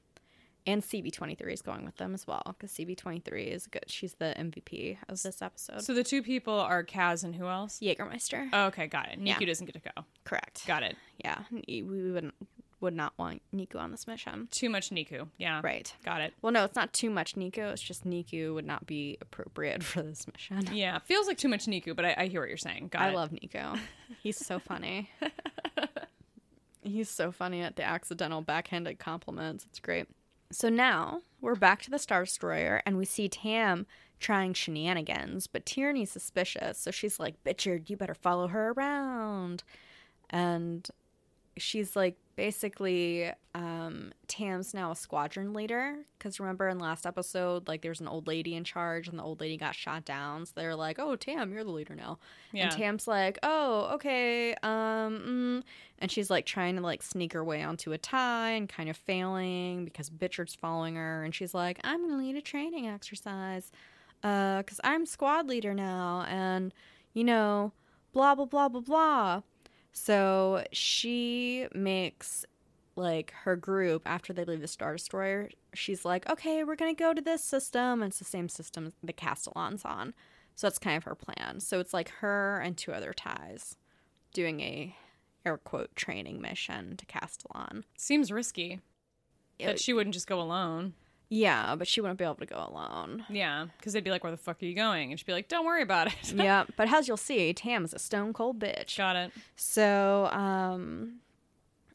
[0.66, 3.84] And CB23 is going with them as well because CB23 is good.
[3.86, 5.82] She's the MVP of this episode.
[5.82, 7.80] So the two people are Kaz and who else?
[7.82, 8.48] Jägermeister.
[8.50, 9.20] Oh, okay, got it.
[9.20, 9.46] Neeku Yeah.
[9.46, 10.04] doesn't get to go.
[10.24, 10.66] Correct.
[10.66, 10.96] Got it.
[11.22, 11.40] Yeah.
[11.68, 12.32] We wouldn't,
[12.84, 14.48] would not want Neeku on this mission.
[14.50, 15.28] Too much Neeku.
[15.36, 15.60] Yeah.
[15.64, 15.92] Right.
[16.04, 16.34] Got it.
[16.40, 17.72] Well, no, it's not too much Neeku.
[17.72, 20.68] It's just Neeku would not be appropriate for this mission.
[20.72, 22.88] Yeah, feels like too much Neeku, but I, I hear what you're saying.
[22.92, 23.14] Got I it.
[23.14, 23.78] love Neeku.
[24.22, 25.10] He's so funny.
[26.82, 29.64] He's so funny at the accidental backhanded compliments.
[29.64, 30.06] It's great.
[30.52, 33.86] So now we're back to the Star Destroyer and we see Tam
[34.20, 36.78] trying shenanigans, but Tierney's suspicious.
[36.78, 39.64] So she's like, Bitchard, you better follow her around.
[40.30, 40.88] And
[41.56, 45.96] she's like basically um Tam's now a squadron leader.
[46.18, 49.40] Because remember in last episode like there's an old lady in charge and the old
[49.40, 50.46] lady got shot down.
[50.46, 52.18] So they're like oh Tam you're the leader now.
[52.52, 52.64] Yeah.
[52.64, 55.62] and Tam's like oh okay um mm.
[56.00, 58.96] and she's like trying to like sneak her way onto a tie and kind of
[58.96, 61.22] failing because Bitchard's following her.
[61.22, 63.70] And she's like I'm gonna lead a training exercise
[64.24, 66.74] uh because I'm squad leader now and
[67.12, 67.72] you know
[68.12, 69.42] blah blah blah blah blah
[69.94, 72.44] so she makes
[72.96, 75.48] like her group after they leave the Star Destroyer.
[75.72, 78.02] She's like, okay, we're gonna go to this system.
[78.02, 80.12] And it's the same system the Castilon's on.
[80.56, 81.58] So that's kind of her plan.
[81.60, 83.76] So it's like her and two other ties
[84.32, 84.94] doing a
[85.46, 87.84] air quote training mission to Castilon.
[87.96, 88.80] Seems risky
[89.58, 90.94] It- that she wouldn't just go alone.
[91.34, 93.24] Yeah, but she wouldn't be able to go alone.
[93.28, 95.48] Yeah, because they'd be like, "Where the fuck are you going?" And she'd be like,
[95.48, 98.96] "Don't worry about it." yeah, but as you'll see, Tam is a stone cold bitch.
[98.96, 99.32] Got it.
[99.56, 101.16] So, um,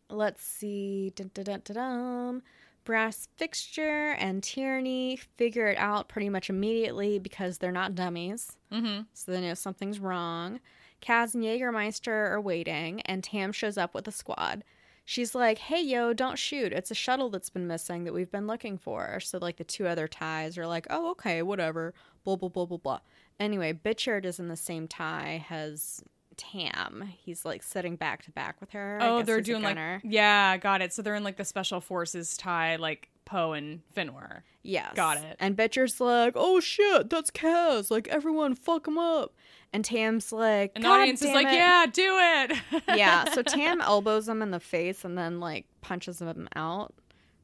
[0.09, 1.13] let's see.
[1.15, 2.41] Dun, dun, dun.
[2.83, 8.57] Brass Fixture and Tierney figure it out pretty much immediately because they're not dummies.
[8.71, 9.03] Mm-hmm.
[9.13, 10.59] So they know something's wrong.
[11.01, 14.63] Kaz and Jägermeister are waiting, and Tam shows up with a squad.
[15.09, 16.71] She's like, hey, yo, don't shoot.
[16.71, 19.19] It's a shuttle that's been missing that we've been looking for.
[19.19, 21.95] So, like, the two other ties are like, oh, okay, whatever.
[22.23, 22.99] Blah, blah, blah, blah, blah.
[23.39, 26.03] Anyway, Bitchard is in the same tie as
[26.37, 27.11] Tam.
[27.17, 28.99] He's, like, sitting back to back with her.
[29.01, 30.93] Oh, they're doing like yeah, got it.
[30.93, 34.41] So they're in like the special forces tie, like Poe and Finwar.
[34.63, 34.93] Yes.
[34.95, 35.35] Got it.
[35.39, 37.91] And Bitchard's like, oh, shit, that's Kaz.
[37.91, 39.33] Like, everyone, fuck him up.
[39.71, 42.57] And Tam's like, And the "God audience is like, it." "Yeah, do it."
[42.97, 46.93] yeah, so Tam elbows him in the face and then like punches him out.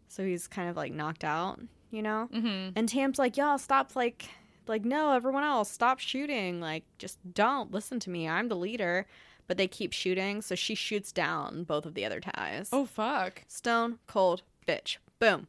[0.07, 1.60] So he's kind of like knocked out,
[1.91, 2.28] you know?
[2.34, 4.28] hmm And Tam's like, y'all stop like
[4.66, 6.60] like no, everyone else, stop shooting.
[6.60, 8.28] Like just don't listen to me.
[8.28, 9.06] I'm the leader.
[9.48, 12.70] But they keep shooting, so she shoots down both of the other ties.
[12.74, 13.44] Oh fuck.
[13.48, 14.98] Stone cold bitch.
[15.20, 15.45] Boom.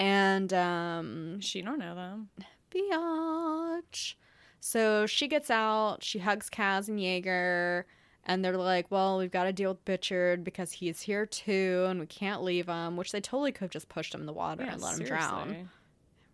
[0.00, 2.30] And um She don't know them.
[2.74, 4.14] biatch.
[4.58, 7.86] So she gets out, she hugs Kaz and Jaeger,
[8.24, 12.00] and they're like, Well, we've got to deal with Bitchard because he's here too, and
[12.00, 14.64] we can't leave him, which they totally could have just pushed him in the water
[14.64, 15.68] Yeah, and let him drown.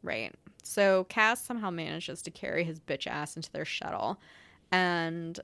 [0.02, 0.32] Right.
[0.62, 4.20] So Kaz somehow manages to carry his bitch ass into their shuttle,
[4.70, 5.40] and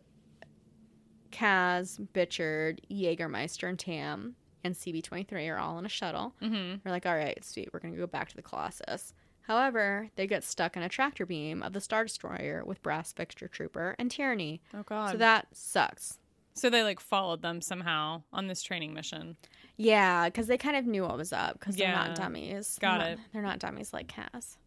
[1.32, 6.34] Kaz, Bitchard, Jägermeister, and Tam and CB23 are all in a shuttle.
[6.43, 6.80] Mhm.
[6.84, 9.14] We're like, all right, sweet, we're going to go back to the Colossus.
[9.43, 13.48] However, they get stuck in a tractor beam of the Star Destroyer with Brass Fixture
[13.48, 14.62] Trooper and Tyranny.
[14.72, 15.12] Oh god.
[15.12, 16.18] So that sucks.
[16.55, 19.36] So they like followed them somehow on this training mission.
[19.76, 22.78] Yeah, because they kind of knew what was up because they're not dummies.
[22.80, 23.16] Got They're it.
[23.16, 24.59] Not, they're not dummies like Kaz.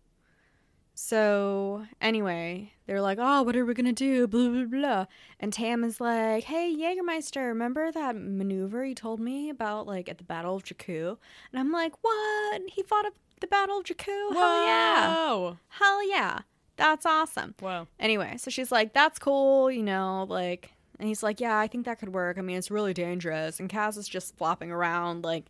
[0.97, 5.05] So anyway, they're like, "Oh, what are we gonna do?" Blah blah blah.
[5.41, 10.17] And Tam is like, "Hey, Jägermeister, remember that maneuver you told me about, like at
[10.17, 11.17] the Battle of Jakku?"
[11.51, 12.61] And I'm like, "What?
[12.69, 14.33] He fought at the Battle of Jakku?
[14.33, 15.13] Hell yeah!
[15.13, 15.57] Whoa.
[15.67, 16.39] Hell yeah!
[16.77, 17.87] That's awesome." Wow.
[17.99, 21.85] Anyway, so she's like, "That's cool," you know, like, and he's like, "Yeah, I think
[21.85, 22.37] that could work.
[22.37, 25.47] I mean, it's really dangerous." And Kaz is just flopping around like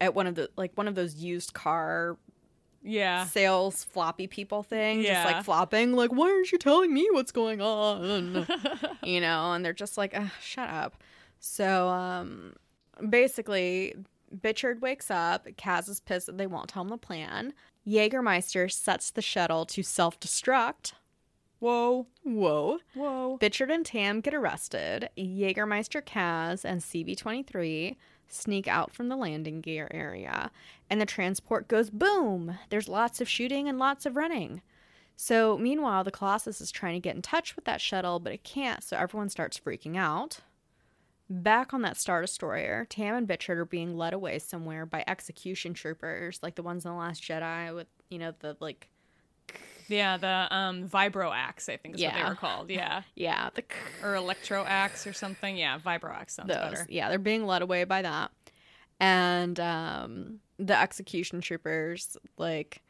[0.00, 2.18] at one of the like one of those used car
[2.88, 3.26] Yeah.
[3.26, 7.60] sales floppy people things, just like flopping, like, "Why aren't you telling me what's going
[7.60, 8.46] on?"
[9.02, 11.02] you know, and they're just like, "Shut up."
[11.38, 12.54] So, um,
[13.08, 13.94] basically,
[14.34, 15.46] Bitchard wakes up.
[15.56, 17.52] Kaz is pissed that they won't tell him the plan.
[17.86, 20.92] Jägermeister sets the shuttle to self destruct.
[21.60, 22.06] Whoa.
[22.22, 22.78] Whoa.
[22.94, 23.38] Whoa.
[23.40, 25.08] Bitchard and Tam get arrested.
[25.18, 27.96] Jägermeister Kaz and CB23
[28.28, 30.50] sneak out from the landing gear area,
[30.88, 32.58] and the transport goes boom.
[32.70, 34.62] There's lots of shooting and lots of running.
[35.16, 38.44] So, meanwhile, the Colossus is trying to get in touch with that shuttle, but it
[38.44, 40.40] can't, so everyone starts freaking out.
[41.28, 45.74] Back on that Star Destroyer, Tam and Bitchard are being led away somewhere by execution
[45.74, 48.88] troopers, like the ones in The Last Jedi with, you know, the like,
[49.88, 52.70] Yeah, the um vibro axe, I think is what they were called.
[52.70, 53.02] Yeah.
[53.14, 53.64] yeah, the
[54.02, 55.56] Or electro axe or something.
[55.56, 56.56] Yeah, vibro axe sounds those.
[56.56, 56.86] better.
[56.88, 58.30] Yeah, they're being led away by that.
[59.00, 62.82] And um the execution troopers, like,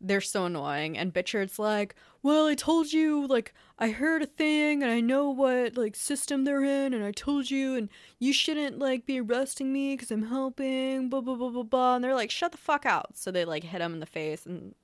[0.00, 0.96] they're so annoying.
[0.96, 5.28] And Bitchard's like, Well, I told you, like, I heard a thing and I know
[5.30, 7.88] what, like, system they're in, and I told you, and
[8.18, 11.94] you shouldn't, like, be arresting me because I'm helping, blah, blah, blah, blah, blah.
[11.96, 13.16] And they're like, Shut the fuck out.
[13.18, 14.74] So they, like, hit him in the face and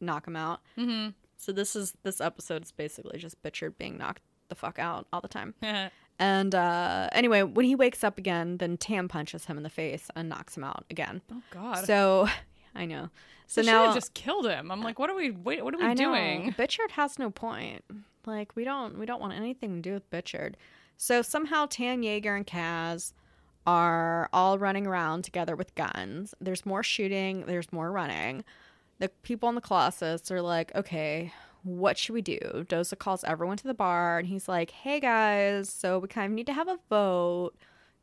[0.00, 0.60] knock him out.
[0.76, 1.10] Mm-hmm.
[1.36, 5.20] So this is, this episode is basically just Bitchard being knocked the fuck out all
[5.20, 5.54] the time.
[6.18, 10.08] And uh, anyway, when he wakes up again, then Tam punches him in the face
[10.16, 11.22] and knocks him out again.
[11.32, 11.84] Oh God.
[11.84, 12.28] So
[12.74, 13.10] I know.
[13.46, 14.70] So They now just killed him.
[14.70, 15.30] I'm like, what are we?
[15.30, 16.12] Wait, what are we I know.
[16.12, 16.52] doing?
[16.58, 17.84] Bitchard has no point.
[18.26, 20.54] Like we don't we don't want anything to do with Bitchard.
[20.96, 23.12] So somehow Tam Yeager and Kaz
[23.64, 26.34] are all running around together with guns.
[26.40, 28.44] There's more shooting, there's more running.
[28.98, 32.38] The people in the Colossus are like, okay, what should we do?
[32.68, 36.34] Doza calls everyone to the bar and he's like, hey guys, so we kind of
[36.34, 37.52] need to have a vote.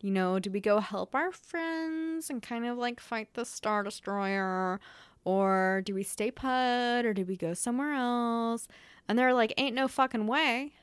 [0.02, 3.84] You know, do we go help our friends and kind of like fight the Star
[3.84, 4.80] Destroyer?
[5.24, 7.06] Or do we stay put?
[7.06, 8.68] Or do we go somewhere else?
[9.08, 10.74] And they're like, ain't no fucking way.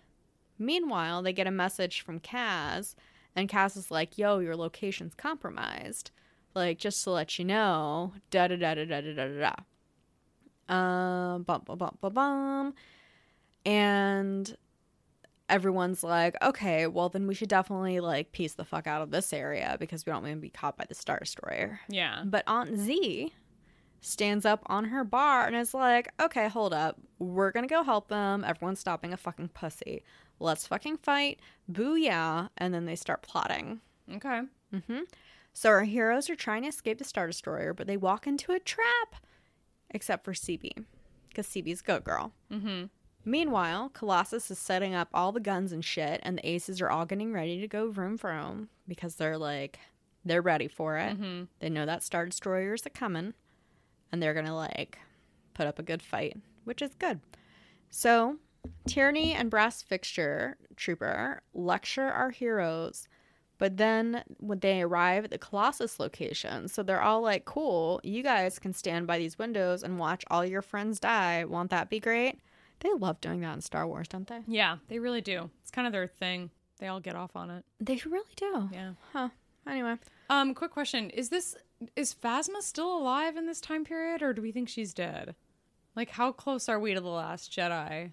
[0.59, 2.95] Meanwhile, they get a message from Kaz,
[3.35, 6.11] and Kaz is like, yo, your location's compromised.
[6.55, 9.55] Like, just to let you know, da da da da da da da.
[10.69, 12.75] Um, bum bum bum bum bum.
[13.65, 14.57] And
[15.49, 19.33] everyone's like, okay, well, then we should definitely like piece the fuck out of this
[19.33, 21.81] area because we don't want to be caught by the Star Destroyer.
[21.89, 22.23] Yeah.
[22.25, 23.33] But Aunt Z
[24.01, 26.99] stands up on her bar and is like, okay, hold up.
[27.19, 28.45] We're going to go help them.
[28.45, 30.03] Everyone's stopping a fucking pussy.
[30.41, 31.39] Let's fucking fight.
[31.71, 32.49] Booyah.
[32.59, 33.81] And then they start plotting.
[34.13, 34.41] Okay.
[35.53, 38.59] So our heroes are trying to escape the Star Destroyer, but they walk into a
[38.59, 39.17] trap.
[39.93, 40.85] Except for CB.
[41.29, 42.33] Because CB's go girl.
[42.51, 42.87] Mm-hmm.
[43.25, 47.07] Meanwhile, Colossus is setting up all the guns and shit, and the aces are all
[47.07, 49.79] getting ready to go vroom vroom because they're like,
[50.25, 51.17] they're ready for it.
[51.61, 53.35] They know that Star Destroyers are coming,
[54.11, 54.99] and they're gonna like
[55.55, 57.21] put up a good fight, which is good.
[57.91, 58.39] So,
[58.87, 63.09] Tyranny and Brass Fixture Trooper lecture our heroes,
[63.63, 68.21] but then when they arrive at the Colossus location, so they're all like, cool, you
[68.21, 71.45] guys can stand by these windows and watch all your friends die.
[71.45, 72.41] Won't that be great?
[72.81, 74.41] They love doing that in Star Wars, don't they?
[74.49, 75.49] Yeah, they really do.
[75.61, 76.51] It's kind of their thing.
[76.81, 77.65] They all get off on it.
[77.79, 78.69] They really do.
[78.73, 78.95] Yeah.
[79.13, 79.29] Huh.
[79.65, 79.95] Anyway.
[80.29, 81.55] Um, quick question: Is this
[81.95, 85.37] is Phasma still alive in this time period, or do we think she's dead?
[85.95, 88.11] Like, how close are we to the Last Jedi?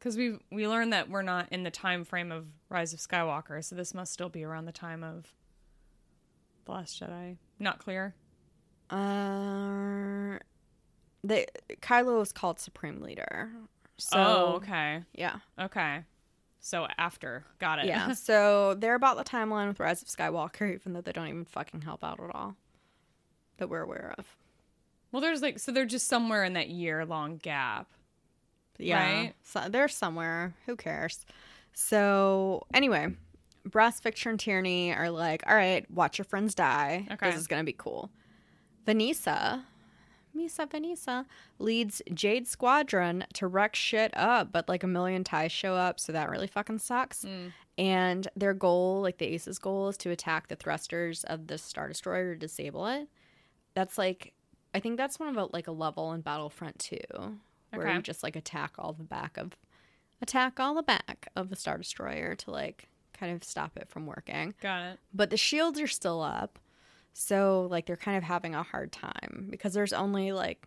[0.00, 3.62] Because we we learned that we're not in the time frame of Rise of Skywalker,
[3.64, 5.26] so this must still be around the time of
[6.64, 7.36] the Last Jedi.
[7.58, 8.14] Not clear.
[8.90, 10.38] Uh,
[11.24, 11.46] they
[11.80, 13.50] Kylo is called Supreme Leader.
[13.98, 16.04] So oh, okay, yeah, okay.
[16.60, 17.86] So after, got it.
[17.86, 18.12] yeah.
[18.14, 21.82] so they're about the timeline with Rise of Skywalker, even though they don't even fucking
[21.82, 22.56] help out at all.
[23.58, 24.26] That we're aware of.
[25.12, 27.88] well, there's like so they're just somewhere in that year long gap.
[28.78, 29.34] Yeah, Right.
[29.42, 30.54] so they're somewhere.
[30.66, 31.24] Who cares?
[31.78, 33.08] So anyway,
[33.66, 37.06] Brass Fixture and Tyranny are like, all right, watch your friends die.
[37.12, 37.30] Okay.
[37.30, 38.10] This is gonna be cool.
[38.86, 39.62] Vanessa,
[40.34, 41.26] Misa Vanessa
[41.58, 46.12] leads Jade Squadron to wreck shit up, but like a million ties show up, so
[46.12, 47.24] that really fucking sucks.
[47.26, 47.52] Mm.
[47.76, 51.88] And their goal, like the Ace's goal, is to attack the thrusters of the Star
[51.88, 53.06] Destroyer to disable it.
[53.74, 54.32] That's like,
[54.74, 56.96] I think that's one of a, like a level in Battlefront 2,
[57.72, 57.94] where Okay.
[57.94, 59.54] you just like attack all the back of,
[60.22, 62.88] attack all the back of the Star Destroyer to like
[63.18, 64.98] kind of stop it from working Got it.
[65.14, 66.58] but the shields are still up.
[67.12, 70.66] So like they're kind of having a hard time because there's only like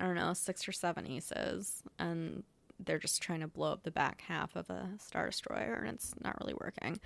[0.00, 2.42] I don't know, 6 or 7 aces and
[2.84, 6.14] they're just trying to blow up the back half of a star destroyer and it's
[6.24, 6.98] not really working.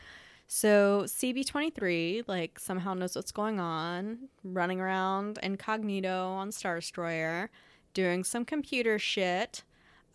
[0.47, 7.51] So CB23 like somehow knows what's going on, running around incognito on Star Destroyer,
[7.95, 9.65] doing some computer shit.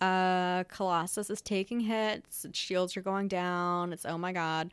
[0.02, 3.94] Uh Colossus is taking hits, shields are going down.
[3.94, 4.72] It's oh my god.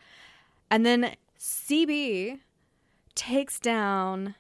[0.71, 2.41] And then CB
[3.15, 4.35] takes down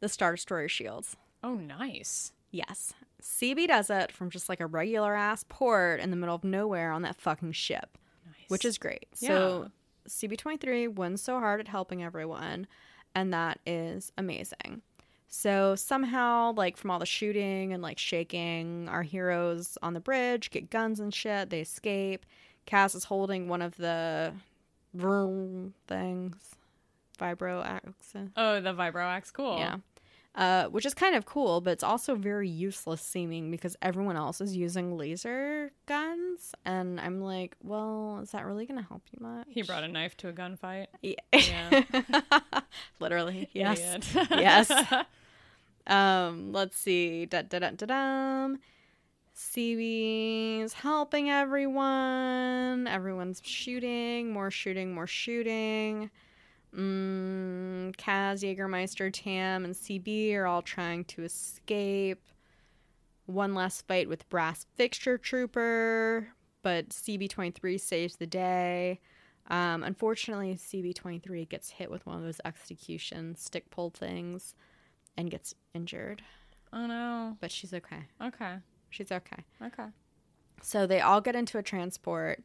[0.00, 1.16] the Star Destroyer shields.
[1.42, 2.32] Oh, nice.
[2.50, 2.92] Yes.
[3.22, 6.90] CB does it from just like a regular ass port in the middle of nowhere
[6.92, 8.48] on that fucking ship, Nice.
[8.48, 9.06] which is great.
[9.14, 9.70] So
[10.08, 12.66] CB23 wins so hard at helping everyone,
[13.14, 14.82] and that is amazing.
[15.32, 20.50] So somehow, like from all the shooting and like shaking, our heroes on the bridge
[20.50, 21.50] get guns and shit.
[21.50, 22.26] They escape.
[22.66, 24.32] Kaz is holding one of the
[24.92, 26.36] vroom things,
[27.18, 28.28] vibro axis.
[28.36, 29.30] Oh, the vibro axe.
[29.30, 29.58] Cool.
[29.58, 29.76] Yeah.
[30.34, 34.40] Uh, which is kind of cool, but it's also very useless seeming because everyone else
[34.40, 36.54] is using laser guns.
[36.64, 39.46] And I'm like, well, is that really going to help you much?
[39.48, 40.86] He brought a knife to a gunfight.
[41.02, 41.14] Yeah.
[41.32, 41.82] Yeah.
[43.00, 43.48] Literally.
[43.52, 44.02] Yes.
[44.30, 44.70] Yes.
[45.90, 47.26] Um, let's see.
[47.26, 48.58] Da da da da dum.
[49.36, 52.86] CB's helping everyone.
[52.86, 56.10] Everyone's shooting, more shooting, more shooting.
[56.76, 62.22] Mm, Kaz, Jägermeister, Tam, and CB are all trying to escape.
[63.26, 66.28] One last fight with Brass Fixture Trooper,
[66.62, 69.00] but CB23 saves the day.
[69.48, 74.54] Um, unfortunately, CB23 gets hit with one of those execution stick pull things
[75.16, 76.22] and gets injured,
[76.72, 77.36] Oh no.
[77.40, 78.04] but she's okay.
[78.22, 78.56] Okay.
[78.90, 79.44] She's okay.
[79.62, 79.86] Okay.
[80.62, 82.42] So they all get into a transport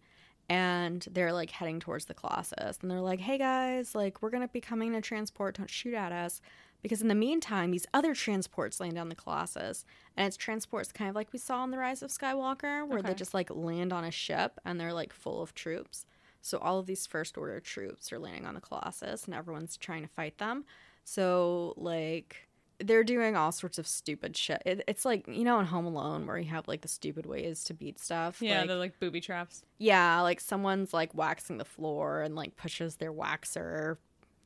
[0.50, 2.78] and they're like heading towards the Colossus.
[2.82, 5.58] And they're like, hey guys, like we're going to be coming in a transport.
[5.58, 6.42] Don't shoot at us.
[6.82, 9.86] Because in the meantime, these other transports land on the Colossus.
[10.16, 13.16] And it's transports kind of like we saw in The Rise of Skywalker, where they
[13.16, 16.06] just like land on a ship and they're like full of troops.
[16.42, 20.04] So all of these First Order troops are landing on the Colossus and everyone's trying
[20.04, 20.64] to fight them.
[21.04, 22.48] So, like,
[22.80, 24.62] they're doing all sorts of stupid shit.
[24.66, 27.64] It, it's like, you know, in Home Alone where you have like the stupid ways
[27.66, 28.42] to beat stuff.
[28.42, 29.64] Yeah, like, they're like booby traps.
[29.78, 33.98] yeah, like someone's like waxing the floor and like pushes their waxer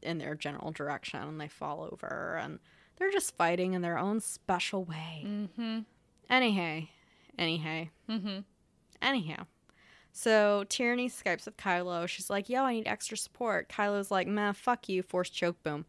[0.02, 2.60] in their general direction and they fall over and
[2.98, 5.24] they're just fighting in their own special way.
[5.26, 5.80] Mm-hmm.
[6.30, 6.82] Anyhow,
[7.38, 8.40] anyhow, Mm-hmm.
[9.02, 9.46] anyhow.
[10.12, 12.08] So Tyranny Skypes with Kylo.
[12.08, 15.86] She's like, "Yo, I need extra support." Kylo's like, "Man, fuck you, force choke boom."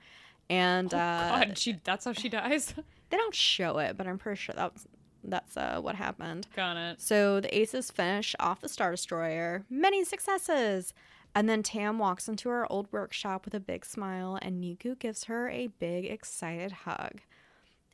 [0.50, 2.74] And uh, God, she that's how she dies.
[3.10, 4.86] they don't show it, but I'm pretty sure that's
[5.22, 6.48] that's uh, what happened.
[6.56, 7.00] Got it.
[7.00, 9.64] So the aces finish off the Star Destroyer.
[9.70, 10.92] Many successes!
[11.32, 15.24] And then Tam walks into her old workshop with a big smile, and Neeku gives
[15.24, 17.20] her a big, excited hug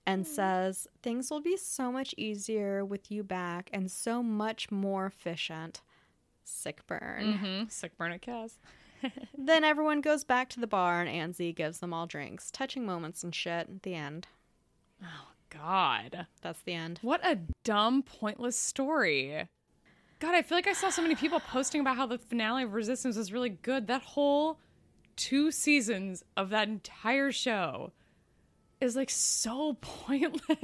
[0.06, 5.04] and says, Things will be so much easier with you back and so much more
[5.04, 5.82] efficient.
[6.44, 7.34] Sick burn.
[7.34, 7.68] Mm-hmm.
[7.68, 8.52] Sick burn at Kaz.
[9.36, 12.50] Then everyone goes back to the bar, and Aunt Z gives them all drinks.
[12.50, 13.82] Touching moments and shit.
[13.82, 14.28] The end.
[15.02, 16.26] Oh, God.
[16.42, 16.98] That's the end.
[17.02, 19.48] What a dumb, pointless story.
[20.18, 22.72] God, I feel like I saw so many people posting about how the finale of
[22.72, 23.86] Resistance was really good.
[23.86, 24.58] That whole
[25.14, 27.92] two seasons of that entire show
[28.80, 30.58] is like so pointless.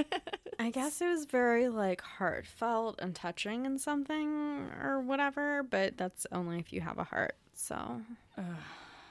[0.59, 6.27] I guess it was very like heartfelt and touching and something or whatever, but that's
[6.33, 7.37] only if you have a heart.
[7.63, 8.01] So,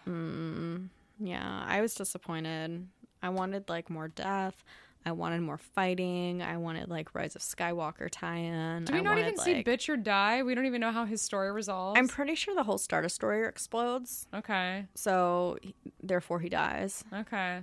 [0.07, 0.87] mm,
[1.19, 2.85] yeah, I was disappointed.
[3.23, 4.63] I wanted like more death.
[5.05, 6.41] I wanted more fighting.
[6.43, 8.83] I wanted like Rise of Skywalker tie-in.
[8.85, 10.43] Do we I not wanted, even see like- Bitch or Die?
[10.43, 11.97] We don't even know how his story resolves.
[11.97, 14.85] I'm pretty sure the whole Star Destroyer explodes, okay.
[14.95, 15.73] so he-
[16.03, 17.03] therefore he dies.
[17.13, 17.61] Okay.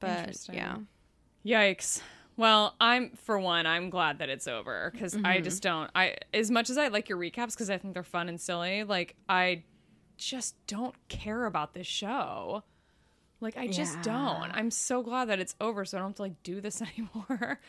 [0.00, 0.56] But Interesting.
[0.56, 0.76] yeah,
[1.46, 2.02] Yikes.
[2.36, 5.44] Well, I'm for one, I'm glad that it's over because I Mm-hmm.
[5.44, 5.90] just don't.
[5.94, 8.82] I as much as I like your recaps because I think they're fun and silly.
[8.84, 9.62] Like I
[10.16, 12.62] just don't care about this show.
[13.40, 14.02] Like I just Yeah.
[14.02, 14.50] don't.
[14.52, 17.60] I'm so glad that it's over, so I don't have to like do this anymore,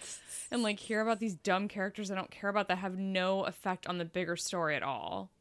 [0.52, 3.88] and like hear about these dumb characters I don't care about that have no effect
[3.88, 5.32] on the bigger story at all.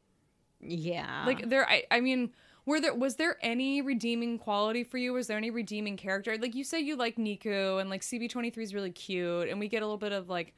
[0.59, 1.23] yeah.
[1.27, 2.31] Like there, I, I mean,
[2.65, 5.13] were there was there any redeeming quality for you?
[5.13, 6.35] Was there any redeeming character?
[6.37, 9.83] Like you say, you like Neeku and like CB23 is really cute, and we get
[9.83, 10.55] a little bit of like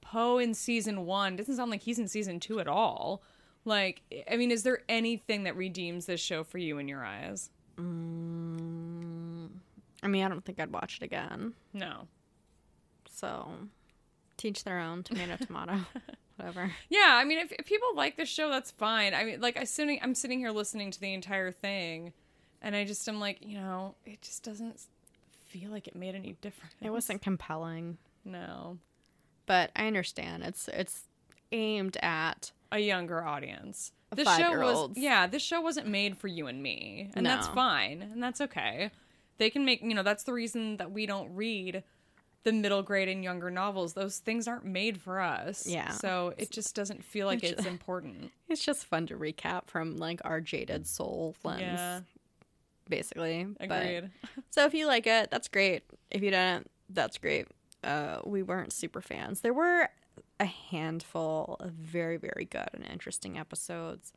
[0.00, 1.36] Poe in season one.
[1.36, 3.22] Doesn't sound like he's in season two at all.
[3.68, 7.50] Like, I mean, is there anything that redeems this show for you in your eyes?
[7.76, 9.48] Mm,
[10.02, 11.54] I mean, I don't think I'd watch it again.
[11.72, 12.08] No.
[13.10, 13.48] So,
[14.36, 15.02] teach their own.
[15.02, 15.80] Tomato, tomato,
[16.36, 16.72] whatever.
[16.88, 19.14] Yeah, I mean, if, if people like this show, that's fine.
[19.14, 22.12] I mean, like I sitting, I'm sitting here listening to the entire thing,
[22.62, 24.80] and I just am like, you know, it just doesn't
[25.46, 26.74] feel like it made any difference.
[26.80, 28.78] It wasn't compelling, No.
[29.46, 30.42] but I understand.
[30.44, 31.04] It's it's
[31.52, 33.92] aimed at a younger audience.
[34.14, 38.02] This show was yeah, this show wasn't made for you and me, and that's fine,
[38.02, 38.90] and that's okay.
[39.38, 41.82] They can make you know that's the reason that we don't read
[42.44, 43.92] the middle grade and younger novels.
[43.92, 45.66] Those things aren't made for us.
[45.66, 45.90] Yeah.
[45.90, 48.30] so it just doesn't feel like It's- it's important.
[48.48, 52.00] it's just fun to recap from like our jaded soul lens, Yeah,
[52.88, 53.44] basically.
[53.58, 54.10] But- agreed.
[54.50, 55.82] so if you like it, that's great.
[56.10, 57.48] If you didn't, that's great.
[57.84, 59.40] Uh, we weren't super fans.
[59.40, 59.88] There were
[60.40, 64.12] a handful of very, very good and interesting episodes,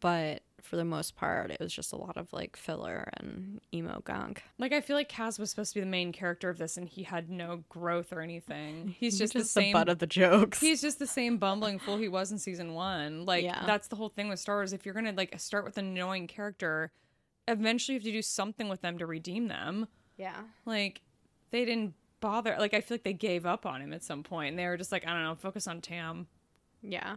[0.00, 4.00] but for the most part, it was just a lot of like filler and emo
[4.04, 4.42] gunk.
[4.58, 6.88] Like I feel like Kaz was supposed to be the main character of this, and
[6.88, 8.94] he had no growth or anything.
[8.98, 9.72] He's just, just the same.
[9.74, 10.60] butt of the jokes.
[10.60, 13.26] He's just the same bumbling fool he was in season one.
[13.26, 13.64] Like Yeah.
[13.66, 14.72] that's the whole thing with Star Wars.
[14.72, 16.90] If you're gonna like start with an annoying character,
[17.48, 19.88] eventually you have to do something with them to redeem them.
[20.16, 20.36] yeah.
[20.64, 21.02] Like
[21.50, 21.92] they didn't
[22.22, 22.56] bother.
[22.58, 24.24] Like I feel like they gave up on him at some.
[24.30, 26.26] And they were just like, I don't know, focus on Tam.
[26.80, 27.16] Yeah.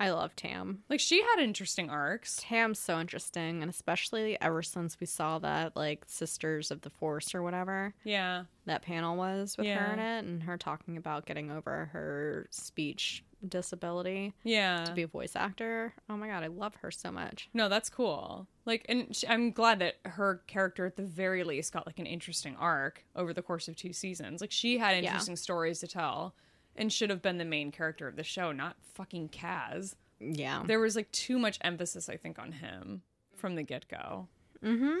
[0.00, 0.84] I love Tam.
[0.88, 2.40] Like she had interesting arcs.
[2.40, 7.34] Tam's so interesting, and especially ever since we saw that like Sisters of the Force
[7.34, 11.50] or whatever Yeah, that panel was with her in it, and her talking about getting
[11.50, 14.84] over her speech disability yeah.
[14.84, 15.94] to be a voice actor.
[16.08, 17.48] Oh my god, I love her so much.
[17.54, 18.46] No, that's cool.
[18.64, 22.06] Like, and sh I'm glad that her character, at the very least, got like an
[22.06, 24.40] interesting arc over the course of two seasons.
[24.40, 25.10] Like, she had Yeah.
[25.10, 26.34] interesting stories to tell,
[26.76, 29.94] and should have been the main character of the show, not fucking Kaz.
[30.20, 30.62] Yeah.
[30.66, 33.02] There was like too much emphasis, I think, on him.
[33.36, 34.26] from the get go.
[34.64, 34.98] Mm hmm.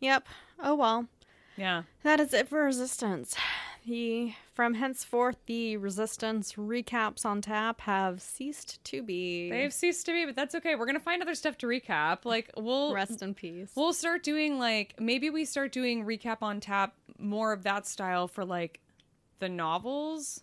[0.00, 0.26] Yep.
[0.58, 1.06] Oh well.
[1.56, 1.82] Yeah.
[2.02, 3.36] That is it for resistance.
[3.86, 9.50] The from henceforth the resistance recaps on tap have ceased to be.
[9.50, 10.76] They've ceased to be, but that's okay.
[10.76, 12.24] We're gonna find other stuff to recap.
[12.24, 13.72] Like we'll rest in peace.
[13.74, 18.28] we'll start doing like maybe we start doing recap on tap more of that style
[18.28, 18.80] for like
[19.40, 20.42] the novels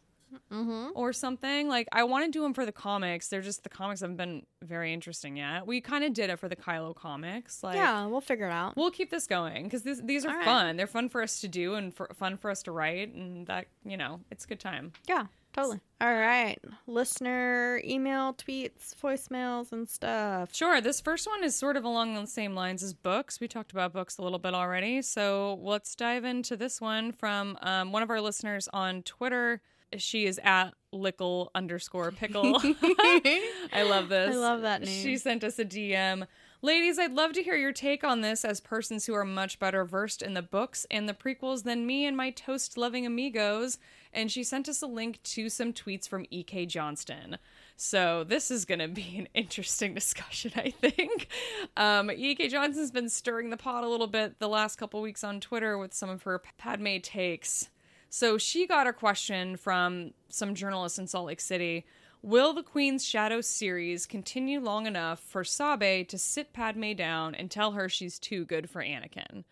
[0.95, 1.67] or something.
[1.67, 3.27] Like I want to do them for the comics.
[3.27, 5.65] They're just the comics haven't been very interesting yet.
[5.65, 7.63] We kind of did it for the Kylo comics.
[7.63, 8.75] Like yeah, we'll figure it out.
[8.75, 10.45] we'll keep this going because these are right.
[10.45, 10.77] fun.
[10.77, 13.67] They're fun for us to do and for, fun for us to write, and that
[13.83, 14.91] you know it's a good time.
[15.07, 15.79] Yeah, totally.
[16.01, 16.57] All right.
[16.87, 20.53] Listener email, tweets, voicemails, and stuff.
[20.53, 20.79] Sure.
[20.79, 23.39] This first one is sort of along the same lines as books.
[23.39, 25.01] We talked about books a little bit already.
[25.01, 29.61] So let's dive into this one from um, one of our listeners on Twitter.
[29.97, 32.57] She is at lickle underscore pickle.
[32.63, 34.35] I love this.
[34.35, 35.03] I love that name.
[35.03, 36.27] She sent us a DM.
[36.61, 39.85] Ladies, I'd love to hear your take on this as persons who are much better
[39.85, 43.77] versed in the books and the prequels than me and my toast loving amigos.
[44.11, 46.65] And she sent us a link to some tweets from E.K.
[46.65, 47.37] Johnston.
[47.77, 51.29] So this is going to be an interesting discussion, I think.
[51.77, 52.49] Um, E.K.
[52.49, 55.93] Johnston's been stirring the pot a little bit the last couple weeks on Twitter with
[55.93, 57.69] some of her Padme takes.
[58.09, 61.85] So she got a question from some journalists in Salt Lake City.
[62.21, 67.49] Will the Queen's Shadow series continue long enough for Sabe to sit Padme down and
[67.49, 69.43] tell her she's too good for Anakin?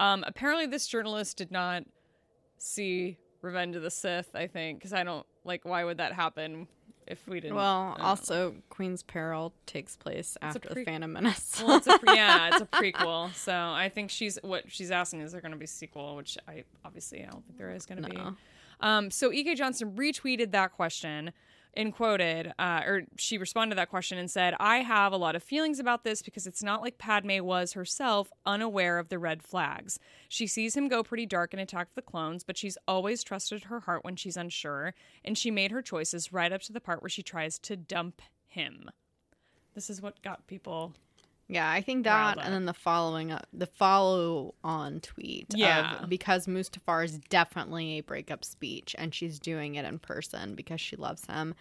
[0.00, 1.84] Um, apparently, this journalist did not
[2.58, 4.34] see Revenge of the Sith.
[4.34, 6.66] I think because I don't like why would that happen
[7.10, 7.56] if we didn't.
[7.56, 11.62] Well, also Queen's Peril takes place a after pre- the Phantom Menace.
[11.66, 13.34] Well, it's a pre- yeah, it's a prequel.
[13.34, 16.38] So I think she's what she's asking is there going to be a sequel, which
[16.48, 18.18] I obviously I don't think there is going to be.
[18.80, 19.56] Um, so E.K.
[19.56, 21.32] Johnston retweeted that question
[21.74, 25.36] and quoted, uh, or she responded to that question and said, "I have a lot
[25.36, 29.42] of feelings about this because it's not like Padme was herself unaware of the red
[29.42, 29.98] flags.
[30.28, 33.80] She sees him go pretty dark and attack the clones, but she's always trusted her
[33.80, 34.94] heart when she's unsure,
[35.24, 38.22] and she made her choices right up to the part where she tries to dump
[38.46, 38.90] him."
[39.74, 40.94] This is what got people
[41.52, 45.52] Yeah, I think that, and then the following up, the follow on tweet.
[45.52, 46.04] of- Yeah.
[46.08, 50.94] because Mustafar is definitely a breakup speech, and she's doing it in person because she
[50.94, 51.56] loves him,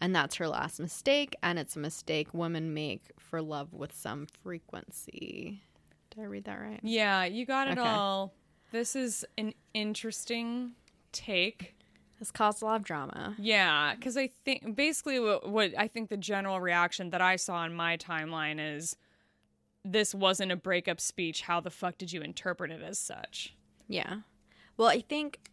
[0.00, 4.26] and that's her last mistake, and it's a mistake women make for love with some
[4.42, 5.62] frequency.
[6.10, 6.80] Did I read that right?
[6.82, 7.88] Yeah, you got it Okay.
[7.88, 8.32] all.
[8.72, 10.72] This is an interesting
[11.12, 11.76] take.
[12.18, 13.34] This caused a lot of drama.
[13.38, 17.64] Yeah, because I think basically what, what I think the general reaction that I saw
[17.64, 18.96] in my timeline is
[19.84, 21.42] this wasn't a breakup speech.
[21.42, 23.54] How the fuck did you interpret it as such?
[23.86, 24.20] Yeah.
[24.76, 25.50] Well, I think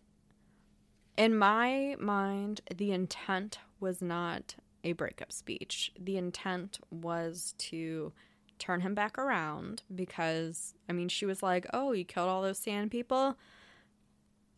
[1.18, 5.91] in my mind, the intent was not a breakup speech.
[5.99, 8.14] The intent was to
[8.58, 12.60] turn him back around because, I mean, she was like, oh, you killed all those
[12.60, 13.38] sand people?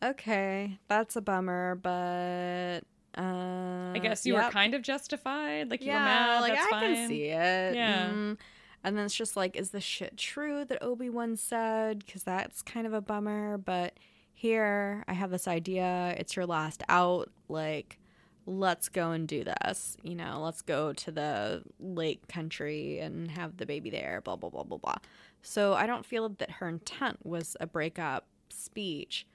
[0.02, 2.80] Okay, that's a bummer, but.
[3.16, 4.46] Uh, I guess you yep.
[4.46, 5.70] were kind of justified.
[5.70, 6.40] Like you yeah, were mad.
[6.40, 6.94] like that's I fine.
[6.94, 7.74] can see it.
[7.76, 8.08] Yeah.
[8.08, 8.36] Mm.
[8.84, 12.04] And then it's just like, is this shit true that Obi Wan said?
[12.04, 13.58] Because that's kind of a bummer.
[13.58, 13.98] But
[14.34, 16.14] here, I have this idea.
[16.18, 17.30] It's your last out.
[17.48, 17.98] Like,
[18.46, 19.96] let's go and do this.
[20.02, 24.20] You know, let's go to the lake country and have the baby there.
[24.22, 24.98] Blah blah blah blah blah.
[25.40, 29.26] So I don't feel that her intent was a breakup speech,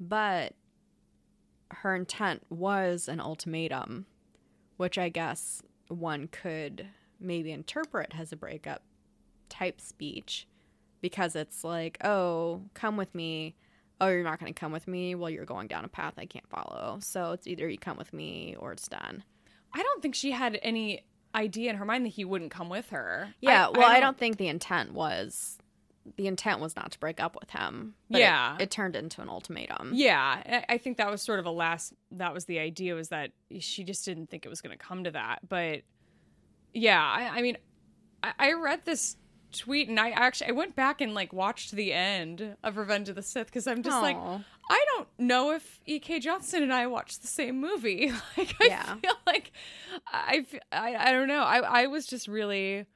[0.00, 0.54] but
[1.70, 4.06] her intent was an ultimatum
[4.76, 6.86] which I guess one could
[7.18, 8.82] maybe interpret as a breakup
[9.48, 10.46] type speech
[11.00, 13.54] because it's like, oh, come with me.
[14.00, 15.14] Oh, you're not going to come with me?
[15.14, 16.98] Well, you're going down a path I can't follow.
[17.00, 19.22] So it's either you come with me or it's done.
[19.72, 21.04] I don't think she had any
[21.34, 23.34] idea in her mind that he wouldn't come with her.
[23.40, 25.58] Yeah, well, I don't, think the intent was
[26.16, 27.94] the intent was not to break up with him.
[28.08, 28.56] but it- Yeah.
[28.60, 29.90] it, turned into an ultimatum.
[29.94, 31.92] Yeah, I- I think that was sort of a last.
[32.12, 35.04] That was the idea was that she just didn't think it was going to come
[35.04, 35.40] to that.
[35.48, 35.82] But
[36.72, 37.56] yeah, I, I mean,
[38.22, 39.16] I, I read this
[39.56, 43.14] tweet and I actually I went back and like watched the end of Revenge of
[43.16, 44.16] the Sith because I'm just like
[44.68, 46.20] I don't know if E.K.
[46.20, 48.12] Johnston and I watched the same movie.
[48.36, 48.94] Like I Yeah.
[48.96, 49.52] feel like
[50.12, 51.42] I, I I don't know.
[51.42, 52.86] I I was just really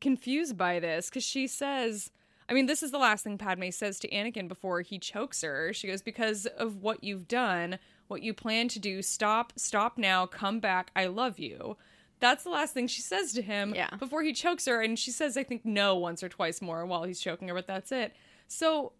[0.00, 2.10] confused by this because she says.
[2.46, 5.72] I mean, this is the last thing Padme says to Anakin before he chokes her.
[5.72, 10.26] She goes, Because of what you've done, what you plan to do, stop, stop now,
[10.26, 11.78] come back, I love you.
[12.20, 13.90] That's the last thing she says to him Yeah.
[13.98, 14.80] before he chokes her.
[14.80, 17.66] And she says, I think, no once or twice more while he's choking her, but
[17.66, 18.14] that's it.
[18.48, 18.92] So,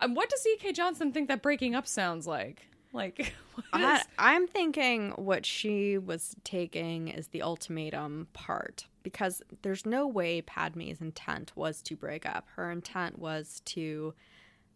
[0.00, 0.72] um, what does E.K.
[0.72, 2.66] Johnston think that breaking up sounds like?
[2.92, 9.42] Like, what I, is- I'm thinking what she was taking is the ultimatum part because
[9.62, 12.46] there's no way Padme's intent was to break up.
[12.56, 14.14] Her intent was to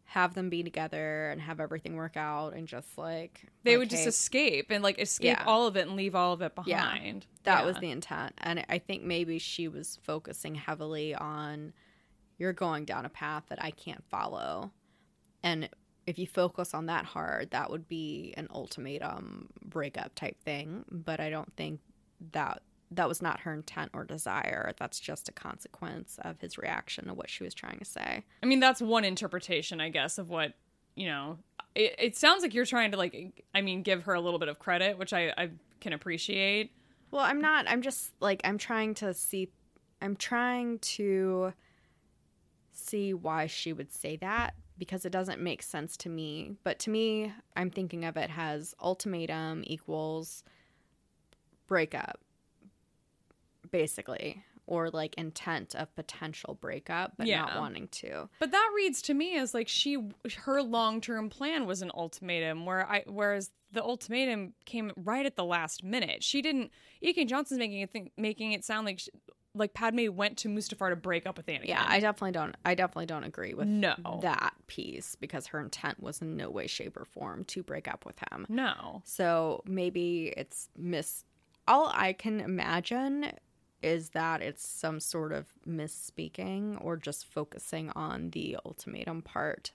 [0.06, 3.90] have them be together and have everything work out and just like they like, would
[3.90, 5.44] just hey, escape and like escape Yeah.
[5.46, 6.80] all of it and leave all of it Yeah.
[6.80, 7.26] behind.
[7.42, 7.66] that Yeah.
[7.66, 8.32] was the intent.
[8.38, 11.72] And I think maybe she was focusing heavily on
[12.38, 14.70] you're going down a path that I can't follow.
[15.42, 15.68] And
[16.06, 20.84] if you focus on that hard, that would be an ultimatum breakup type thing.
[20.90, 21.80] But I don't think
[22.32, 24.72] that that was not her intent or desire.
[24.78, 28.24] That's just a consequence of his reaction to what she was trying to say.
[28.42, 30.54] I mean, that's one interpretation, I guess, of what
[30.94, 31.38] you know.
[31.74, 34.48] It, it sounds like you're trying to like, I mean, give her a little bit
[34.48, 35.50] of credit, which I, I
[35.80, 36.72] can appreciate.
[37.10, 37.68] Well, I'm not.
[37.68, 39.50] I'm just like I'm trying to see.
[40.00, 41.52] I'm trying to
[42.72, 46.52] see why she would say that because it doesn't make sense to me.
[46.62, 50.44] But to me, I'm thinking of it as ultimatum equals
[51.66, 52.20] breakup,
[53.70, 58.28] basically, or like intent of potential breakup, but not wanting to.
[58.40, 59.96] But that reads to me as like she,
[60.44, 65.36] her long term plan was an ultimatum, where I, whereas the ultimatum came right at
[65.36, 66.22] the last minute.
[66.24, 66.70] She didn't.
[67.00, 67.24] E.K.
[67.26, 69.10] Johnston's making it think, making it sound like she,
[69.54, 71.66] like Padme went to Mustafar to break up with Anakin.
[71.68, 72.54] Yeah, I definitely don't.
[72.64, 74.18] I definitely don't agree with No.
[74.22, 78.04] that piece because her intent was in no way, shape, or form to break up
[78.04, 78.46] with him.
[78.48, 79.00] no.
[79.04, 81.24] So maybe it's miss.
[81.68, 83.32] All I can imagine
[83.82, 89.72] is that it's some sort of misspeaking or just focusing on the ultimatum part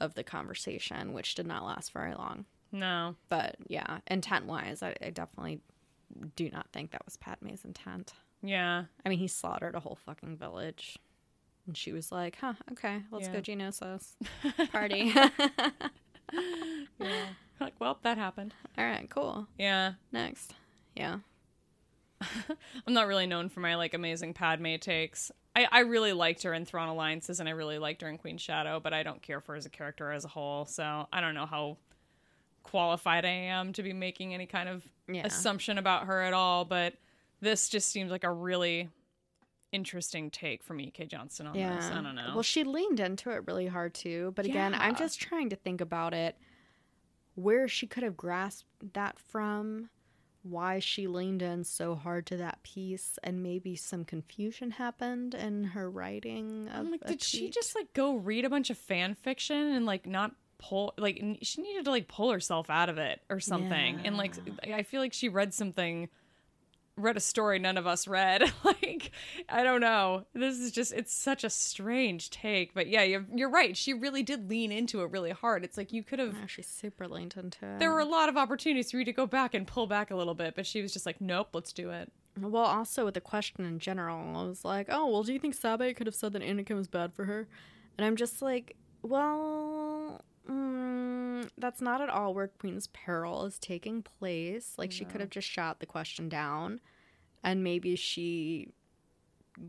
[0.00, 2.44] of the conversation, which did not last very long.
[2.72, 3.16] No.
[3.28, 5.60] But yeah, intent wise, I, I definitely
[6.36, 8.12] do not think that was Padme's intent.
[8.42, 8.84] Yeah.
[9.04, 10.98] I mean, he slaughtered a whole fucking village.
[11.66, 13.32] And she was like, huh, okay, let's Yeah.
[13.34, 14.12] go Geonosis.
[14.72, 15.12] Party.
[15.14, 15.30] Yeah.
[17.58, 18.52] Like, well, that happened.
[18.76, 19.46] All right, cool.
[19.58, 19.92] Yeah.
[20.12, 20.52] Next.
[20.94, 21.20] Yeah.
[22.86, 25.30] I'm not really known for my like amazing Padme takes.
[25.54, 28.38] I, I really liked her in Thrawn Alliances and I really liked her in Queen
[28.38, 30.66] Shadow, but I don't care for her as a character as a whole.
[30.66, 31.78] So I don't know how
[32.62, 35.26] qualified I am to be making any kind of Yeah.
[35.26, 36.64] assumption about her at all.
[36.64, 36.94] But
[37.40, 38.88] this just seems like a really
[39.72, 41.06] interesting take from E.K.
[41.06, 41.76] Johnston on Yeah.
[41.76, 41.90] this.
[41.90, 42.32] I don't know.
[42.34, 44.32] Well, she leaned into it really hard too.
[44.34, 46.36] But again, I'm just trying to think about it
[47.34, 49.90] where she could have grasped that from,
[50.50, 55.64] why she leaned in so hard to that piece, and maybe some confusion happened in
[55.64, 56.68] her writing.
[56.68, 59.86] Of I'm like, did she just like go read a bunch of fan fiction and
[59.86, 64.00] like not pull like she needed to like pull herself out of it or something?
[64.04, 66.08] And like I feel like she read something
[66.96, 68.42] read a story none of us read.
[68.64, 69.10] like
[69.48, 70.24] I don't know.
[70.34, 73.76] This is just it's such a strange take, but yeah, you're, you're right.
[73.76, 75.64] She really did lean into it really hard.
[75.64, 77.78] It's like you could have Oh, she super leaned into it.
[77.78, 80.16] there were a lot of opportunities for you to go back and pull back a
[80.16, 82.10] little bit, but she was just like, "Nope, let's do it."
[82.40, 85.54] Well, also with the question in general, I was like, oh, well, do you think
[85.54, 87.48] Sabe could have said that Anakin was bad for her?
[87.96, 89.95] And I'm just like, well,
[90.48, 94.74] mm, that's not at all where Queen's Peril is taking place.
[94.76, 96.80] Like, she could have just shot the question down,
[97.42, 98.68] and maybe she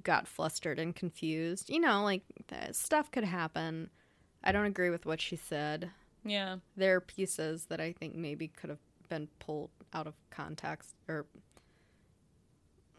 [0.04, 1.70] got flustered and confused.
[1.70, 2.24] You know, like,
[2.72, 3.90] stuff could happen.
[4.44, 5.92] I don't agree with what she said.
[6.24, 6.58] Yeah.
[6.76, 8.80] There are pieces that I think maybe could have
[9.10, 11.26] been pulled out of context or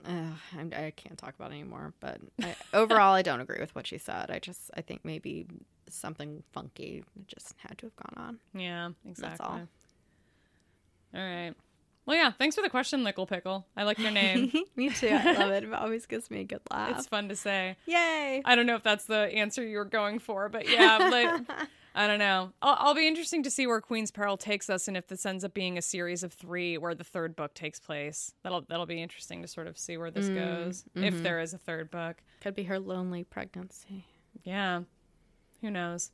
[0.07, 1.93] uh, I'm, I can't talk about anymore.
[2.01, 4.31] But I, overall, I don't agree with what she said.
[4.31, 5.47] I just I think maybe
[5.93, 8.39] something funky just had to have gone on.
[8.61, 9.47] Yeah, exactly.
[9.47, 9.61] all.
[11.15, 11.55] All right.
[12.09, 12.31] Well, yeah.
[12.31, 13.67] Thanks for the question, Lickle Pickle.
[13.77, 14.51] I like your name.
[14.77, 15.09] me too.
[15.09, 15.65] I love it.
[15.65, 16.97] It always gives me a good laugh.
[16.97, 17.77] it's fun to say.
[17.85, 18.41] Yay!
[18.47, 22.07] I don't know if that's the answer you were going for, but yeah, like, I
[22.07, 22.55] don't know.
[22.63, 25.45] I'll, I'll be interesting to see where Queen's Peril takes us, and if this ends
[25.45, 28.33] up being a series of three, where the third book takes place.
[28.43, 31.23] That'll that'll be interesting to sort of see where this mm, goes, if mm-hmm.
[31.23, 32.23] there is a third book.
[32.41, 34.07] Could be her lonely pregnancy.
[34.45, 34.83] Yeah,
[35.61, 36.11] who knows?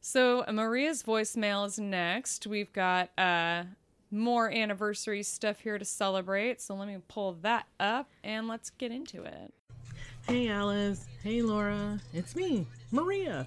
[0.00, 2.46] So Maria's voicemail is next.
[2.46, 3.64] We've got uh,
[4.10, 6.60] more anniversary stuff here to celebrate.
[6.60, 9.52] So let me pull that up and let's get into it.
[10.26, 13.46] Hey Alice, hey Laura, it's me, Maria.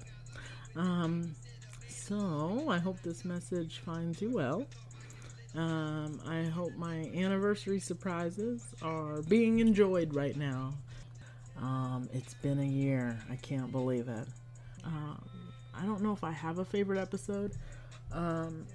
[0.74, 1.34] Um,
[1.88, 4.66] so I hope this message finds you well.
[5.54, 10.72] Um, I hope my anniversary surprises are being enjoyed right now.
[11.60, 13.18] Um, it's been a year.
[13.30, 14.26] I can't believe it.
[14.84, 15.22] Um,
[15.74, 17.52] I don't know if I have a favorite episode.
[18.12, 18.66] Um,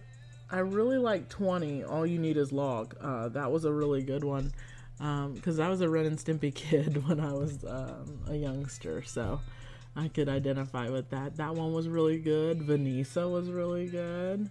[0.49, 2.95] I really like 20, All You Need Is Log.
[3.02, 4.53] Uh, that was a really good one.
[4.98, 9.40] Because I was a Ren and Stimpy kid when I was um, a youngster, so
[9.95, 11.38] I could identify with that.
[11.38, 12.64] That one was really good.
[12.64, 14.49] Vanessa was really good.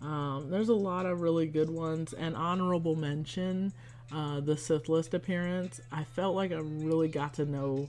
[0.00, 3.72] Um, there's a lot of really good ones, and honorable mention
[4.12, 5.80] uh, the Sith List appearance.
[5.90, 7.88] I felt like I really got to know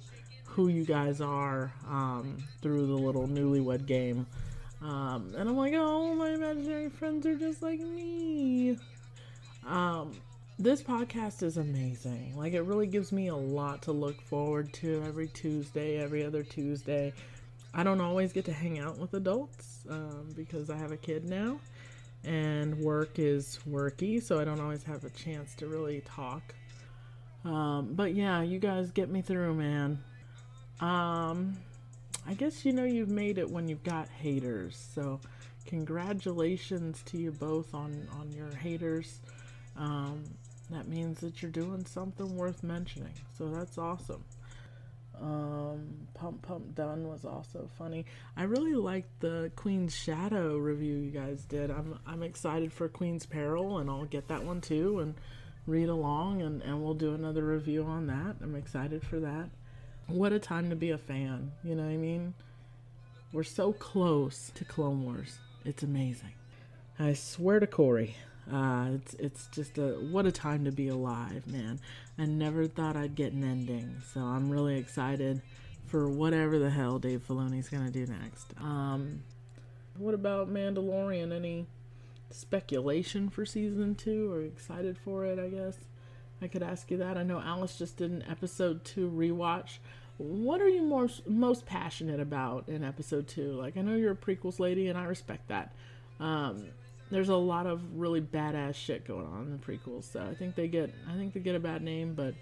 [0.57, 4.25] who you guys are um, through the little newlywed game.
[4.81, 8.75] Um, and I'm like, oh, my imaginary friends are just like me.
[9.67, 10.19] Um,
[10.57, 12.35] this podcast is amazing.
[12.35, 16.41] Like, it really gives me a lot to look forward to every Tuesday, every other
[16.41, 17.13] Tuesday.
[17.75, 21.23] I don't always get to hang out with adults um, because I have a kid
[21.23, 21.59] now
[22.23, 26.55] and work is worky, so I don't always have a chance to really talk.
[27.45, 29.99] Um, but yeah, you guys get me through, man.
[30.79, 31.57] Um,
[32.27, 34.77] I guess you know you've made it when you've got haters.
[34.93, 35.19] So,
[35.65, 39.19] congratulations to you both on on your haters.
[39.77, 40.23] Um,
[40.69, 43.13] that means that you're doing something worth mentioning.
[43.37, 44.23] So that's awesome.
[45.19, 48.05] Um, Pump Pump Done was also funny.
[48.35, 51.71] I really liked the Queen's Shadow review you guys did.
[51.71, 55.15] I'm I'm excited for Queen's Peril, and I'll get that one too and
[55.65, 58.35] read along, and and we'll do another review on that.
[58.41, 59.49] I'm excited for that.
[60.07, 61.51] What a time to be a fan.
[61.63, 62.33] You know what I mean?
[63.33, 65.39] We're so close to Clone Wars.
[65.65, 66.31] It's amazing.
[66.97, 68.15] I swear to Corey.
[68.51, 71.81] Uh, it's it's just a what a time to be alive, man.
[72.17, 75.41] I never thought I'd get an ending, so I'm really excited
[75.85, 78.53] for whatever the hell Dave Filoni's gonna do next.
[78.61, 79.23] Um,
[79.97, 81.33] what about Mandalorian?
[81.33, 81.67] Any
[82.31, 84.39] speculation for season two?
[84.41, 85.37] You excited for it?
[85.37, 85.77] I guess
[86.41, 87.17] I could ask you that.
[87.17, 89.79] I know Alice just did an episode two rewatch.
[90.17, 93.51] What are you more most passionate about in episode two?
[93.53, 95.71] Like I know you're a prequels lady, and I respect that.
[96.19, 96.65] Um,
[97.09, 100.11] there's a lot of really badass shit going on in the prequels.
[100.11, 102.33] So I think they get I think they get a bad name, but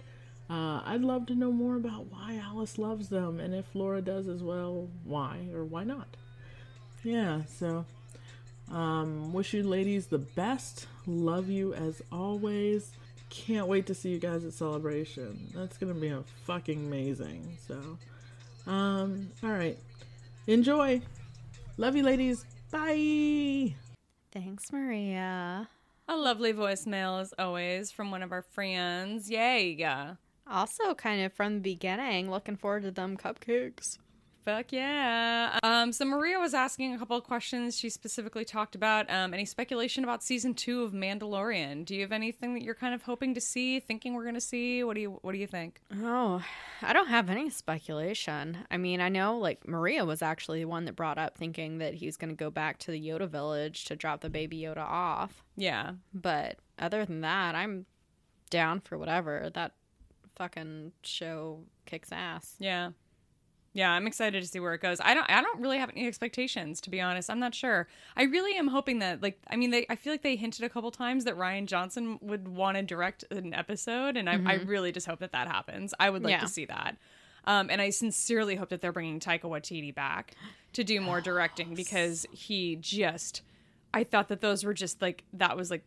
[0.49, 4.27] uh, I'd love to know more about why Alice loves them, and if Laura does
[4.27, 6.07] as well, why or why not.
[7.03, 7.85] Yeah, so
[8.71, 10.87] um, wish you ladies the best.
[11.05, 12.91] Love you as always.
[13.35, 15.51] Can't wait to see you guys at Celebration.
[15.53, 17.57] That's gonna be a fucking amazing.
[17.67, 17.97] So,
[18.65, 19.77] um, all right,
[20.47, 21.01] enjoy.
[21.77, 22.45] Love you, ladies.
[22.71, 23.75] Bye.
[24.31, 25.67] Thanks, Maria.
[26.07, 29.29] A lovely voicemail as always from one of our friends.
[29.29, 29.83] Yay.
[30.47, 33.97] Also, kind of from the beginning, looking forward to them cupcakes.
[34.45, 35.57] Fuck yeah.
[35.63, 37.75] Um, so Maria was asking a couple of questions.
[37.75, 41.83] She specifically talked about um, any speculation about season two of Mandalorian.
[41.83, 44.41] Do you have anything that you're kind of hoping to see, thinking we're going to
[44.41, 44.83] see?
[44.83, 45.81] What do you What do you think?
[45.99, 46.43] Oh,
[46.83, 48.59] I don't have any speculation.
[48.69, 51.95] I mean, I know like Maria was actually the one that brought up thinking that
[51.95, 55.43] he's going to go back to the Yoda village to drop the baby Yoda off.
[55.57, 55.93] Yeah.
[56.13, 57.87] But other than that, I'm
[58.51, 59.49] down for whatever.
[59.55, 59.71] That
[60.35, 62.55] fucking show kicks ass.
[62.59, 62.91] Yeah.
[63.75, 65.01] Yeah, I'm excited to see where it goes.
[65.01, 67.29] I don't I don't really have any expectations to be honest.
[67.29, 67.89] I'm not sure.
[68.15, 70.69] I really am hoping that like I mean they I feel like they hinted a
[70.69, 74.93] couple times that Rian Johnson would want to direct an episode and I, I really
[74.93, 75.93] just hope that that happens.
[75.99, 76.39] I would like Yeah.
[76.39, 76.95] to see that.
[77.43, 80.35] Um, and I sincerely hope that they're bringing Taika Waititi back
[80.73, 83.41] to do more directing because he just
[83.93, 85.83] I thought that those were just like that was like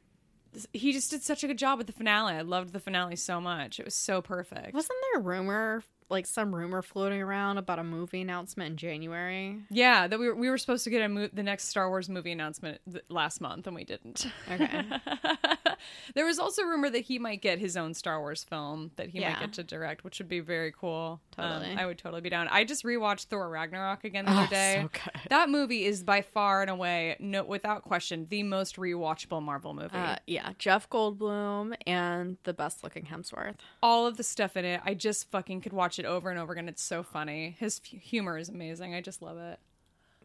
[0.74, 2.34] he just did such a good job with the finale.
[2.34, 3.78] I loved the finale so much.
[3.80, 4.74] It was so perfect.
[4.74, 9.58] Wasn't there a rumor, like some rumor floating around about a movie announcement in January?
[9.70, 12.08] Yeah, that we were, we were supposed to get a mo- the next Star Wars
[12.08, 14.26] movie announcement th- last month, and we didn't.
[14.50, 14.82] Okay.
[16.14, 19.20] there was also rumor that he might get his own Star Wars film that he
[19.20, 21.20] might get to direct, which would be very cool.
[21.36, 21.76] Um, Totally.
[21.76, 22.48] I would totally be down.
[22.48, 24.88] I just rewatched Thor Ragnarok again the other Oh, day.
[24.92, 25.10] so.
[25.30, 29.96] That movie is by far and away, no, without question, the most rewatchable Marvel movie.
[29.96, 33.56] Uh, yeah, Jeff Goldblum and the best looking Hemsworth.
[33.82, 36.52] All of the stuff in it, I just fucking could watch it over and over
[36.52, 36.68] again.
[36.68, 37.56] It's so funny.
[37.58, 38.94] His f- humor is amazing.
[38.94, 39.58] I just love it.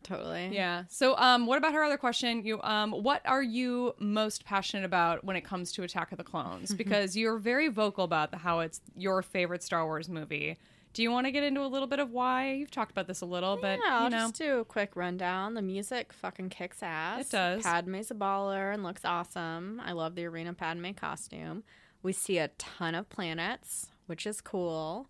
[0.03, 0.49] Totally.
[0.53, 0.83] Yeah.
[0.89, 2.45] So, um, what about her other question?
[2.45, 6.23] You, um, what are you most passionate about when it comes to Attack of the
[6.23, 6.73] Clones?
[6.83, 10.57] Because you're very vocal about the, how it's your favorite Star Wars movie.
[10.93, 12.51] Do you want to get into a little bit of why?
[12.51, 14.95] You've talked about this a little, but yeah, I'll you know, just do a quick
[14.95, 15.53] rundown.
[15.55, 17.21] The music fucking kicks ass.
[17.21, 17.63] It does.
[17.63, 19.81] Padme's a baller and looks awesome.
[19.83, 21.63] I love the Arena Padme costume.
[22.03, 25.07] We see a ton of planets, which is cool.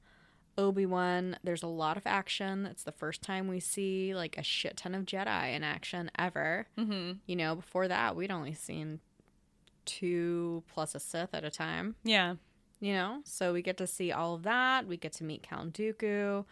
[0.58, 2.66] Obi Wan, there's a lot of action.
[2.68, 6.68] It's the first time we see like a shit ton of Jedi in action ever.
[6.78, 7.14] Mm-hmm.
[7.26, 9.00] You know, before that, we'd only seen
[9.86, 12.36] two plus a Sith at a time yeah,
[12.80, 15.74] you know so we get to see all of that we get to meet count
[15.74, 16.46] dooku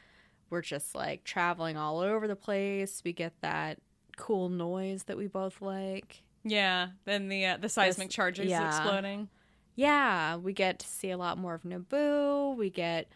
[0.50, 3.80] we're just like traveling all over the place we get that
[4.18, 6.88] cool noise that we both like yeah.
[7.06, 8.68] Then the uh, the seismic This- charges yeah.
[8.68, 9.30] exploding.
[9.76, 13.08] yeah we get to see a lot more of naboo we get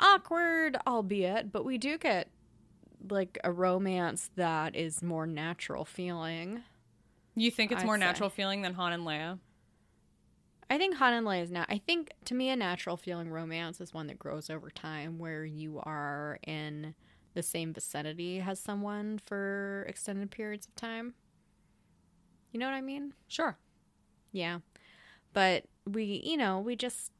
[0.00, 2.28] awkward albeit but we do get
[3.10, 6.62] like a romance that is more natural feeling
[7.34, 8.00] You think it's I'd more say.
[8.00, 9.38] natural feeling than Han and Leia?
[10.70, 11.66] I think Han and Leia is now.
[11.68, 15.44] I think to me, a natural feeling romance is one that grows over time, where
[15.44, 16.94] you are in
[17.34, 21.14] the same vicinity as someone for extended periods of time.
[22.52, 23.12] You know what I mean?
[23.28, 23.58] Sure.
[24.32, 24.60] Yeah.
[25.34, 27.12] But we, you know, we just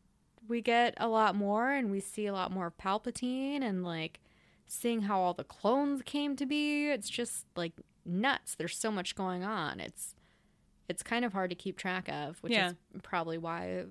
[0.48, 4.20] we get a lot more and we see a lot more of Palpatine and like
[4.66, 6.90] seeing how all the clones came to be.
[6.90, 7.72] It's just like
[8.04, 8.54] nuts.
[8.54, 9.80] There's so much going on.
[9.80, 10.14] It's
[10.88, 12.70] it's kind of hard to keep track of, which Yeah.
[12.70, 13.84] is probably why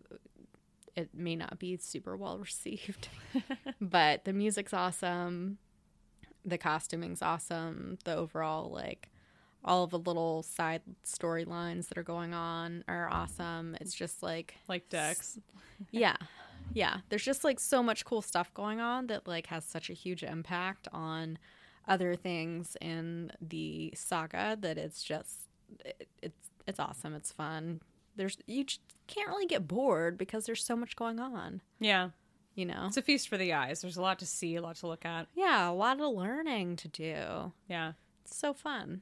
[0.95, 3.07] it may not be super well received.
[3.81, 5.57] but the music's awesome.
[6.45, 7.97] The costuming's awesome.
[8.05, 9.09] The overall like
[9.65, 13.77] all of the little side storylines that are going on are awesome.
[13.81, 15.39] It's just like Like Dex.
[15.89, 16.17] yeah.
[16.73, 16.97] Yeah.
[17.09, 20.23] There's just like so much cool stuff going on that like has such a huge
[20.23, 21.37] impact on
[21.87, 25.47] other things in the saga that it's just
[25.83, 27.13] it, it's it's awesome.
[27.13, 27.81] It's fun.
[28.15, 32.09] There's you just can't really get bored because there's so much going on, Yeah.
[32.55, 32.85] you know.
[32.87, 33.81] It's a feast for the eyes.
[33.81, 35.27] There's a lot to see, a lot to look at.
[35.35, 37.51] Yeah, a lot of learning to do.
[37.67, 37.93] Yeah.
[38.23, 39.01] It's so fun.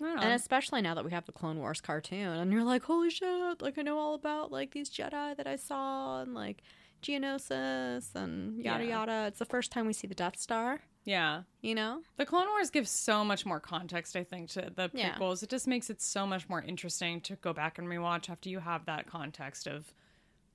[0.00, 3.60] And especially now that we have the Clone Wars cartoon, and you're like, holy shit!
[3.60, 6.62] Like I know all about like these Jedi that I saw, and like
[7.02, 8.90] Geonosis, and yada Yeah.
[8.90, 9.24] yada.
[9.28, 10.80] It's the first time we see the Death Star.
[11.04, 11.42] yeah.
[11.62, 12.02] You know?
[12.18, 15.14] The Clone Wars gives so much more context, I think, to the Yeah.
[15.14, 15.42] prequels.
[15.42, 18.58] It just makes it so much more interesting to go back and rewatch after you
[18.60, 19.94] have that context of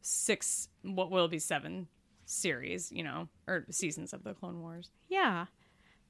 [0.01, 1.87] six, what will be seven
[2.25, 4.91] series, you know, or seasons of the Clone Wars.
[5.09, 5.47] Yeah.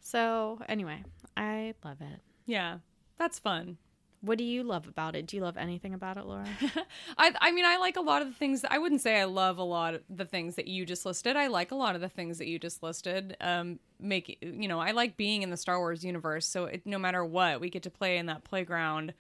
[0.01, 1.03] So anyway,
[1.37, 2.19] I love it.
[2.45, 2.79] Yeah,
[3.17, 3.77] that's fun.
[4.23, 5.27] What do you love about it?
[5.27, 6.47] Do you love anything about it, Laura?
[7.17, 8.63] I, I mean, I like a lot of the things.
[8.69, 11.35] I wouldn't say I love a lot of the things that you just listed.
[11.35, 13.35] I like a lot of the things that you just listed.
[13.41, 16.45] Um, make you know, I like being in the Star Wars universe.
[16.45, 19.13] So it, no matter what, we get to play in that playground,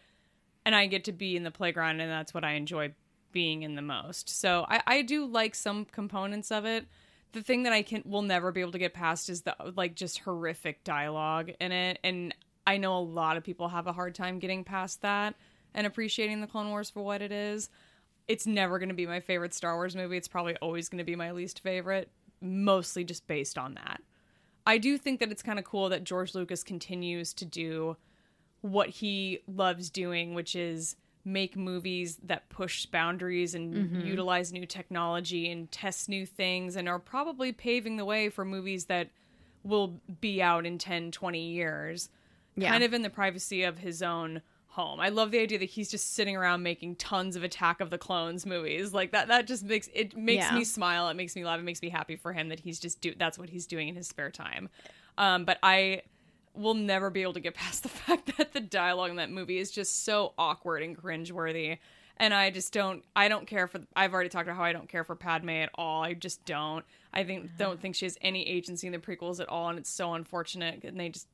[0.65, 2.93] and I get to be in the playground, and that's what I enjoy
[3.33, 4.29] being in the most.
[4.29, 6.85] So I, I do like some components of it.
[7.33, 9.95] The thing that I can will never be able to get past is the like
[9.95, 12.33] just horrific dialogue in it, and
[12.65, 15.35] I know a lot of people have a hard time getting past that
[15.73, 17.69] and appreciating the Clone Wars for what it is.
[18.27, 20.17] It's never going to be my favorite Star Wars movie.
[20.17, 22.09] It's probably always going to be my least favorite,
[22.41, 24.01] mostly just based on that.
[24.65, 27.97] I do think that it's kind of cool that George Lucas continues to do
[28.61, 30.95] what he loves doing, which is
[31.25, 34.07] make movies that push boundaries and mm-hmm.
[34.07, 38.85] utilize new technology and test new things and are probably paving the way for movies
[38.85, 39.09] that
[39.63, 42.09] will be out in 10, 20 years
[42.55, 42.69] Yeah.
[42.69, 44.99] kind of in the privacy of his own home.
[44.99, 47.97] I love the idea that he's just sitting around making tons of Attack of the
[47.97, 48.91] Clones movies.
[48.93, 50.55] Like that that just makes it makes Yeah.
[50.55, 52.99] me smile, it makes me laugh, it makes me happy for him that he's just
[53.01, 54.69] do that's what he's doing in his spare time.
[55.17, 56.01] Um but I
[56.55, 59.57] will never be able to get past the fact that the dialogue in that movie
[59.57, 61.77] is just so awkward and cringeworthy.
[62.17, 64.89] And I just don't I don't care for I've already talked about how I don't
[64.89, 66.03] care for Padme at all.
[66.03, 66.83] I just don't.
[67.13, 69.89] I think don't think she has any agency in the prequels at all and it's
[69.89, 71.27] so unfortunate and they just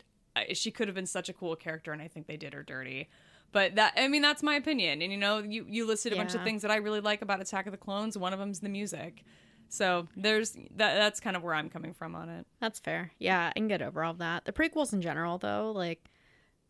[0.53, 3.09] she could have been such a cool character and I think they did her dirty.
[3.51, 5.01] But that I mean that's my opinion.
[5.01, 7.41] And you know, you you listed a bunch of things that I really like about
[7.41, 8.17] Attack of the Clones.
[8.17, 9.23] One of them's the music.
[9.69, 12.45] So there's that that's kind of where I'm coming from on it.
[12.59, 13.11] That's fair.
[13.19, 14.45] Yeah, I can get over all that.
[14.45, 16.09] The prequels in general, though, like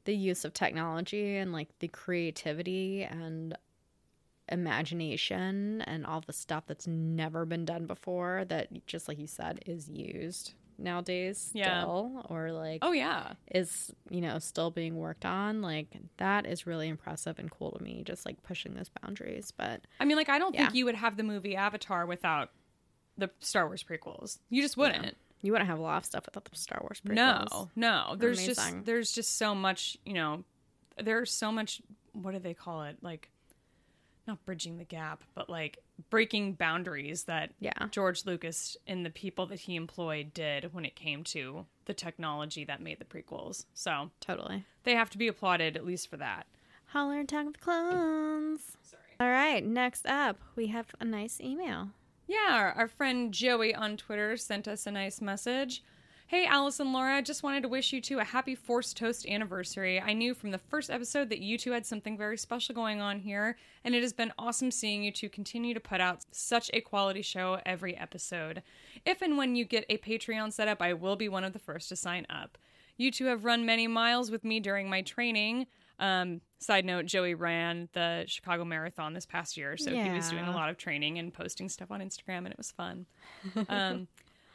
[0.06, 3.58] the use of technology and like the creativity and
[4.52, 9.60] imagination and all the stuff that's never been done before that just like you said
[9.66, 11.82] is used nowadays Yeah.
[11.82, 13.34] still or like Oh yeah.
[13.52, 15.88] is you know still being worked on like
[16.18, 20.06] that is really impressive and cool to me just like pushing those boundaries but I
[20.06, 22.52] mean like I don't think you would have the movie Avatar without
[23.18, 24.40] the Star Wars prequels.
[24.50, 25.18] You just wouldn't.
[25.42, 27.16] you wouldn't have a lot of stuff without the star wars prequels.
[27.16, 28.16] No, no.
[28.18, 28.56] There's amazing.
[28.56, 30.44] just there's just so much, you know,
[30.98, 31.82] there's so much
[32.14, 32.98] what do they call it?
[33.02, 33.30] Like
[34.28, 35.80] not bridging the gap, but like
[36.10, 37.88] breaking boundaries that Yeah.
[37.92, 42.64] George Lucas and the people that he employed did when it came to the technology
[42.66, 43.66] that made the prequels.
[43.74, 46.48] So totally they have to be applauded at least for that.
[46.88, 48.78] Holler Attack of the Clones.
[48.84, 49.02] Sorry.
[49.20, 51.90] All right, next up, we have a nice email.
[52.28, 55.84] Yeah, our, our friend Joey on Twitter sent us a nice message.
[56.30, 59.26] Hey, Alice and Laura, I just wanted to wish you two a happy Force Toast
[59.26, 60.00] anniversary.
[60.00, 63.18] I knew from the first episode that you two had something very special going on
[63.18, 66.82] here, and it has been awesome seeing you two continue to put out such a
[66.82, 68.62] quality show every episode.
[69.08, 71.58] If and when you get a Patreon set up, I will be one of the
[71.58, 72.60] first to sign up.
[72.96, 75.66] You two have run many miles with me during my training.
[75.98, 80.46] Um, side note, Joey ran the Chicago Marathon this past year, so he was doing
[80.46, 83.08] a lot of training and posting stuff on Instagram, and it was fun.
[83.68, 84.08] um,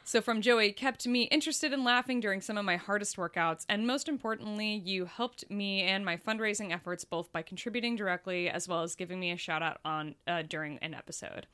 [0.07, 3.65] So, from Joey, kept me interested in laughing during some of my hardest workouts.
[3.67, 8.67] And most importantly, you helped me and my fundraising efforts both by contributing directly as
[8.67, 11.47] well as giving me a shout out on uh, during an episode.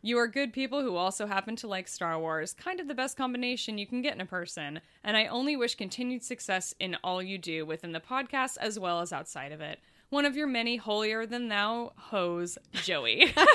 [0.00, 3.18] You are good people who also happen to like Star Wars, kind of the best
[3.18, 4.80] combination you can get in a person.
[5.04, 9.00] And I only wish continued success in all you do within the podcast as well
[9.00, 9.78] as outside of it
[10.10, 13.32] one of your many holier than thou hoes, Joey.
[13.36, 13.48] oh,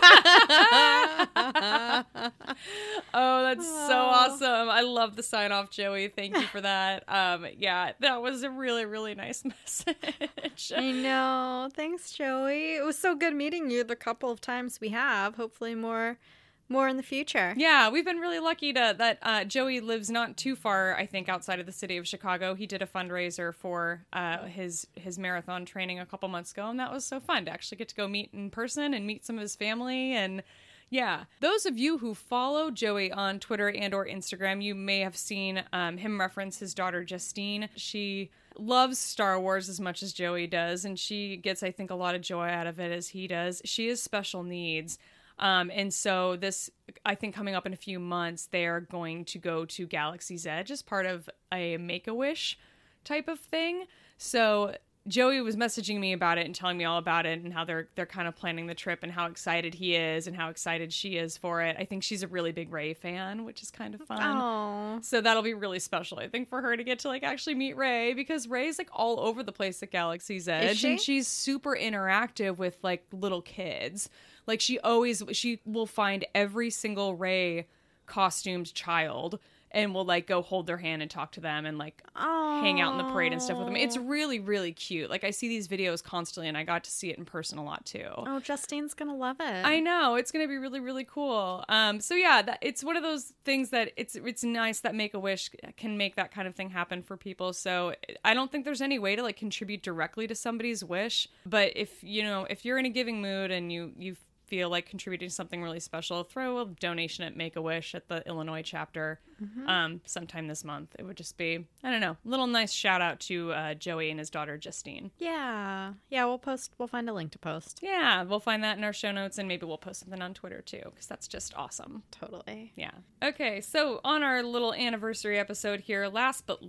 [3.13, 4.69] that's so awesome.
[4.69, 6.07] I love the sign off, Joey.
[6.07, 7.03] Thank you for that.
[7.07, 10.71] Um, yeah, that was a really, really nice message.
[10.75, 11.69] I know.
[11.73, 12.75] Thanks, Joey.
[12.75, 15.35] It was so good meeting you the couple of times we have.
[15.35, 16.17] Hopefully more
[16.67, 17.53] more in the future.
[17.57, 21.29] Yeah, we've been really lucky to that uh, Joey lives not too far, I think,
[21.29, 22.55] outside of the city of Chicago.
[22.55, 26.79] He did a fundraiser for uh, his his marathon training a couple months ago, and
[26.79, 29.37] that was so fun to actually get to go meet in person and meet some
[29.37, 30.43] of his family and.
[30.91, 35.17] Yeah, those of you who follow Joey on Twitter and or Instagram, you may have
[35.17, 37.69] seen um, him reference his daughter Justine.
[37.75, 41.95] She loves Star Wars as much as Joey does, and she gets, I think, a
[41.95, 43.63] lot of joy out of it as he does.
[43.65, 44.99] She has special needs.
[45.37, 46.69] Um, and so this,
[47.05, 50.47] I think, coming up in a few months, they are going to go to Galaxy's
[50.47, 52.57] Edge as part of a Make a Wish
[53.03, 53.85] type of thing.
[54.17, 54.75] So
[55.07, 57.89] Joey was messaging me about it and telling me all about it and how they're
[57.95, 61.17] they're kind of planning the trip and how excited he is and how excited she
[61.17, 61.75] is for it.
[61.77, 64.19] I think she's a really big Rey fan, which is kind of fun.
[64.23, 67.53] Oh, So that'll be really special, I think, for her to get to like actually
[67.53, 70.91] meet Rey because Rey's like all over the place at Galaxy's Edge, she?
[70.91, 74.09] and she's super interactive with like little kids.
[74.47, 77.67] Like she always she will find every single Rey
[78.05, 79.39] costumed child
[79.71, 82.93] and will like go hold their hand and talk to them and like hang out
[82.93, 83.75] in the parade and stuff with them.
[83.75, 85.09] It's really really cute.
[85.09, 87.63] Like I see these videos constantly, and I got to see it in person a
[87.63, 88.07] lot too.
[88.15, 89.65] oh, Justine's gonna love it.
[89.65, 91.65] I know it's gonna be really really cool.
[91.67, 95.13] Um, so yeah, that, it's one of those things that it's it's nice that Make
[95.13, 97.51] a Wish can make that kind of thing happen for people.
[97.51, 101.73] So I don't think there's any way to like contribute directly to somebody's wish, but
[101.75, 104.15] if you know if you're in a giving mood and you you
[104.45, 108.25] feel like contributing something really special, throw a donation at Make a Wish at the
[108.27, 109.19] Illinois chapter
[109.67, 110.95] um, sometime this month.
[110.97, 114.19] It would just be I don't know, little nice shout out to uh, Joey and
[114.19, 115.11] his daughter Justine.
[115.17, 116.25] Yeah, yeah.
[116.25, 116.73] We'll post.
[116.77, 117.79] We'll find a link to post.
[117.81, 120.61] Yeah, we'll find that in our show notes and maybe we'll post something on Twitter
[120.61, 122.03] too because that's just awesome.
[122.11, 122.73] Totally.
[122.75, 122.91] Yeah.
[123.23, 126.59] Okay, so on our little anniversary episode here, last but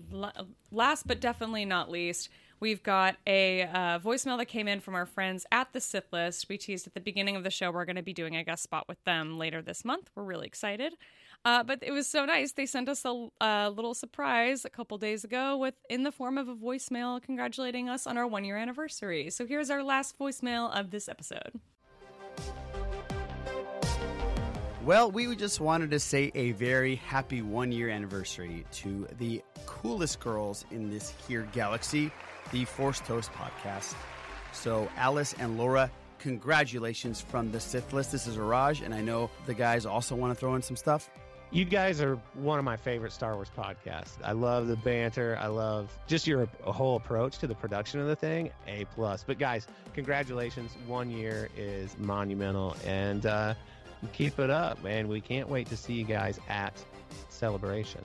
[0.71, 2.29] last but definitely not least,
[2.61, 6.49] we've got a uh, voicemail that came in from our friends at the Sith List.
[6.49, 8.63] We teased at the beginning of the show we're going to be doing a guest
[8.63, 10.11] spot with them later this month.
[10.15, 10.95] We're really excited.
[11.45, 12.53] Uh, but it was so nice.
[12.53, 16.39] They sent us a, a little surprise a couple days ago with in the form
[16.39, 19.31] of a voicemail congratulating us on our one year anniversary.
[19.31, 21.61] So here's our last voicemail of this episode.
[24.87, 30.21] Well, we just wanted to say a very happy one year anniversary to the coolest
[30.21, 32.13] girls in this here galaxy,
[32.53, 33.95] the Force Toast podcast.
[34.53, 38.13] So, Alice and Laura, congratulations from the Sith list.
[38.13, 41.11] This is Raj, and I know the guys also want to throw in some stuff.
[41.53, 44.19] You guys are one of my favorite Star Wars podcasts.
[44.25, 45.39] I love the banter.
[45.41, 48.51] I love just your whole approach to the production of the thing.
[48.67, 49.23] A plus.
[49.25, 50.73] But guys, congratulations!
[50.87, 53.55] One year is monumental, and uh,
[54.13, 55.07] keep it up, man.
[55.07, 56.75] We can't wait to see you guys at
[57.29, 58.03] Celebration.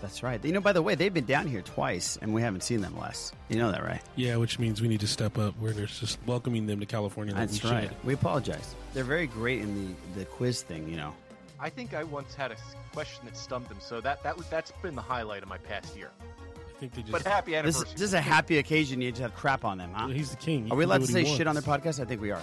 [0.00, 0.42] That's right.
[0.44, 2.96] You know, by the way, they've been down here twice, and we haven't seen them
[2.98, 3.32] less.
[3.48, 4.00] You know that, right?
[4.16, 5.54] Yeah, which means we need to step up.
[5.60, 7.34] We're just welcoming them to California.
[7.34, 7.88] like That's we right.
[7.88, 7.96] should.
[8.04, 8.74] We apologize.
[8.94, 11.14] They're very great in the, the quiz thing, you know.
[11.60, 12.56] I think I once had a
[12.92, 15.96] question that stumped them, so that that was that's been the highlight of my past
[15.96, 16.10] year.
[16.20, 17.10] I think they just.
[17.12, 17.88] But happy This, anniversary!
[17.94, 19.00] this is a happy occasion.
[19.00, 20.06] You just have crap on them, huh?
[20.06, 20.66] he's the king.
[20.66, 22.00] He Are we allowed to say shit on their podcast?
[22.00, 22.40] I think we are.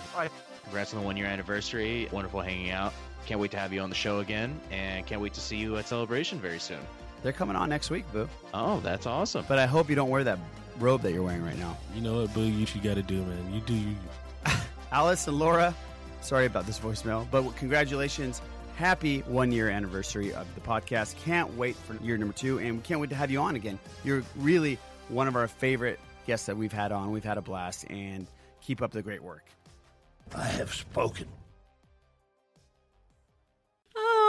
[0.63, 2.09] Congrats on the one year anniversary.
[2.11, 2.91] Wonderful hanging out.
[3.26, 5.77] Can't wait to have you on the show again, and can't wait to see you
[5.77, 6.80] at Celebration very soon.
[7.23, 8.29] They're coming on next week, boo.
[8.53, 9.45] Oh, that's awesome.
[9.47, 10.37] But I hope you don't wear that
[10.79, 11.77] robe that you're wearing right now.
[11.95, 12.41] You know what, Boo?
[12.43, 13.53] You you got to do, man.
[13.53, 13.73] You do.
[13.73, 13.95] You.
[14.91, 15.73] Alice and Laura,
[16.21, 18.41] sorry about this voicemail, but congratulations.
[18.75, 21.15] Happy one year anniversary of the podcast.
[21.17, 23.79] Can't wait for year number two, and we can't wait to have you on again.
[24.03, 24.77] You're really
[25.07, 27.11] one of our favorite guests that we've had on.
[27.11, 28.27] We've had a blast, and
[28.61, 29.45] keep up the great work.
[30.35, 31.27] I have spoken.
[33.95, 34.24] Oh, that was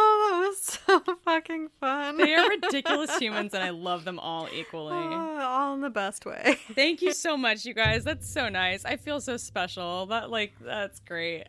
[0.86, 2.16] so fucking fun.
[2.16, 4.92] They are ridiculous humans, and I love them all equally.
[4.94, 6.58] Oh, all in the best way.
[6.74, 8.04] Thank you so much, you guys.
[8.04, 8.84] That's so nice.
[8.84, 10.06] I feel so special.
[10.06, 11.44] That like that's great.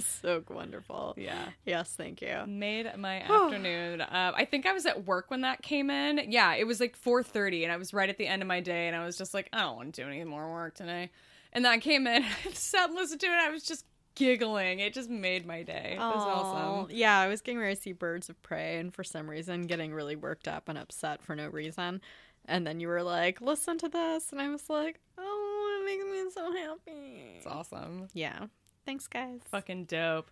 [0.00, 1.14] so wonderful.
[1.16, 1.48] Yeah.
[1.64, 2.44] Yes, thank you.
[2.46, 4.00] Made my afternoon.
[4.00, 6.30] Uh, I think I was at work when that came in.
[6.30, 8.86] Yeah, it was like 4:30, and I was right at the end of my day,
[8.86, 11.10] and I was just like, I don't want to do any more work today.
[11.52, 12.22] And that came in.
[12.22, 13.32] I sat and listened to it.
[13.32, 13.84] I was just
[14.14, 14.80] giggling.
[14.80, 15.92] It just made my day.
[15.94, 16.90] It was awesome.
[16.90, 19.92] Yeah, I was getting ready to see Birds of Prey, and for some reason, getting
[19.92, 22.00] really worked up and upset for no reason.
[22.46, 26.04] And then you were like, "Listen to this," and I was like, "Oh, it makes
[26.04, 28.08] me so happy." It's awesome.
[28.12, 28.46] Yeah.
[28.86, 29.40] Thanks, guys.
[29.50, 30.30] Fucking dope.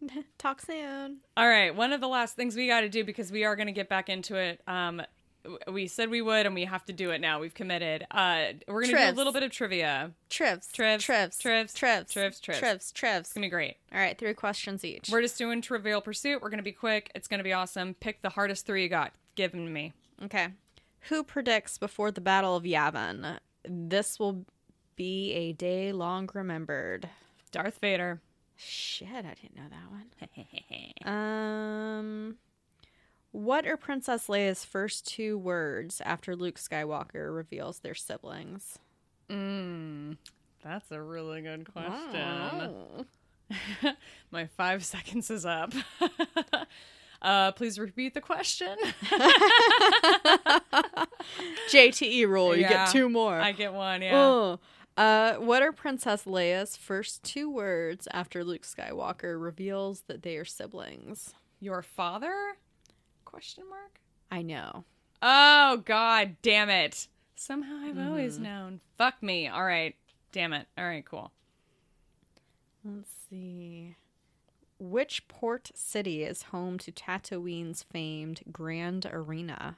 [0.38, 1.18] Talk soon.
[1.36, 3.66] All right, one of the last things we got to do because we are going
[3.66, 4.60] to get back into it.
[4.66, 5.02] Um,
[5.70, 7.40] we said we would, and we have to do it now.
[7.40, 8.06] We've committed.
[8.10, 10.12] Uh, we're going to do a little bit of trivia.
[10.30, 10.72] Trivs.
[10.72, 11.04] Trivs.
[11.04, 11.38] Trivs.
[11.38, 11.72] Trivs.
[11.74, 12.10] Trivs.
[12.10, 12.40] Trivs.
[12.40, 12.40] Trivs.
[12.40, 12.92] Trivs.
[12.92, 13.20] Trivs.
[13.20, 13.76] It's gonna be great.
[13.92, 15.08] All right, three questions each.
[15.10, 16.42] We're just doing Trivial Pursuit.
[16.42, 17.10] We're gonna be quick.
[17.14, 17.94] It's gonna be awesome.
[17.94, 19.12] Pick the hardest three you got.
[19.34, 19.92] Give them to me.
[20.24, 20.48] Okay.
[21.02, 23.38] Who predicts before the Battle of Yavin?
[23.64, 24.44] This will
[24.96, 27.08] be a day long remembered.
[27.50, 28.20] Darth Vader.
[28.56, 30.08] Shit, I didn't know that one.
[31.14, 32.36] um,
[33.32, 38.78] what are Princess Leia's first two words after Luke Skywalker reveals their siblings?
[39.30, 40.16] Mmm.
[40.62, 42.16] That's a really good question.
[42.20, 43.04] Oh.
[44.30, 45.72] My five seconds is up.
[47.22, 48.76] uh, please repeat the question.
[51.70, 52.54] JTE rule.
[52.56, 53.38] You Yeah, get two more.
[53.38, 54.02] I get one.
[54.02, 54.16] Yeah.
[54.16, 54.60] Oh.
[54.96, 60.44] Uh, what are Princess Leia's first two words after Luke Skywalker reveals that they are
[60.44, 61.34] siblings?
[61.60, 62.56] Your father?
[63.38, 64.00] Question mark.
[64.32, 64.82] I know.
[65.22, 67.06] Oh God, damn it!
[67.36, 68.08] Somehow I've Mm-hmm.
[68.08, 68.80] always known.
[68.96, 69.46] Fuck me.
[69.46, 69.94] All right.
[70.32, 70.66] Damn it.
[70.76, 71.04] All right.
[71.04, 71.30] Cool.
[72.84, 73.94] Let's see.
[74.80, 79.76] Which port city is home to Tatooine's famed Grand Arena?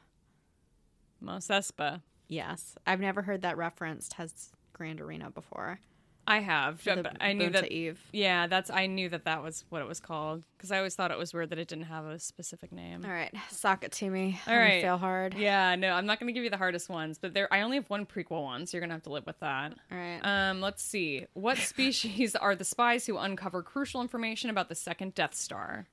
[1.20, 2.01] Mos Espa.
[2.28, 5.81] Yes, I've never heard that referenced as Grand Arena before.
[6.27, 6.85] I have.
[6.85, 7.73] The I knew that.
[7.73, 8.01] Eve.
[8.13, 8.71] Yeah, that's.
[8.71, 11.35] I knew that that was what it was called because I always thought it was
[11.35, 13.05] weird that it didn't have a specific name.
[13.05, 14.39] All right, sock it to me.
[14.47, 14.61] All right.
[14.61, 14.83] I'm gonna right.
[14.83, 15.35] fail hard.
[15.35, 17.53] Yeah, no, I'm not going to give you the hardest ones, but there.
[17.53, 19.75] I only have one prequel one, so you're going to have to live with that.
[19.91, 20.21] All right.
[20.23, 21.27] Um, let's see.
[21.35, 25.89] What species are the spies who uncover crucial information about the second Death Star?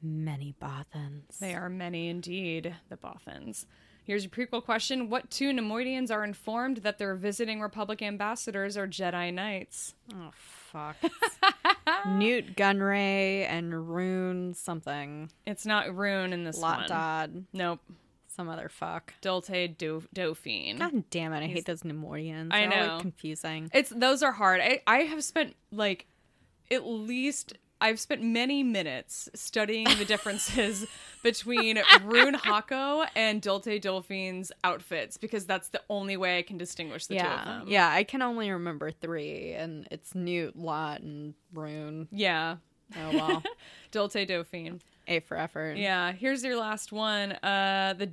[0.00, 1.38] Many Bothans.
[1.40, 3.66] They are many indeed, the Bothans.
[4.08, 5.10] Here's your prequel question.
[5.10, 9.92] What two Neimoidians are informed that their visiting Republic ambassadors are Jedi Knights?
[10.14, 10.96] Oh fuck.
[12.08, 15.30] Nute Gunray and Rune something.
[15.46, 16.88] It's not Rune in this Lott one.
[16.88, 17.44] Dod.
[17.52, 17.80] Nope.
[18.28, 19.12] Some other fuck.
[19.20, 20.78] Dolte Do- Dauphine.
[20.78, 21.44] God damn it!
[21.44, 22.48] I hate those Neimoidians.
[22.50, 22.98] I They're know.
[23.02, 23.68] confusing.
[23.74, 24.62] It's those are hard.
[24.62, 26.06] I, I have spent like
[26.70, 30.86] at least I've spent many minutes studying the differences
[31.22, 37.06] between Rune Haako and Dolte Delphine's outfits because that's the only way I can distinguish
[37.06, 37.64] the two of yeah, them.
[37.68, 37.88] yeah.
[37.88, 42.08] I can only remember three, and it's Nute, Lott, and Rune.
[42.10, 42.56] Yeah.
[42.96, 43.42] Oh well.
[43.92, 44.80] Daultay Dofine.
[45.06, 45.76] A for effort.
[45.76, 46.12] Yeah.
[46.12, 47.32] Here's your last one.
[47.32, 48.10] Uh the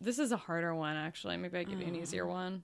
[0.00, 1.36] this is a harder one actually.
[1.36, 2.62] Maybe I give you an easier one.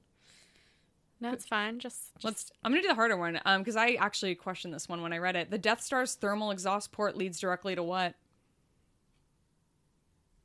[1.25, 1.79] No, it's fine.
[1.79, 2.53] Just, just Let's.
[2.63, 5.19] I'm gonna do the harder one, um, because I actually questioned this one when I
[5.19, 5.51] read it.
[5.51, 8.15] The Death Star's thermal exhaust port leads directly to what?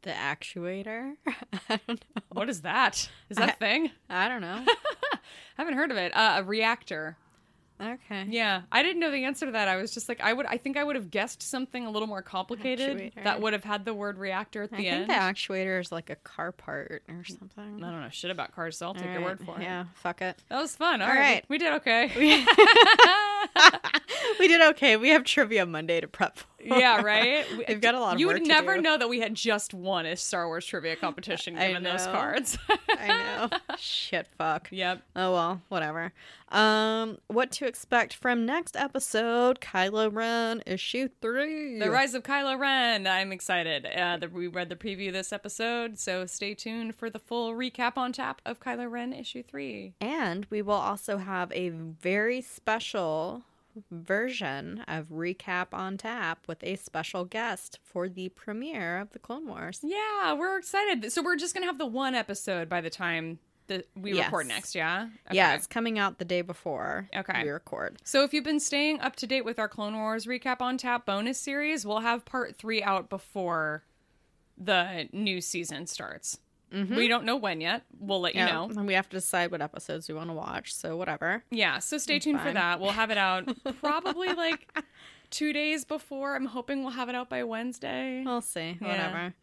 [0.02, 1.16] the actuator.
[1.70, 2.22] I don't know.
[2.32, 3.10] What is that?
[3.30, 3.92] Is that a thing?
[4.10, 4.66] I don't know.
[5.58, 6.16] haven't heard of it.
[6.16, 7.18] Uh, a reactor.
[7.82, 8.26] Okay.
[8.28, 9.68] Yeah, I didn't know the answer to that.
[9.68, 10.46] I was just like, I would.
[10.46, 13.24] I think I would have guessed something a little more complicated Actuator.
[13.24, 15.12] that would have had the word reactor at the end.
[15.12, 17.84] I think the actuator is like a car part or something.
[17.84, 19.64] I don't know shit about cars, so I'll take your word right, for it.
[19.64, 20.38] Yeah, fuck it.
[20.50, 21.02] That was fun.
[21.02, 21.46] All All right, right.
[21.48, 22.10] we did okay.
[24.40, 24.98] we did okay.
[24.98, 26.46] We have trivia Monday to prep for.
[26.64, 27.46] yeah, right.
[27.58, 28.82] We- We've got a lot of You would never do.
[28.82, 32.58] know that we had just won a Star Wars trivia competition given those cards.
[32.90, 33.58] I know.
[33.78, 34.68] Shit, fuck.
[34.72, 35.02] yep.
[35.16, 36.12] Oh well, whatever.
[36.50, 39.62] Um, what to expect from next episode?
[39.62, 41.78] Kylo Ren issue three.
[41.80, 43.06] The Rise of Kylo Ren.
[43.08, 43.86] I'm excited.
[43.86, 47.98] Uh, the, we read the preview this episode, so stay tuned for the full recap
[47.98, 49.94] on tap of Kylo Ren issue three.
[50.02, 53.39] And we will also have a very special
[53.92, 59.48] version of Recap on Tap with a special guest for the premiere of the Clone
[59.48, 59.80] Wars.
[59.84, 61.12] Yeah, we're excited.
[61.12, 64.26] So we're just gonna have the one episode by the time that we Yes.
[64.26, 64.74] record next.
[64.74, 65.10] Yeah.
[65.32, 67.44] Yeah, it's coming out the day before Okay.
[67.44, 67.98] we record.
[68.04, 71.06] So if you've been staying up to date with our Clone Wars recap on tap
[71.06, 73.84] bonus series, we'll have part three out before
[74.58, 76.40] the new season starts.
[76.72, 77.84] We don't know when yet.
[78.00, 78.54] We'll let you Mm-hmm.
[78.74, 78.80] Know.
[78.80, 80.74] and we have to decide what episodes we want to watch.
[80.74, 81.44] So whatever.
[81.52, 82.80] Yeah, so stay tuned for that.
[82.80, 84.72] We'll have it out probably like
[85.30, 86.36] two days before.
[86.36, 88.24] I'm hoping we'll have it out by Wednesday.
[88.26, 88.78] We'll see.
[88.82, 88.88] Yeah.
[88.88, 89.34] Whatever.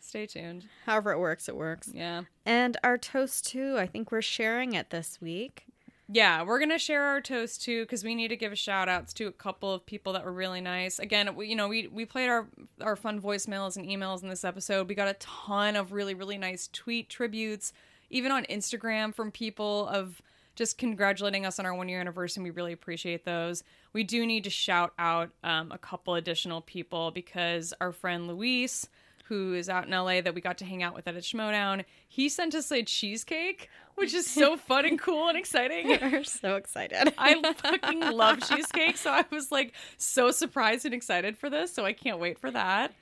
[0.00, 0.66] Stay tuned.
[0.84, 1.90] However it works, it works.
[1.92, 2.22] Yeah.
[2.44, 3.76] And our toast too.
[3.78, 5.64] I think we're sharing it this week.
[6.08, 9.26] Yeah, we're gonna share our toast too because we need to give shout outs to
[9.26, 11.00] a couple of people that were really nice.
[11.00, 12.46] Again, we, you know, we we played our
[12.80, 14.88] our fun voicemails and emails in this episode.
[14.88, 17.72] We got a ton of really really nice tweet tributes,
[18.08, 20.22] even on Instagram from people of
[20.54, 22.44] just congratulating us on our one year anniversary.
[22.44, 23.64] We really appreciate those.
[23.92, 28.88] we do need to shout out um, a couple additional people because our friend Luis,
[29.28, 31.84] who is out in LA that we got to hang out with at a Schmoedown,
[32.08, 35.88] he sent us a cheesecake, which is so fun and cool and exciting.
[36.02, 37.12] We're so excited.
[37.18, 41.72] I fucking love cheesecake, so I was like so surprised and excited for this.
[41.72, 42.92] So I can't wait for that.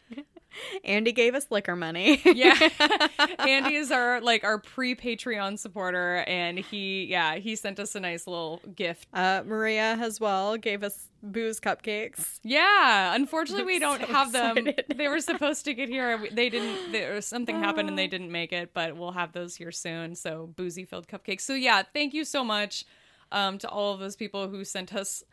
[0.84, 2.20] Andy gave us liquor money.
[2.24, 2.56] yeah.
[3.38, 8.00] Andy is our like our pre Patreon supporter and he yeah, he sent us a
[8.00, 9.08] nice little gift.
[9.12, 12.38] Uh Maria as well gave us booze cupcakes.
[12.42, 14.68] Yeah, unfortunately we don't so have them.
[14.94, 16.22] They were supposed to get here.
[16.30, 19.56] They didn't there was something happened and they didn't make it, but we'll have those
[19.56, 20.14] here soon.
[20.14, 21.42] So boozy filled cupcakes.
[21.42, 22.84] So yeah, thank you so much
[23.32, 25.24] um to all of those people who sent us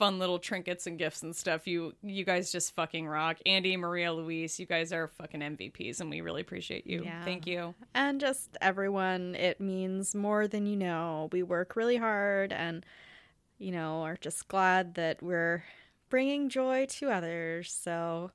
[0.00, 1.66] fun little trinkets and gifts and stuff.
[1.66, 3.36] You you guys just fucking rock.
[3.44, 7.02] Andy, Maria, Luis, you guys are fucking MVPs and we really appreciate you.
[7.04, 7.22] Yeah.
[7.22, 7.74] Thank you.
[7.94, 11.28] And just everyone, it means more than you know.
[11.32, 12.86] We work really hard and,
[13.58, 15.64] you know, are just glad that we're
[16.08, 17.70] bringing joy to others.
[17.70, 18.30] So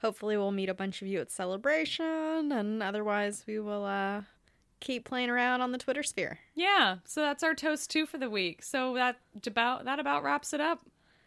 [0.00, 4.22] hopefully we'll meet a bunch of you at Celebration and otherwise we will uh,
[4.80, 6.38] keep playing around on the Twitter sphere.
[6.54, 8.62] Yeah, so that's our toast two for the week.
[8.62, 9.16] So that
[9.46, 10.80] about that about wraps it up.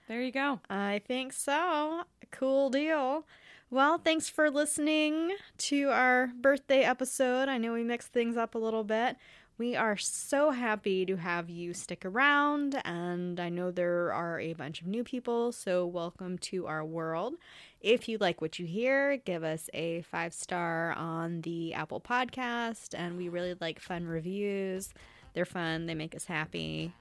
[0.07, 0.59] There you go.
[0.69, 2.03] I think so.
[2.31, 3.25] Cool deal.
[3.69, 7.47] Well, thanks for listening to our birthday episode.
[7.47, 9.15] I know we mixed things up a little bit.
[9.57, 14.53] We are so happy to have you stick around, and I know there are a
[14.53, 17.35] bunch of new people, so welcome to our world.
[17.79, 22.93] If you like what you hear, give us a five star on the Apple Podcast,
[22.97, 24.93] and we really like fun reviews.
[25.33, 26.93] They're fun, they make us happy.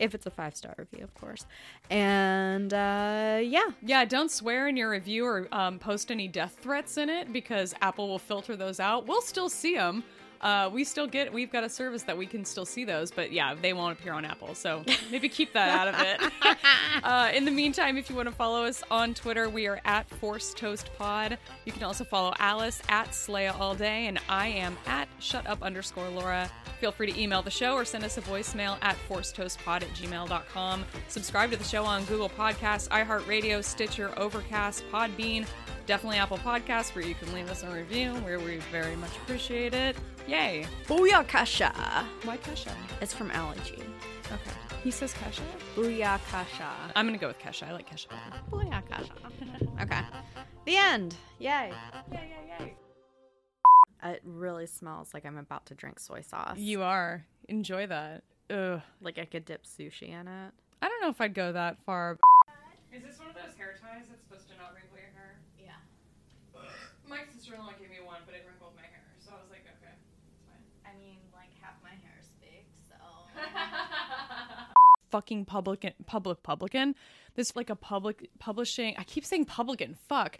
[0.00, 1.46] If it's a five star review, of course.
[1.90, 6.96] And uh, yeah, Yeah, don't swear in your review or um, post any death threats
[6.96, 9.06] in it because Apple will filter those out.
[9.06, 10.02] We'll still see them.
[10.40, 13.30] Uh, we still get, we've got a service that we can still see those, but
[13.30, 14.54] yeah, they won't appear on Apple.
[14.54, 16.56] So maybe keep that out of it.
[17.04, 20.08] uh, in the meantime, if you want to follow us on Twitter, we are at
[20.08, 21.36] Force Toast Pod.
[21.64, 25.62] You can also follow Alice at Slaya All Day, and I am at Shut Up
[25.62, 26.50] underscore Laura.
[26.80, 30.84] Feel free to email the show or send us a voicemail at forcetoastpod at gmail.com.
[31.08, 35.46] Subscribe to the show on Google Podcasts, iHeartRadio, Stitcher, Overcast, Podbean,
[35.86, 39.74] definitely Apple Podcasts, where you can leave us a review, where we very much appreciate
[39.74, 39.96] it.
[40.26, 40.66] Yay!
[40.86, 41.72] Booyah Kasha.
[42.24, 42.72] Why Kesha?
[43.00, 43.74] It's from Ali G.
[44.26, 44.50] Okay.
[44.84, 45.42] He says Kesha?
[45.76, 46.70] Booyah Kasha.
[46.94, 47.68] I'm gonna go with Kesha.
[47.68, 48.42] I like Kesha better.
[48.50, 49.12] Booyah Kasha.
[49.82, 50.00] okay.
[50.66, 51.16] The end.
[51.38, 51.72] Yay.
[52.12, 52.76] Yay, yay, yay.
[54.02, 56.58] It really smells like I'm about to drink soy sauce.
[56.58, 57.24] You are.
[57.48, 58.22] Enjoy that.
[58.50, 58.80] Ugh.
[59.00, 60.52] like I could dip sushi in it.
[60.82, 62.18] I don't know if I'd go that far.
[62.92, 65.38] Is this one of those hair ties that's supposed to not wrinkle your hair?
[65.58, 65.78] Yeah.
[67.10, 69.90] My sister-in-law gave me one, but it wrinkled my hair, so I was like, okay,
[70.30, 70.62] it's fine.
[70.86, 72.94] I mean, like half my hair is big, so.
[75.10, 76.94] Fucking publican, public publican.
[77.34, 78.94] This like a public publishing.
[78.96, 79.96] I keep saying publican.
[80.08, 80.38] Fuck.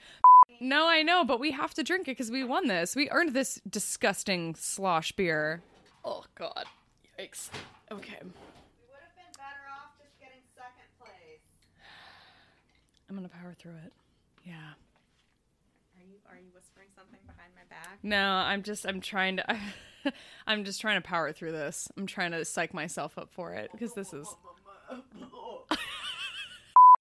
[0.60, 2.94] No, I know, but we have to drink it because we won this.
[2.94, 5.62] We earned this disgusting slosh beer.
[6.04, 6.66] Oh God.
[7.18, 7.50] Yikes.
[7.90, 8.18] Okay.
[8.22, 8.30] We
[8.86, 11.42] would have been better off just getting second place.
[13.08, 13.92] I'm gonna power through it.
[14.44, 14.54] Yeah.
[14.54, 16.50] Are you are you
[16.80, 17.98] whispering something behind my back?
[18.02, 19.58] No, I'm just I'm trying to
[20.46, 21.88] I'm just trying to power through this.
[21.96, 24.26] I'm trying to psych myself up for it because this is